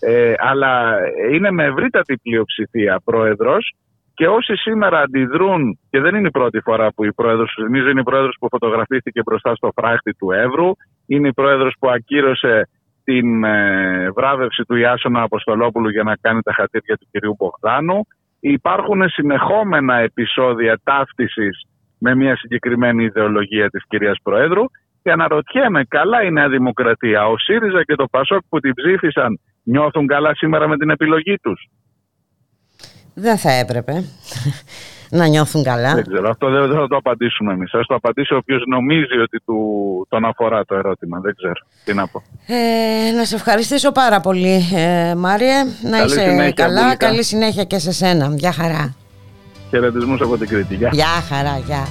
[0.00, 0.96] Ε, αλλά
[1.32, 3.74] είναι με ευρύτατη πλειοψηφία πρόεδρος
[4.14, 8.00] και όσοι σήμερα αντιδρούν, και δεν είναι η πρώτη φορά που η πρόεδρος, θυμίζω είναι
[8.00, 10.70] η πρόεδρος που φωτογραφίστηκε μπροστά στο φράχτη του Εύρου,
[11.06, 12.68] είναι η πρόεδρος που ακύρωσε
[13.04, 18.06] την ε, βράβευση του Ιάσονα Αποστολόπουλου για να κάνει τα χατήρια του κυρίου Μπογδάνου.
[18.40, 21.66] Υπάρχουν συνεχόμενα επεισόδια ταύτισης
[22.06, 24.64] με μια συγκεκριμένη ιδεολογία της κυρίας Προέδρου
[25.02, 30.06] και αναρωτιέμαι, καλά η Νέα Δημοκρατία, ο ΣΥΡΙΖΑ και το ΠΑΣΟΚ που την ψήφισαν νιώθουν
[30.06, 31.68] καλά σήμερα με την επιλογή τους;
[33.14, 33.92] Δεν θα έπρεπε
[35.20, 35.94] να νιώθουν καλά.
[35.94, 37.74] Δεν ξέρω, αυτό δεν, θα το απαντήσουμε εμείς.
[37.74, 39.56] Ας το απαντήσει όποιος νομίζει ότι του,
[40.08, 41.20] τον αφορά το ερώτημα.
[41.20, 41.60] Δεν ξέρω.
[41.84, 42.22] Τι να πω.
[42.46, 45.64] Ε, να σε ευχαριστήσω πάρα πολύ ε, Μάριε.
[45.82, 46.82] Να Καλή είσαι συνέχεια, καλά.
[46.82, 47.06] Μπουλίκα.
[47.06, 48.34] Καλή συνέχεια και σε σένα.
[48.36, 48.94] Γεια χαρά.
[49.70, 50.74] Χαιρετισμούς από την Κρήτη.
[50.74, 50.90] Γεια.
[50.92, 51.58] Γεια χαρά.
[51.58, 51.88] Γεια.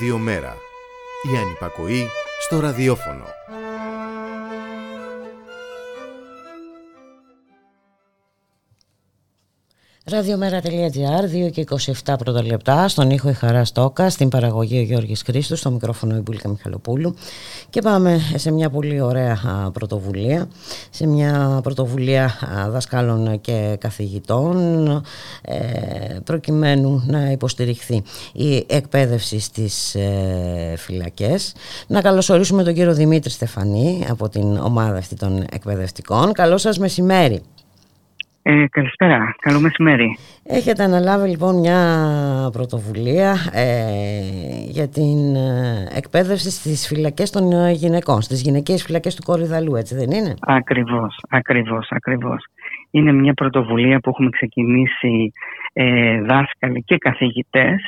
[0.00, 0.56] Ραδιομέρα.
[1.32, 2.06] Η ανυπακοή
[2.40, 3.24] στο ραδιόφωνο.
[10.10, 11.64] Ραδιομέρα.gr, 2 και
[12.04, 16.16] 27 πρώτα λεπτά, στον ήχο η Χαρά Στόκα, στην παραγωγή ο Γιώργης Χρήστος, στο μικρόφωνο
[16.16, 17.14] η Μπουλίκα Μιχαλοπούλου
[17.70, 20.48] και πάμε σε μια πολύ ωραία α, πρωτοβουλία,
[20.90, 24.86] σε μια πρωτοβουλία α, δασκάλων και καθηγητών
[25.42, 25.56] ε,
[26.24, 28.02] προκειμένου να υποστηριχθεί
[28.32, 31.52] η εκπαίδευση στις ε, φυλακές.
[31.86, 36.32] Να καλωσορίσουμε τον κύριο Δημήτρη Στεφανή από την ομάδα αυτή των εκπαιδευτικών.
[36.32, 37.42] Καλό σας μεσημέρι.
[38.50, 40.18] Ε, καλησπέρα, καλό μεσημέρι.
[40.44, 41.80] Έχετε αναλάβει λοιπόν μια
[42.52, 44.20] πρωτοβουλία ε,
[44.68, 49.94] για την ε, εκπαίδευση στις φυλακές των ε, γυναικών, στις γυναικείες φυλακές του Κορυδαλού, έτσι
[49.94, 52.44] δεν είναι; Ακριβώς, ακριβώς, ακριβώς.
[52.90, 55.32] Είναι μια πρωτοβουλία που έχουμε ξεκινήσει
[55.72, 57.80] ε, δάσκαλοι και καθηγητές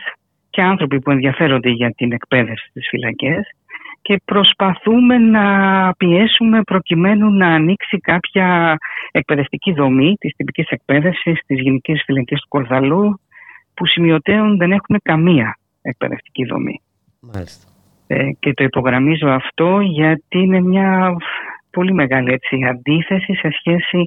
[0.51, 3.55] και άνθρωποι που ενδιαφέρονται για την εκπαίδευση στις φυλακές
[4.03, 5.45] και προσπαθούμε να
[5.93, 8.79] πιέσουμε προκειμένου να ανοίξει κάποια
[9.11, 13.21] εκπαιδευτική δομή της τυπικής εκπαίδευσης στις γενικές φυλακές του Κορδαλού
[13.75, 16.81] που σημειωτέων δεν έχουν καμία εκπαιδευτική δομή.
[17.21, 17.69] Μάλιστα.
[18.07, 21.17] Ε, και το υπογραμμίζω αυτό γιατί είναι μια
[21.71, 24.05] πολύ μεγάλη έτσι, αντίθεση σε σχέση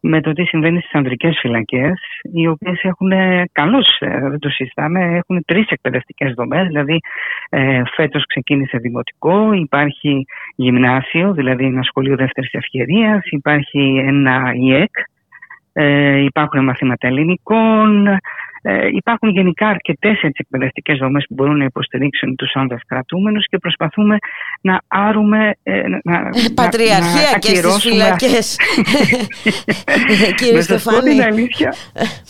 [0.00, 2.00] με το τι συμβαίνει στις ανδρικές φυλακές,
[2.32, 3.12] οι οποίες έχουν
[3.52, 7.00] καλώς, ε, δεν το συζητάμε, έχουν τρεις εκπαιδευτικές δομές, δηλαδή
[7.48, 14.96] ε, φέτος ξεκίνησε δημοτικό, υπάρχει γυμνάσιο, δηλαδή ένα σχολείο δεύτερης ευκαιρίας, υπάρχει ένα ΙΕΚ,
[15.72, 18.18] ε, υπάρχουν μαθήματα ελληνικών,
[18.62, 24.16] ε, υπάρχουν γενικά αρκετές εκπαιδευτικές δομές που μπορούν να υποστηρίξουν τους άνδρε κρατούμενου και προσπαθούμε
[24.60, 25.54] να άρουμε.
[25.62, 28.56] Ε, να, Πατριαρχία να, και στις φυλακές.
[30.40, 31.10] Κύριε Στεφάνη.
[31.10, 31.74] την αλήθεια.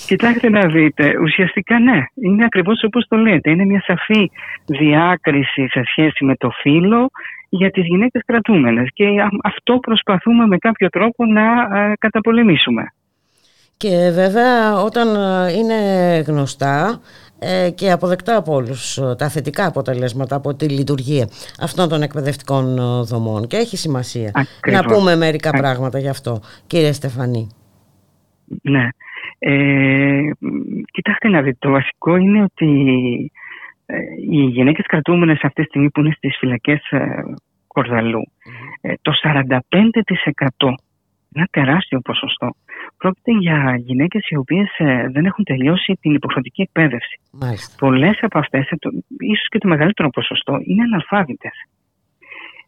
[0.07, 1.19] Κοιτάξτε να δείτε.
[1.23, 2.03] Ουσιαστικά ναι.
[2.15, 3.51] Είναι ακριβώς όπως το λέτε.
[3.51, 4.31] Είναι μια σαφή
[4.67, 7.11] διάκριση σε σχέση με το φύλλο
[7.49, 9.07] για τις γυναίκες κρατούμενες και
[9.43, 11.45] αυτό προσπαθούμε με κάποιο τρόπο να
[11.99, 12.93] καταπολεμήσουμε.
[13.79, 15.09] Και βέβαια όταν
[15.59, 15.79] είναι
[16.27, 17.01] γνωστά
[17.39, 21.29] ε, και αποδεκτά από όλους τα θετικά αποτελέσματα από τη λειτουργία
[21.61, 24.81] αυτών των εκπαιδευτικών δομών και έχει σημασία Ακριβώς.
[24.81, 27.49] να πούμε μερικά πράγματα γι' αυτό κύριε Στεφανή.
[28.63, 28.89] Ναι.
[29.39, 30.31] Ε,
[30.93, 32.67] κοιτάξτε να δείτε, το βασικό είναι ότι
[33.87, 33.97] ε,
[34.31, 37.23] οι γυναίκες κρατούμενες αυτή τη στιγμή που είναι στις φυλακές ε,
[37.67, 38.23] Κορδαλού,
[38.81, 40.75] ε, το 45%
[41.33, 42.55] ένα τεράστιο ποσοστό.
[42.97, 47.21] Πρόκειται για γυναίκες οι οποίες ε, δεν έχουν τελειώσει την υποχρεωτική εκπαίδευση.
[47.33, 47.77] Μάλιστα.
[47.79, 51.53] Πολλές από αυτές, ε, το, ίσως και το μεγαλύτερο ποσοστό, είναι αναλφάβητες.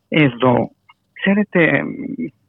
[0.09, 0.71] Εδώ,
[1.13, 2.40] ξέρετε, θα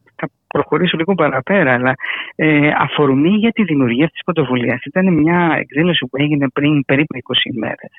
[0.51, 1.93] προχωρήσω λίγο παραπέρα, αλλά
[2.35, 7.53] ε, αφορμή για τη δημιουργία της πρωτοβουλίας ήταν μια εκδήλωση που έγινε πριν περίπου 20
[7.55, 7.91] ημέρες,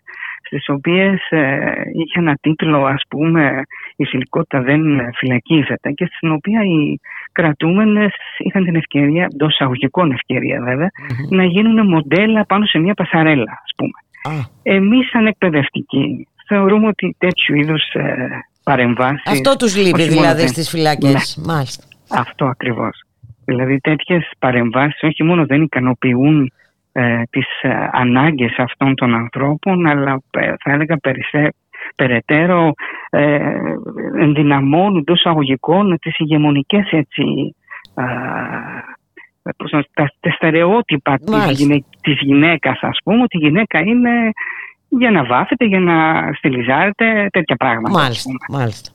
[0.47, 3.63] στις οποίες ε, είχε ένα τίτλο, ας πούμε,
[3.97, 4.83] «Η φιλικότητα δεν
[5.15, 6.99] φυλακίζεται» και στην οποία οι
[7.33, 10.89] κρατούμενες είχαν την ευκαιρία, εντός αγωγικών ευκαιρία βέβαια,
[11.31, 14.37] να γίνουν μοντέλα πάνω σε μια πασαρέλα, ας πούμε.
[14.37, 14.41] Α.
[14.63, 18.29] Εμείς σαν εκπαιδευτικοί θεωρούμε ότι τέτοιου είδους ε,
[18.65, 19.23] παρεμβάσεις...
[19.27, 21.41] Αυτό τους λείπει όχι μόνο δηλαδή δεν- στις φυλακές.
[21.47, 21.85] Μάλιστα.
[22.15, 23.03] Αυτό ακριβώς.
[23.45, 26.53] Δηλαδή τέτοιες παρεμβάσεις όχι μόνο δεν ικανοποιούν
[26.93, 31.53] ε, τις ε, ανάγκες αυτών των ανθρώπων αλλά ε, θα έλεγα περισσέ,
[31.97, 32.73] περαιτέρω
[33.11, 33.53] ε,
[34.21, 37.55] ενδυναμώνουν εντός αγωγικών τις ηγεμονικές έτσι
[37.95, 38.05] α,
[39.57, 41.53] πώς να- τα, τα στερεότυπα της, Μάλιστα.
[41.53, 44.11] γυναί, της γυναίκας ας πούμε ότι η γυναίκα είναι
[44.89, 47.99] για να βάφεται, για να στυλιζάρεται τέτοια πράγματα.
[47.99, 48.59] ας Μάλιστα, πούμε.
[48.61, 48.91] μάλιστα.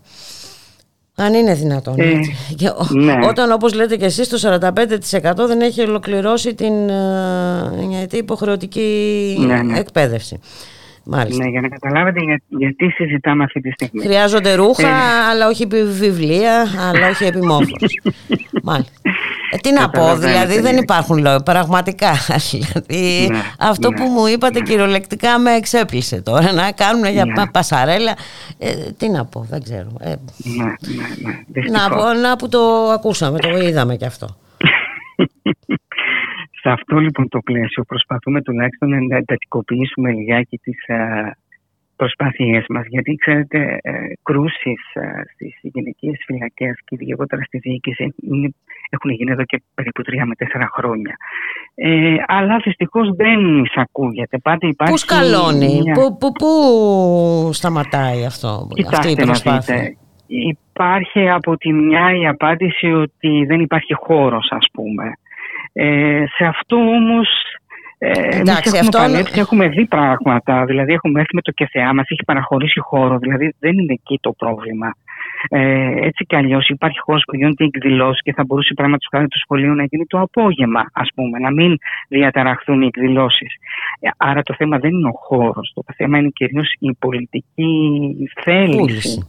[1.19, 1.95] Αν είναι δυνατόν.
[1.99, 2.35] Ε, έτσι.
[2.55, 3.13] Και ο- ναι.
[3.27, 9.61] Όταν όπως λέτε και εσείς το 45% δεν έχει ολοκληρώσει την ε, την υποχρεωτική Ναι,
[9.61, 9.79] ναι.
[9.79, 10.39] εκπαίδευση.
[11.09, 11.43] Μάλιστα.
[11.43, 14.01] Ναι, για να καταλάβετε για- γιατί συζητάμε αυτή τη στιγμή.
[14.01, 14.91] Χρειάζονται ρούχα, Ε,
[15.29, 18.01] αλλά όχι επί βιβλία, αλλά όχι επιμόρφωση.
[18.63, 18.93] Μάλιστα.
[19.51, 20.79] Ε, τι να πω, Καταλαβαίνετε, δηλαδή δεν ναι.
[20.79, 22.11] υπάρχουν λόγια, πραγματικά.
[22.51, 27.33] Δηλαδή, Ναι, αυτό ναι, που μου είπατε κυριολεκτικά με εξέπλησε τώρα, να κάνουν για Ναι.
[27.33, 28.13] πα- πασαρέλα.
[28.57, 29.87] Ε, τι να πω, δεν ξέρω.
[29.99, 30.71] Ε, Ναι, ναι,
[31.21, 31.31] ναι.
[31.31, 32.03] να, δυστυχώς.
[32.03, 32.59] πω, να που το
[32.93, 34.27] ακούσαμε, το είδαμε κι αυτό.
[36.61, 40.95] Σε αυτό λοιπόν το πλαίσιο προσπαθούμε τουλάχιστον να εντατικοποιήσουμε λιγάκι τις α,
[41.97, 43.91] προσπάθειές μας γιατί ξέρετε ε,
[44.23, 45.01] κρούσεις α,
[45.33, 48.49] στις γυναικείες φυλακές και ειδικότερα στη διοίκηση είναι,
[48.89, 51.15] έχουν γίνει εδώ και περίπου τρία με τέσσερα χρόνια.
[51.75, 54.37] Ε, αλλά δυστυχώς δεν εισακούγεται.
[54.37, 56.49] Πάντα υπάρχει Πού σκαλώνει, μια- πού, πού, πού
[57.53, 59.97] σταματάει αυτό, αυτή η Κοιτάξτε να προσπάθεια; δείτε.
[60.27, 65.03] Υπάρχει από τη μια η απάντηση ότι δεν υπάρχει χώρος ας πούμε.
[65.73, 67.27] Ε, σε αυτό όμως
[67.99, 70.65] ε, εμείς Εντάξει, έχουμε αυτό- παλέψει, έχουμε δει πράγματα.
[70.65, 73.17] Δηλαδή έχουμε έρθει με το ΚΕΘΕΑ μας, έχει παραχωρήσει χώρο.
[73.17, 74.95] Δηλαδή δεν είναι εκεί το πρόβλημα.
[75.49, 79.39] Ε, έτσι κι αλλιώς υπάρχει χώρος που γίνονται εκδηλώσεις και θα μπορούσε πράγματι χάρη του
[79.39, 81.77] σχολείου να γίνει το απόγευμα, ας πούμε, να μην
[82.09, 83.53] διαταραχθούν οι εκδηλώσεις.
[84.17, 85.71] Άρα το θέμα δεν είναι ο χώρος.
[85.75, 88.77] Το θέμα είναι κυρίως η πολιτική θέληση.
[88.77, 89.27] Βούληση.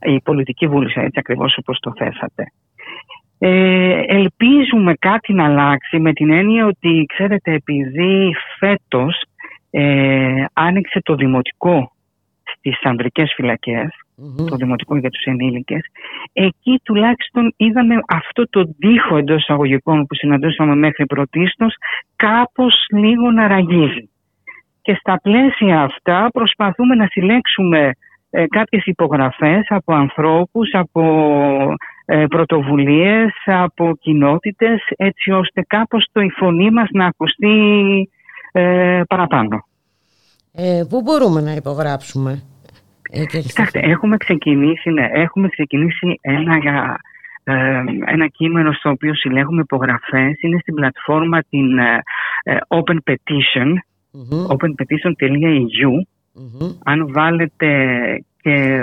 [0.00, 2.52] Η πολιτική βούληση, έτσι ακριβώς όπως το θέσατε.
[3.46, 9.22] Ε, ελπίζουμε κάτι να αλλάξει με την έννοια ότι, ξέρετε, επειδή φέτος
[9.70, 11.92] ε, άνοιξε το δημοτικό
[12.44, 13.88] στις ανδρικές φυλακές,
[14.48, 15.80] το δημοτικό για τους ενήλικες,
[16.32, 21.74] εκεί τουλάχιστον είδαμε αυτό το τείχο εντός εισαγωγικών που συναντούσαμε μέχρι πρωτίστως
[22.16, 24.10] κάπως λίγο να ραγίζει.
[24.82, 27.90] Και στα πλαίσια αυτά προσπαθούμε να συλλέξουμε
[28.30, 31.02] ε, κάποιες υπογραφές από ανθρώπους, από
[31.60, 31.74] ε,
[32.28, 37.58] πρωτοβουλίες, από κοινότητες, έτσι ώστε κάπως το η φωνή μας να ακουστεί
[38.52, 39.66] ε, παραπάνω.
[40.52, 42.42] Ε, πού μπορούμε να υπογράψουμε,
[43.10, 46.56] ε, κύριε Κοιτάξτε, έχουμε ξεκινήσει, ναι, έχουμε ξεκινήσει ένα,
[47.44, 50.40] ε, ένα κείμενο στο οποίο συλλέγουμε υπογραφές.
[50.40, 52.02] Είναι στην πλατφόρμα την ε,
[52.42, 53.72] ε, Open Petition,
[54.48, 55.92] openpetition.eu.
[56.84, 57.68] Αν βάλετε
[58.42, 58.82] και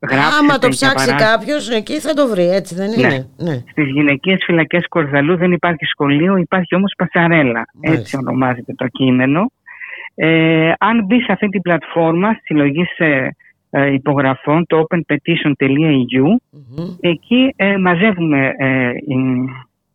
[0.00, 3.54] γράψετε Άμα το για ψάξει παράδειγμα- κάποιος, εκεί θα το βρει, έτσι δεν είναι; Ναι.
[3.70, 7.66] Στις γυναικείε φυλακές Κορδαλού δεν υπάρχει σχολείο, υπάρχει όμως πασαρέλα.
[7.80, 9.50] Έτσι ονομάζεται το κείμενο.
[10.14, 13.28] Ε, αν μπει σε αυτή την πλατφόρμα συλλογή ε,
[13.70, 16.36] ε, υπογραφών, το openpetition.eu,
[17.00, 19.16] εκεί ε, μαζεύουμε ε, οι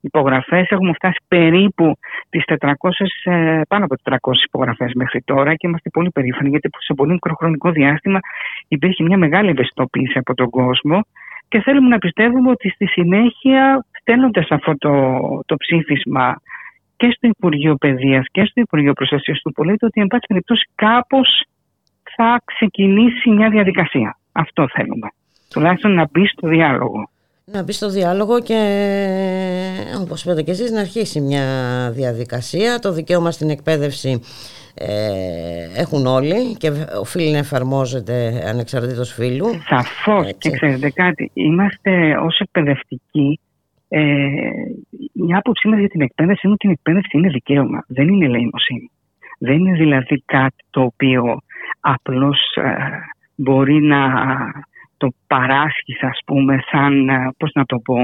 [0.03, 0.67] υπογραφές.
[0.69, 1.97] Έχουμε φτάσει περίπου
[2.29, 6.93] τις 400, ε, πάνω από 400 υπογραφές μέχρι τώρα και είμαστε πολύ περήφανοι γιατί σε
[6.93, 8.19] πολύ μικρό χρονικό διάστημα
[8.67, 11.01] υπήρχε μια μεγάλη ευαισθητοποίηση από τον κόσμο
[11.47, 14.93] και θέλουμε να πιστεύουμε ότι στη συνέχεια στέλνοντας αυτό το,
[15.45, 16.35] το ψήφισμα
[16.97, 21.45] και στο Υπουργείο Παιδείας και στο Υπουργείο Προστασίας του Πολίτη ότι εν πάση περιπτώσει κάπως
[22.15, 24.17] θα ξεκινήσει μια διαδικασία.
[24.31, 25.07] Αυτό θέλουμε.
[25.53, 27.09] Τουλάχιστον να μπει στο διάλογο.
[27.45, 28.59] Να μπεις στο διάλογο και
[30.01, 31.45] όπως είπατε και εσείς να αρχίσει μια
[31.91, 32.79] διαδικασία.
[32.79, 34.21] Το δικαίωμα στην εκπαίδευση
[34.73, 39.45] ε, έχουν όλοι και οφείλει να εφαρμόζεται ανεξαρτήτως φύλου.
[39.67, 43.39] Σαφώς και ξέρετε κάτι, είμαστε ως εκπαιδευτικοί
[43.87, 44.01] ε,
[45.13, 48.91] η άποψή μας για την εκπαίδευση είναι ότι η εκπαίδευση είναι δικαίωμα, δεν είναι ελεημοσύνη.
[49.37, 51.37] Δεν είναι δηλαδή κάτι το οποίο
[51.79, 52.73] απλώς ε,
[53.35, 53.99] μπορεί να
[55.03, 57.97] το παράσχεις ας πούμε σαν, ε, πώς να το πω,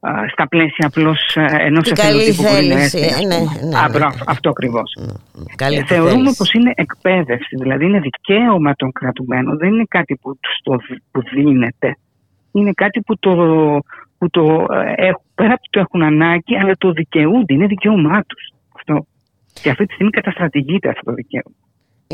[0.00, 3.22] ε, στα πλαίσια απλώς ε, ενός Την καλή εθελοντή που μπορεί να θέληση, έρθει, ας
[3.22, 3.68] ε, ναι, πούμε.
[3.70, 3.92] ναι, Α, ναι.
[3.98, 4.88] μπράβο, αυτό ακριβώς.
[5.56, 6.36] Καλή Ε, τη Θεωρούμε θέληση.
[6.36, 11.02] πως είναι εκπαίδευση, δηλαδή είναι δικαίωμα των κρατουμένων, δεν είναι κάτι που τους το δι-
[11.10, 11.96] που δίνεται.
[12.52, 13.32] Είναι κάτι που το,
[14.18, 18.42] που το ε, έχουν, πέρα από το έχουν ανάγκη, αλλά το δικαιούνται, είναι δικαίωμά τους.
[18.76, 19.06] Αυτό.
[19.62, 21.56] Και αυτή τη στιγμή καταστρατηγείται αυτό το δικαίωμα.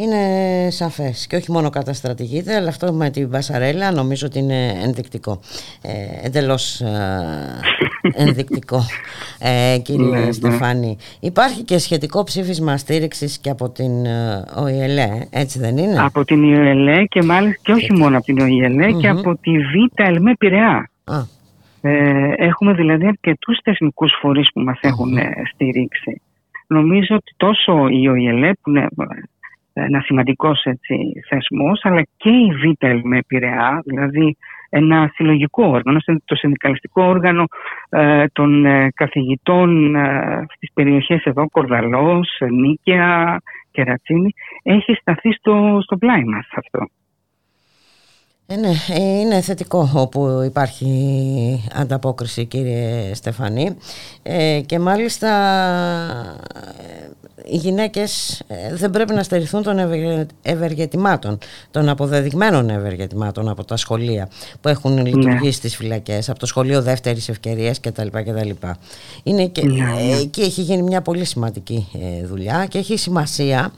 [0.03, 5.41] Είναι σαφές και όχι μόνο καταστρατηγείται αλλά αυτό με την Μπασαρέλα νομίζω ότι είναι ενδεικτικό
[5.83, 6.91] ε, εντελώς ε,
[8.25, 8.81] ενδεικτικό
[9.39, 10.33] ε, κύριε Ναι, ναι.
[10.33, 16.25] Στεφάνη υπάρχει και σχετικό ψήφισμα στήριξης και από την ε, ΟΗΕΛΕ έτσι δεν είναι; Από
[16.25, 19.19] την ΙΕΛΕ και μάλιστα και όχι μόνο από την ΙΕΛΕ και Μμμ.
[19.19, 20.91] από τη Β' ΕΛΜΕ Πειραιά.
[21.05, 21.37] Α.
[21.81, 26.21] Ε, έχουμε δηλαδή αρκετούς θεσμικούς φορείς που μας έχουν ε, στηρίξει.
[26.67, 28.89] Νομίζω ότι τόσο η ΟΗΕΛΕ που είναι
[29.79, 30.67] ε, ένα σημαντικός
[31.29, 34.37] θεσμός, αλλά και η Β' ΕΛΜΕ Πειραιά, δηλαδή
[34.69, 37.45] ένα συλλογικό όργανο, το συνδικαλιστικό όργανο
[37.89, 43.41] ε, των ε, καθηγητών ε, στις περιοχές εδώ, Κορδαλός, Νίκαια,
[43.71, 44.31] Κερατσίνη,
[44.63, 46.87] έχει σταθεί στο, στο πλάι μας αυτό.
[48.51, 50.89] Ε, ναι, ε, είναι θετικό όπου υπάρχει
[51.75, 53.77] ανταπόκριση κύριε Στεφανή
[54.23, 55.29] ε, και μάλιστα
[56.55, 61.39] ε, οι γυναίκες ε, δεν πρέπει να στερηθούν των ευεργε- ευεργετημάτων,
[61.71, 64.29] των αποδεδειγμένων ευεργετημάτων από τα σχολεία
[64.61, 68.07] που έχουν λειτουργήσει στις φυλακές, από το σχολείο δεύτερης ευκαιρίας κτλ.
[68.07, 68.51] κτλ.
[69.23, 70.01] Είναι και, Ναι, ναι.
[70.13, 71.89] ε, εκεί έχει γίνει μια πολύ σημαντική
[72.21, 73.73] ε, δουλειά και έχει σημασία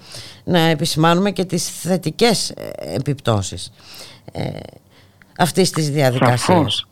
[0.44, 3.72] να επισημάνουμε και τις θετικές ε, επιπτώσεις
[4.32, 4.42] ε,
[5.38, 6.40] αυτής της διαδικασίας.
[6.40, 6.86] Σαφώς.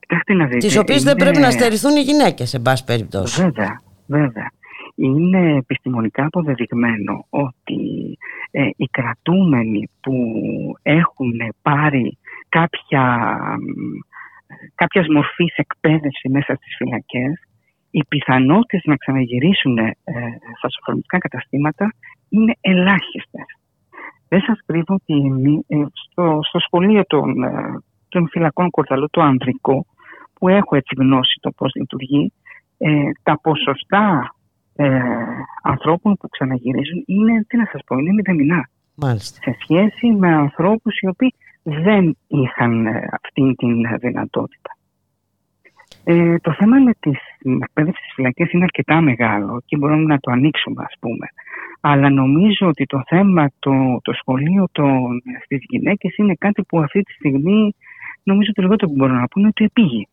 [0.00, 0.66] Κοιτάξτε να δείτε.
[0.66, 3.42] Τις οποίες δεν είναι- πρέπει να στερηθούν οι γυναίκες, σε πάση περιπτώσει.
[3.42, 4.50] Βέβαια, βέβαια.
[4.96, 8.18] Είναι επιστημονικά αποδεδειγμένο ότι
[8.50, 10.14] ε, οι κρατούμενοι που
[10.82, 11.32] έχουν
[11.62, 12.18] πάρει
[12.48, 13.28] κάποια,
[13.58, 13.98] μ,
[14.74, 17.42] κάποιας μορφής εκπαίδευση μέσα στις φυλακές,
[17.90, 19.96] οι πιθανότητες να ξαναγυρίσουν ε,
[20.58, 21.92] στα σοφρονιστικά καταστήματα
[22.28, 23.46] είναι ελάχιστες.
[24.28, 29.20] Δεν σας κρύβω ότι εμεί- ε, στο, στο σχολείο των, ε, των φυλακών Κορδαλού, το
[29.20, 29.86] ανδρικό,
[30.34, 32.32] που έχω έτσι γνώση το πώς λειτουργεί,
[32.78, 34.35] ε, τα ποσοστά
[34.76, 35.00] ε,
[35.62, 38.68] ανθρώπων που ξαναγυρίζουν είναι, τι να σας πω, είναι μηδενινά.
[38.94, 39.38] Μάλιστα.
[39.42, 44.76] Σε σχέση με ανθρώπους οι οποίοι δεν είχαν ε, αυτή την δυνατότητα.
[46.04, 47.10] Ε, το θέμα με τη
[47.62, 51.26] εκπαίδευση στις φυλακές είναι αρκετά μεγάλο και μπορούμε να το ανοίξουμε ας πούμε.
[51.80, 57.02] Αλλά νομίζω ότι το θέμα, το, το σχολείο των, στις γυναίκες είναι κάτι που αυτή
[57.02, 57.74] τη στιγμή
[58.22, 60.08] νομίζω το λιγότερο που μπορώ να πω είναι ότι επήγει.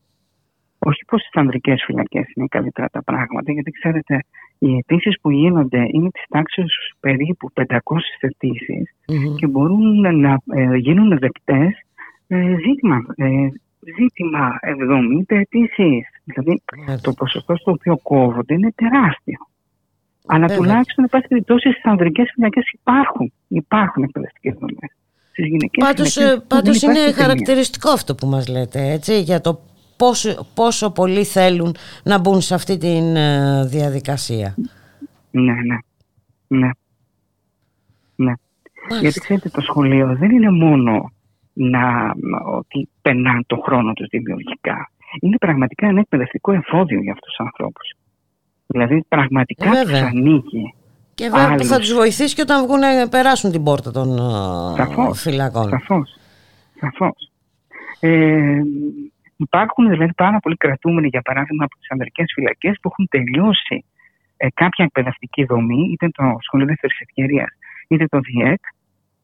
[0.79, 4.19] Όχι πως στις ανδρικές φυλακές είναι καλύτερα τα πράγματα, γιατί ξέρετε,
[4.57, 7.75] οι αιτήσεις που γίνονται είναι της τάξης περίπου 500
[8.19, 8.89] αιτήσεις
[9.37, 11.71] και μπορούν να ε, γίνουν δεκτές
[12.27, 13.47] ε, ζήτημα, ε,
[13.99, 14.59] ζήτημα
[15.27, 16.07] 70 αιτήσεις.
[16.23, 16.61] Δηλαδή
[17.01, 19.37] το ποσοστό στο οποίο κόβονται είναι τεράστιο.
[20.25, 20.57] Αλλά Βέβαια.
[20.57, 24.91] τουλάχιστον, εν πάση περιπτώσει, στις ανδρικές φυλακές υπάρχουν, υπάρχουν εκπαιδευτικές δομές.
[25.31, 29.61] Στις γυναικές Πάντως, ε, πάντως είναι χαρακτηριστικό αυτό που μας λέτε, έτσι, για το
[30.03, 32.99] πόσο, πόσο πολλοί θέλουν να μπουν σε αυτή τη
[33.65, 34.55] διαδικασία.
[35.31, 35.77] Ναι, ναι.
[36.47, 36.69] Ναι.
[38.15, 38.33] ναι.
[39.01, 41.11] Γιατί ξέρετε, το σχολείο δεν είναι μόνο
[41.53, 41.81] να,
[42.45, 44.91] ότι περνάνε τον χρόνο τους δημιουργικά.
[45.21, 47.93] Είναι πραγματικά ένα εκπαιδευτικό εφόδιο για αυτούς τους ανθρώπους.
[48.67, 50.05] Δηλαδή πραγματικά Ε, τους βέβαια.
[50.05, 50.73] ανοίγει.
[51.13, 51.67] Και βέβαια άλλους.
[51.67, 55.69] θα τους βοηθήσει και όταν βγουν, περάσουν την πόρτα των ε, Σαφώς, φυλακών.
[55.69, 56.17] Σαφώς.
[56.79, 57.31] Σαφώς.
[57.99, 58.61] Ε,
[59.47, 63.85] υπάρχουν δηλαδή πάρα πολλοί κρατούμενοι, για παράδειγμα, από τις ανδρικές φυλακές που έχουν τελειώσει
[64.37, 67.49] ε, κάποια εκπαιδευτική δομή, είτε το Σχολείο Δεύτερης Ευκαιρίας,
[67.87, 68.61] είτε το ΔΙΕΚ,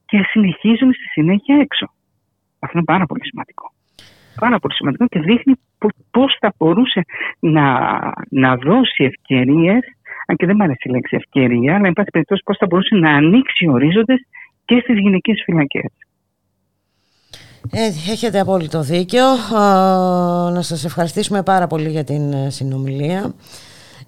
[0.05, 1.85] και συνεχίζουν στη συνέχεια έξω.
[2.59, 3.73] Αυτό είναι πάρα πολύ σημαντικό.
[4.39, 7.01] Πάρα πολύ σημαντικό και δείχνει πο- πώς θα μπορούσε
[7.39, 7.65] να,
[8.29, 9.83] να δώσει ευκαιρίες,
[10.27, 12.95] αν και δεν μου αρέσει η λέξη ευκαιρία, αλλά εν πάση περιπτώσει πώς θα μπορούσε
[12.95, 14.19] να ανοίξει ορίζοντες
[14.65, 15.91] και στις γυναικές φυλακές.
[17.71, 19.25] Ε, έχετε απόλυτο δίκιο.
[19.57, 23.33] Α, να σας ευχαριστήσουμε πάρα πολύ για την ε, συνομιλία.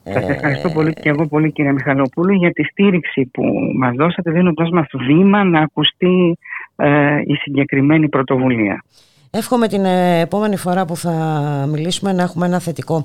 [0.04, 3.44] Σας ευχαριστώ πολύ και εγώ πολύ κύριε Μιχαλοπούλου για τη στήριξη που
[3.78, 6.38] μας δώσατε δίνοντάς μας βήμα να ακουστεί
[6.76, 8.84] ε, η συγκεκριμένη πρωτοβουλία.
[9.30, 11.14] Εύχομαι την ε, επόμενη φορά που θα
[11.72, 13.04] μιλήσουμε να έχουμε ένα θετικό α,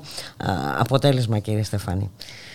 [0.79, 2.11] αποτέλεσμα κύριε Στεφάνη.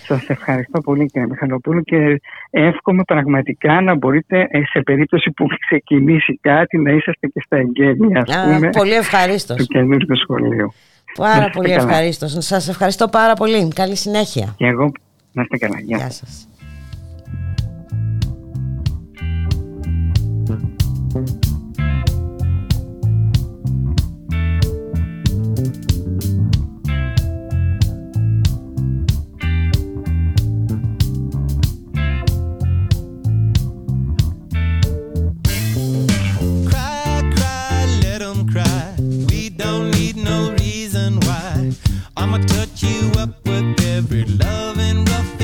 [0.07, 2.21] Σας ευχαριστώ πολύ κύριε Μιχαλοπούλου και
[2.51, 8.25] εύχομαι πραγματικά να μπορείτε ε, σε περίπτωση που ξεκινήσει κάτι να είσαστε και στα εγγένεια
[8.27, 9.57] ας Α, πούμε, πολύ ευχαρίστως.
[9.57, 10.73] του καινούργιου σχολείου.
[11.19, 11.89] Να Πάρα είστε πολύ καλά.
[11.91, 12.37] ευχαρίστως.
[12.39, 13.69] Σας ευχαριστώ πάρα πολύ.
[13.75, 14.55] Καλή συνέχεια.
[14.57, 14.93] Και εγώ
[15.33, 15.81] να είστε καλά.
[15.81, 16.49] Γεια Γεια σας.
[39.63, 41.73] Don't need no reason why.
[42.17, 45.42] I'ma touch you up with every love and rough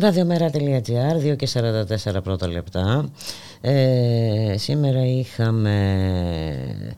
[0.00, 3.10] Ραδιομέρα.gr, 2 και 44 πρώτα λεπτά.
[3.60, 5.74] Ε, σήμερα είχαμε
[6.88, 6.94] ε,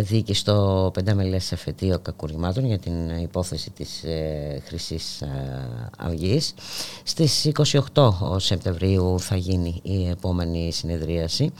[0.00, 6.54] δίκη στο πεντάμελες εφετείο κακουρημάτων για την υπόθεση της ε, Χρυσής ε, Αυγής.
[7.02, 7.50] Στις
[7.92, 8.02] 28
[8.36, 11.52] Σεπτεμβρίου θα γίνει η επόμενη συνεδρίαση.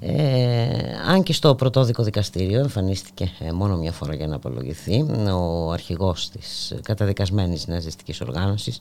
[0.00, 0.66] Ε,
[1.08, 6.30] αν και στο πρωτόδικο δικαστήριο εμφανίστηκε ε, μόνο μια φορά για να απολογηθεί, ο αρχηγός
[6.30, 8.80] της καταδικασμένης ναζιστικής οργάνωσης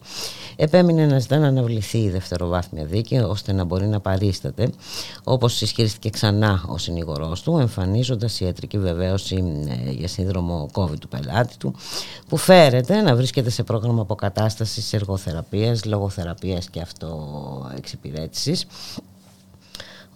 [0.55, 4.69] επέμεινε να ζητά να αναβληθεί η δευτεροβάθμια δίκη ώστε να μπορεί να παρίσταται
[5.23, 11.57] όπως ισχυρίστηκε ξανά ο συνηγορός του εμφανίζοντας ιατρική βεβαίωση ε, για σύνδρομο COVID του πελάτη
[11.57, 11.75] του
[12.27, 18.65] που φέρεται να βρίσκεται σε πρόγραμμα αποκατάστασης εργοθεραπείας, λογοθεραπείας και αυτοεξυπηρέτησης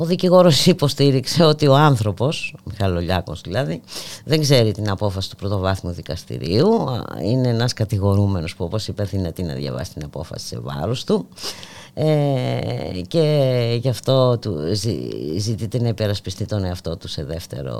[0.01, 3.81] ο δικηγόρος υποστήριξε ότι ο άνθρωπος, ο Μιχαλολιάκος δηλαδή,
[4.25, 6.67] δεν ξέρει την απόφαση του πρωτοβάθμιου δικαστηρίου.
[7.23, 11.27] Είναι ένας κατηγορούμενος που όπως είπε δυνατή να διαβάσει την απόφαση σε βάρος του.
[11.93, 14.57] Ε, και γι' αυτό του
[15.37, 17.77] ζητείται να υπερασπιστεί τον εαυτό του σε δεύτερο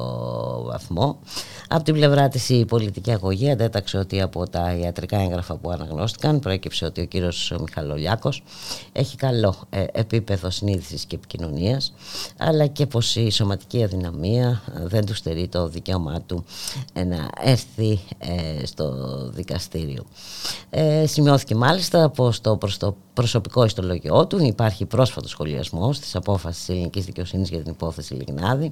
[0.66, 1.20] βαθμό.
[1.68, 6.40] Από την πλευρά της η πολιτική αγωγή αντέταξε ότι από τα ιατρικά έγγραφα που αναγνώστηκαν
[6.40, 8.44] προέκυψε ότι ο κύριος Μιχαλολιάκος
[8.92, 11.94] έχει καλό ε, επίπεδο συνείδησης και επικοινωνίας
[12.38, 16.44] αλλά και πως η σωματική αδυναμία δεν του στερεί το δικαίωμά του
[16.94, 18.94] ε, να έρθει ε, στο
[19.30, 20.04] δικαστήριο.
[20.70, 23.68] Ε, σημειώθηκε μάλιστα πως το προς το προσωπικό
[24.02, 28.72] ιστολογιό του υπάρχει πρόσφατο σχολιασμό της απόφασης της ελληνικής δικαιοσύνης για την υπόθεση Λιγνάδη.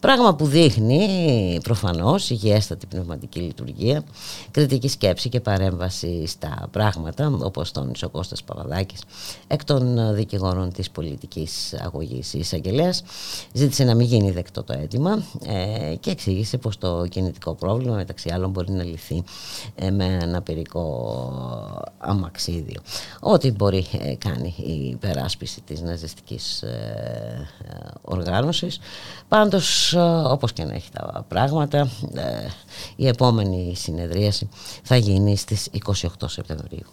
[0.00, 4.02] Πράγμα που δείχνει προφανώς υγιέστατη πνευματική λειτουργία,
[4.50, 9.00] κριτική σκέψη και παρέμβαση στα πράγματα, όπως τόνισε ο Κώστας Παπαδάκης,
[9.46, 12.34] εκ των δικηγόρων της πολιτικής αγωγής.
[12.34, 13.02] Η εισαγγελέας
[13.52, 18.30] ζήτησε να μην γίνει δεκτό το αίτημα ε, και εξήγησε πως το κινητικό πρόβλημα μεταξύ
[18.30, 19.22] άλλων μπορεί να λυθεί
[19.74, 20.82] ε, με ένα περικό
[21.98, 22.80] αμαξίδιο.
[23.20, 27.48] Ό,τι μπορεί ε, κάνει η υπεράσπιση της ναζιστικής ε,
[28.02, 28.78] οργάνωσης.
[29.28, 31.78] Πάντως, ε, όπως και να έχει τα πράγματα,
[32.14, 32.46] ε,
[32.96, 34.48] η επόμενη συνεδρίαση
[34.82, 36.86] θα γίνει στις 28 Σεπτεμβρίου.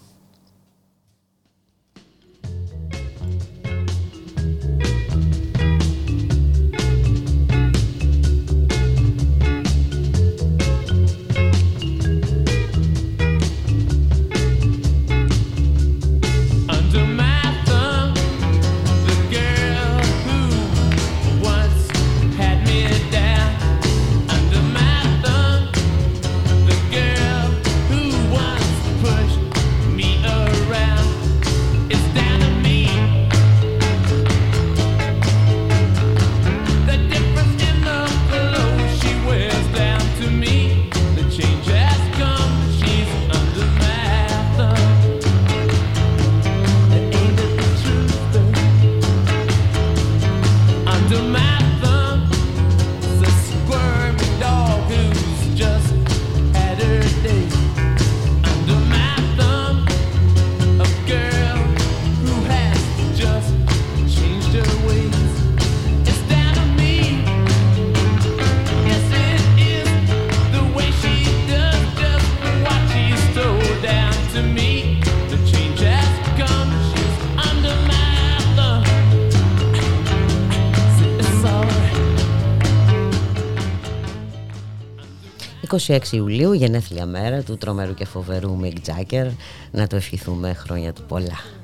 [85.77, 89.27] 26 Ιουλίου, γενέθλια μέρα του τρομερού και φοβερού Μικ Τζάκερ.
[89.71, 91.58] Να το ευχηθούμε χρόνια του πολλά.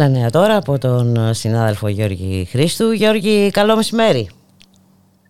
[0.00, 2.90] Άλλα νέα τώρα από τον συνάδελφο Γιώργη Χρήστου.
[2.90, 4.30] Γιώργη, καλό μεσημέρι.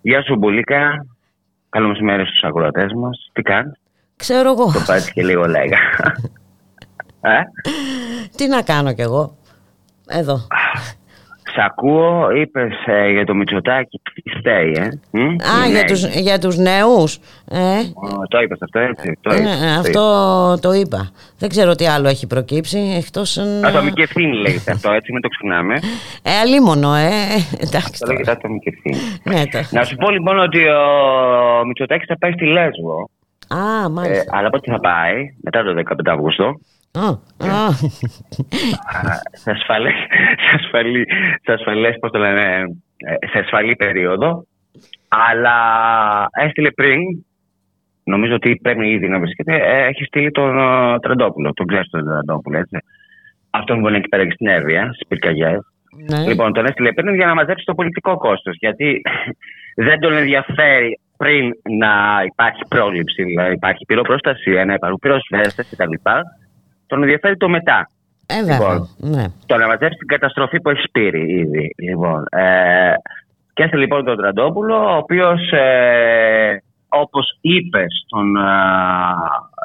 [0.03, 1.07] Γεια σου Μπουλίκα.
[1.69, 3.31] Καλό μεσημέρι στους ακροατές μας.
[3.33, 3.73] Τι κάνεις;
[4.17, 4.65] Ξέρω εγώ.
[4.65, 5.79] Το πάρεις και λίγο λέγα.
[7.21, 7.41] ε;
[8.37, 9.37] Τι να κάνω κι εγώ.
[10.09, 10.47] Εδώ.
[11.55, 15.27] Σ' ακούω, είπες ε, για το Μητσοτάκι, τι φταίει, ε; Μ; Α,
[15.67, 15.85] Οι για νέοι.
[15.85, 17.17] τους, για τους νεούς.
[17.51, 17.59] Ε,
[17.95, 19.59] Ω, Το είπες αυτό έτσι, το ναι, είπες.
[19.93, 21.11] το αυτό το είπα.
[21.39, 23.37] Δεν ξέρω τι άλλο έχει προκύψει, εκτός...
[23.61, 25.75] να- Ατομική ευθύνη λέγεται αυτό, έτσι, μην το ξεχνάμε.
[26.23, 27.09] Ε, αλίμονο, ε.
[27.61, 28.13] Εντάξει Το τώρα.
[28.13, 28.97] λέγεται ατομική ευθύνη.
[29.23, 29.59] Ναι, το...
[29.71, 33.11] Να σου πω λοιπόν ότι ο Μητσοτάκης θα πάει στη Λέσβο.
[33.49, 34.37] Α, Ε, μάλιστα.
[34.39, 36.61] αλλά πότε θα πάει, μετά το 15 Αυγούστο.
[36.93, 37.67] Α, α.
[37.67, 37.73] Α,
[39.43, 39.95] σε ασφαλές,
[40.49, 41.07] σε ασφαλή,
[41.43, 42.65] σε ασφαλές, πώς το λένε,
[42.97, 44.45] ε, σε ασφαλή περίοδο.
[45.09, 45.57] Αλλά
[46.31, 47.01] έστειλε πριν,
[48.05, 52.05] νομίζω ότι πρέπει ήδη να βρίσκεται, ε, έχει στείλει τον ε, Τρεντόπουλο, τον ξέρεις τον
[52.05, 52.79] Τρεντόπουλο, έτσι.
[53.51, 55.61] Αυτόν που είναι εκεί πέρα και στην Εύβοια, στις πυρκαγιές.
[56.09, 56.27] Ναι.
[56.27, 59.01] Λοιπόν, τον έστειλε πριν για να μαζέψει το πολιτικό κόστος, γιατί
[59.87, 65.93] δεν τον ενδιαφέρει πριν να υπάρχει πρόληψη, δηλαδή υπάρχει πυροπροστασία, να υπάρχουν πυροσβέστες κτλ.
[66.91, 67.91] Τον ενδιαφέρει το μετά.
[68.27, 68.89] Ε, βέβαια.
[69.15, 69.25] Ναι.
[69.47, 71.75] Το να μαζέψει την καταστροφή που έχει σπείρει ήδη.
[71.79, 72.95] Λοιπόν, ε,
[73.53, 78.51] και έστειλε λοιπόν τον Τραντόπουλο, ο οποίος, ε, όπως είπε στον ε,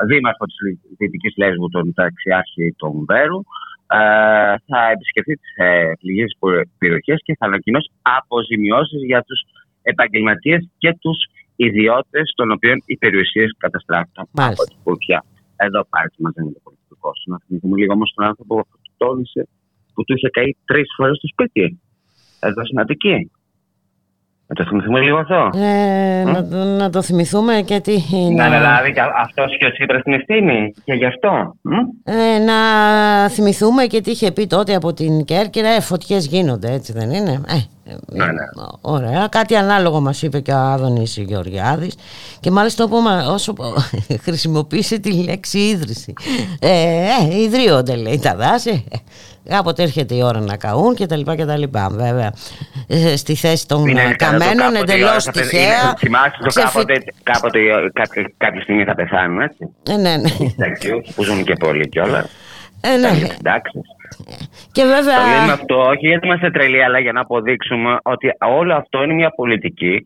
[0.07, 0.57] δήμαρχο της
[0.97, 3.39] Δυτικής Λέσβου, τον ταξιάρχη του Βέρου,
[3.87, 6.37] ε, θα επισκεφτεί τις ε, πληγές
[6.77, 9.39] περιοχές και θα ανακοινώσει αποζημιώσεις για τους
[9.81, 11.17] επαγγελματίες και τους
[11.55, 15.23] ιδιώτες των οποίων οι περιουσίες καταστράφηκαν από την Τουρκία.
[15.55, 16.59] Εδώ πάρει μαζί με το
[17.05, 17.31] πολιτικό κόστο.
[17.31, 19.41] Να θυμηθούμε λίγο όμως τον άνθρωπο που τόνισε
[19.93, 21.65] που του είχε καεί τρεις φορές στο σπίτι.
[22.39, 23.31] Εδώ στην Αττική.
[24.47, 25.49] Να το θυμηθούμε λίγο αυτό.
[25.59, 27.95] Ε, να, το- να το θυμηθούμε και τι...
[28.35, 30.73] Να αναλάβει αυτός και ο Τσίπρας την ευθύνη.
[30.83, 31.55] Και γι' αυτό.
[31.61, 31.71] μ;
[32.03, 32.57] Ε, να
[33.29, 37.31] θυμηθούμε και τι είχε πει τότε από την Κέρκυρα, ε, φωτιές γίνονται, έτσι δεν είναι.
[37.31, 38.31] Ε, Ναι, ναι.
[38.81, 41.95] Ωραία, κάτι ανάλογο μας είπε και ο Άδωνης Γεωργιάδης
[42.39, 43.53] και μάλιστα όπου, μα- όσο
[44.25, 46.13] χρησιμοποίησε τη λέξη ίδρυση.
[46.59, 46.69] Ε,
[47.31, 48.97] ε, ιδρύονται λέει τα δάση, ε,
[49.55, 52.33] κάποτε έρχεται η ώρα να καούν και τα λοιπά και τα λοιπά βέβαια.
[52.87, 55.49] Ε, στη θέση των Είναι ε, κανένα το καμένων κάποτε η ώρα εντελώς θα πεθ-
[55.49, 55.65] τυχαία.
[55.65, 59.69] είναι- Θυμάσαι το ξεφυ- κάποτε, κάποτε η- κάποια, κάποια στιγμή θα πεθάνουν, έτσι.
[59.89, 60.29] Ε, ναι, ναι.
[60.57, 62.25] Εντάξει, που ζουν και πολλοί κιόλας.
[62.81, 63.07] Ε, ναι.
[63.39, 63.71] Εντάξει.
[64.71, 65.17] Και βέβαια...
[65.17, 69.13] Το λέμε αυτό όχι γιατί είμαστε τρελοί, αλλά για να αποδείξουμε ότι όλο αυτό είναι
[69.13, 70.05] μια πολιτική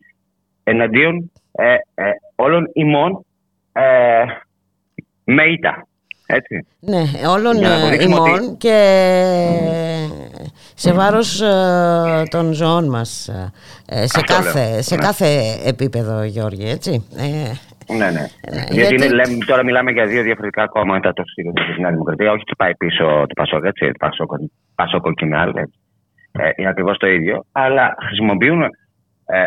[0.64, 3.24] εναντίον ε, ε, όλων ημών
[3.72, 3.82] ε,
[5.24, 5.86] με ήττα.
[6.26, 6.66] Έτσι.
[6.80, 8.76] Ναι, όλων Για να ε, αποδείξουμε ημών ότι- και
[10.74, 13.52] σε βάρος ε, των ζώων μας ε,
[14.06, 15.00] σε, Αυτό κάθε, λέω, σε ναι.
[15.00, 17.06] κάθε επίπεδο Γιώργη, έτσι.
[17.92, 18.24] Ε, Ναι, ναι.
[18.52, 21.90] γιατί- γιατί είναι, λέμε, τώρα μιλάμε για δύο διαφορετικά κόμματα, το ΣΥΡΙΖΑ και τη Νέα
[21.90, 22.30] Δημοκρατία.
[22.32, 23.86] Όχι ότι πάει πίσω το Πασόκ, έτσι.
[23.86, 24.30] Το Πασόκ,
[24.74, 25.78] Πασόκ και με άλλο, έτσι.
[26.32, 27.44] Ε, είναι ακριβώς το ίδιο.
[27.52, 28.68] Αλλά χρησιμοποιούν ε,
[29.42, 29.46] ε,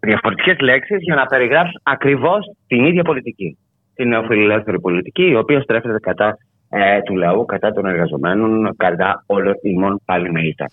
[0.00, 3.58] διαφορετικές λέξεις για να περιγράψουν ακριβώς την ίδια πολιτική.
[3.94, 6.36] Την νεοφιλελεύθερη πολιτική, η οποία στρέφεται κατά
[6.70, 10.64] ε, του λαού, κατά των εργαζομένων, κατά όλων ημών πάλι με ήττα.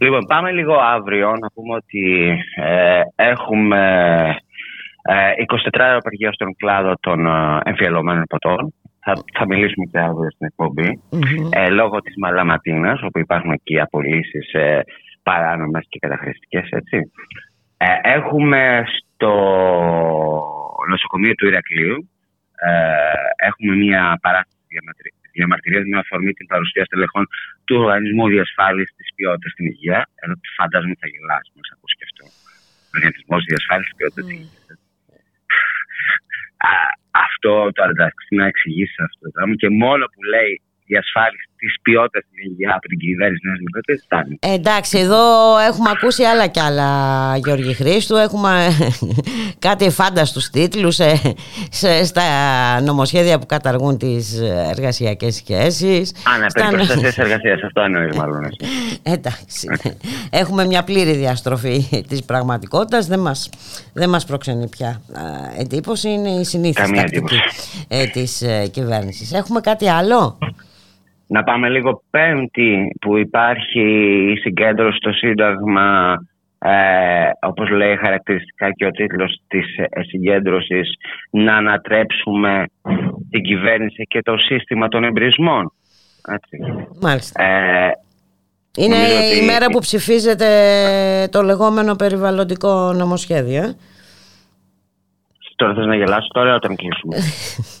[0.00, 3.78] Λοιπόν, πάμε λίγο αύριο να πούμε ότι ε, έχουμε
[4.28, 4.34] ε,
[5.02, 8.74] 24 απεργία στον κλάδο των ε, εμφιαλωμένων ποτών.
[9.04, 11.00] Θα, θα μιλήσουμε και αύριο στην εκπομπή.
[11.50, 14.82] Ε, λόγω της Μαλαματίνας, όπου υπάρχουν εκεί απολύσεις ε,
[15.22, 17.12] παράνομες και καταχρηστικές, έτσι.
[17.76, 19.32] Ε, έχουμε στο
[20.88, 22.10] νοσοκομείο του Ηρακλείου
[22.68, 27.24] ε, έχουμε μια παράσταση διαμαρτυρία- διαμαρτυρίας με αφορμή την παρουσία στελεχών
[27.64, 29.98] του Οργανισμού Διασφάλισης της Ποιότητας στην Υγεία.
[30.22, 32.24] Εδώ φαντάζομαι θα γελάσει να ακούσεις και αυτό.
[32.96, 34.58] Οργανισμός Διασφάλισης της Ποιότητας στην Υγεία.
[34.72, 34.79] Α,
[37.10, 42.22] αυτό το εντάξει, να εξηγήσει αυτό το πράγμα και μόνο που λέει διασφάλιση της ποιότητας
[42.26, 44.34] στην υγείας από την κυβέρνηση Νέας Δημοκρατίας φτάνει.
[44.40, 45.22] Ε, εντάξει, εδώ
[45.68, 46.88] έχουμε ακούσει άλλα κι άλλα
[47.36, 48.52] Γιώργη Χρήστου Έχουμε
[49.66, 51.20] κάτι εφάνταστους τίτλους ε,
[51.70, 52.22] σε, στα
[52.80, 58.44] νομοσχέδια που καταργούν τις εργασιακές σχέσεις Α, ναι, περί Στα- προστασία εργασία, αυτό εννοείς μάλλον.
[58.44, 58.56] εσύ.
[59.14, 59.66] Εντάξει,
[60.30, 63.48] έχουμε μια πλήρη διαστροφή της πραγματικότητας δεν μας,
[63.92, 65.22] δεν μας προξενεί πια α,
[65.58, 67.36] εντύπωση είναι η συνήθις Καμία τακτική
[67.88, 70.38] ε, της ε, κυβέρνησης Έχουμε κάτι άλλο;
[71.32, 73.80] Να πάμε λίγο πέμπτη που υπάρχει
[74.32, 76.14] η συγκέντρωση στο Σύνταγμα
[76.58, 76.70] ε,
[77.40, 80.90] όπως λέει χαρακτηριστικά και ο τίτλος της ε, συγκέντρωσης
[81.30, 82.64] να ανατρέψουμε
[83.30, 85.72] την κυβέρνηση και το σύστημα των εμπρισμών.
[86.28, 86.58] Έτσι.
[87.00, 87.90] Μάλιστα Ε,
[88.76, 90.48] Είναι νομίζω ότι- η μέρα που ψηφίζεται
[91.30, 93.62] το λεγόμενο περιβαλλοντικό νομοσχέδιο.
[93.62, 93.74] ε.
[95.56, 97.16] Τώρα θες να γελάσω τώρα όταν κλείσουμε.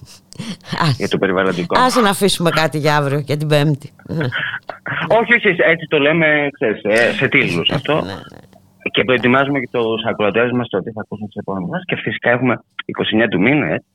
[0.96, 1.80] για το περιβαλλοντικό.
[1.80, 3.90] Άσε να αφήσουμε κάτι για αύριο για την Πέμπτη.
[5.20, 7.94] όχι, όχι, έτσι το λέμε ξέρεις, ε, σε τίτλους αυτό.
[7.94, 8.14] Ναι,
[8.92, 11.82] και προετοιμάζουμε και τους ακροατές μας το τι θα ακούσουν τι επόμενε μέρε.
[11.84, 12.62] Και φυσικά έχουμε
[13.22, 13.88] 29 του μήνα, έτσι,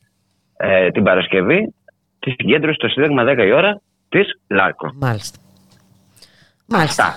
[0.58, 1.74] ε, την Παρασκευή,
[2.20, 4.92] τη συγκέντρωση στο Σύνταγμα 10 η ώρα της Λάρκο.
[4.96, 5.40] Μάλιστα.
[6.66, 7.16] Μάλιστα.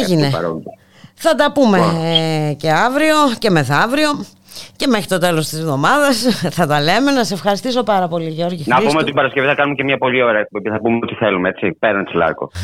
[0.00, 0.30] Έγινε.
[1.14, 4.08] Θα τα πούμε ε, και αύριο και μεθαύριο.
[4.76, 6.16] Και μέχρι το τέλος της εβδομάδας
[6.56, 7.10] θα τα λέμε.
[7.10, 8.86] Να σε ευχαριστήσω πάρα πολύ Γιώργη Να Χρήστο.
[8.86, 10.68] πούμε ότι την Παρασκευή θα κάνουμε και μια πολύ ωραία εκπομπή.
[10.70, 12.50] Θα πούμε ό,τι θέλουμε, έτσι, πέραν της Λάρκο.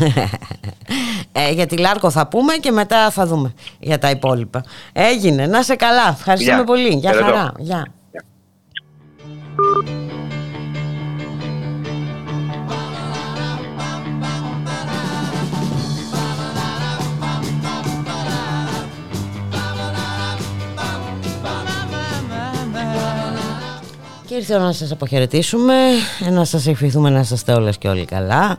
[1.36, 4.64] Ε, για τη Λάρκο θα πούμε και μετά θα δούμε για τα υπόλοιπα.
[4.92, 5.46] Έγινε.
[5.46, 6.08] Να σε καλά.
[6.08, 6.64] Ευχαριστούμε Γεια.
[6.64, 6.88] πολύ.
[6.88, 7.32] Για Χαιρετώ.
[7.32, 7.52] χαρά.
[7.58, 7.86] Γεια.
[24.34, 25.74] Και ήρθε η ώρα να σας αποχαιρετήσουμε,
[26.30, 28.58] να σας ευχηθούμε να είστε όλες και όλοι καλά.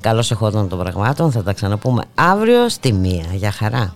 [0.00, 3.24] Καλώς εχόντων των πραγμάτων, θα τα ξαναπούμε αύριο στη μία.
[3.32, 3.94] Για χαρά.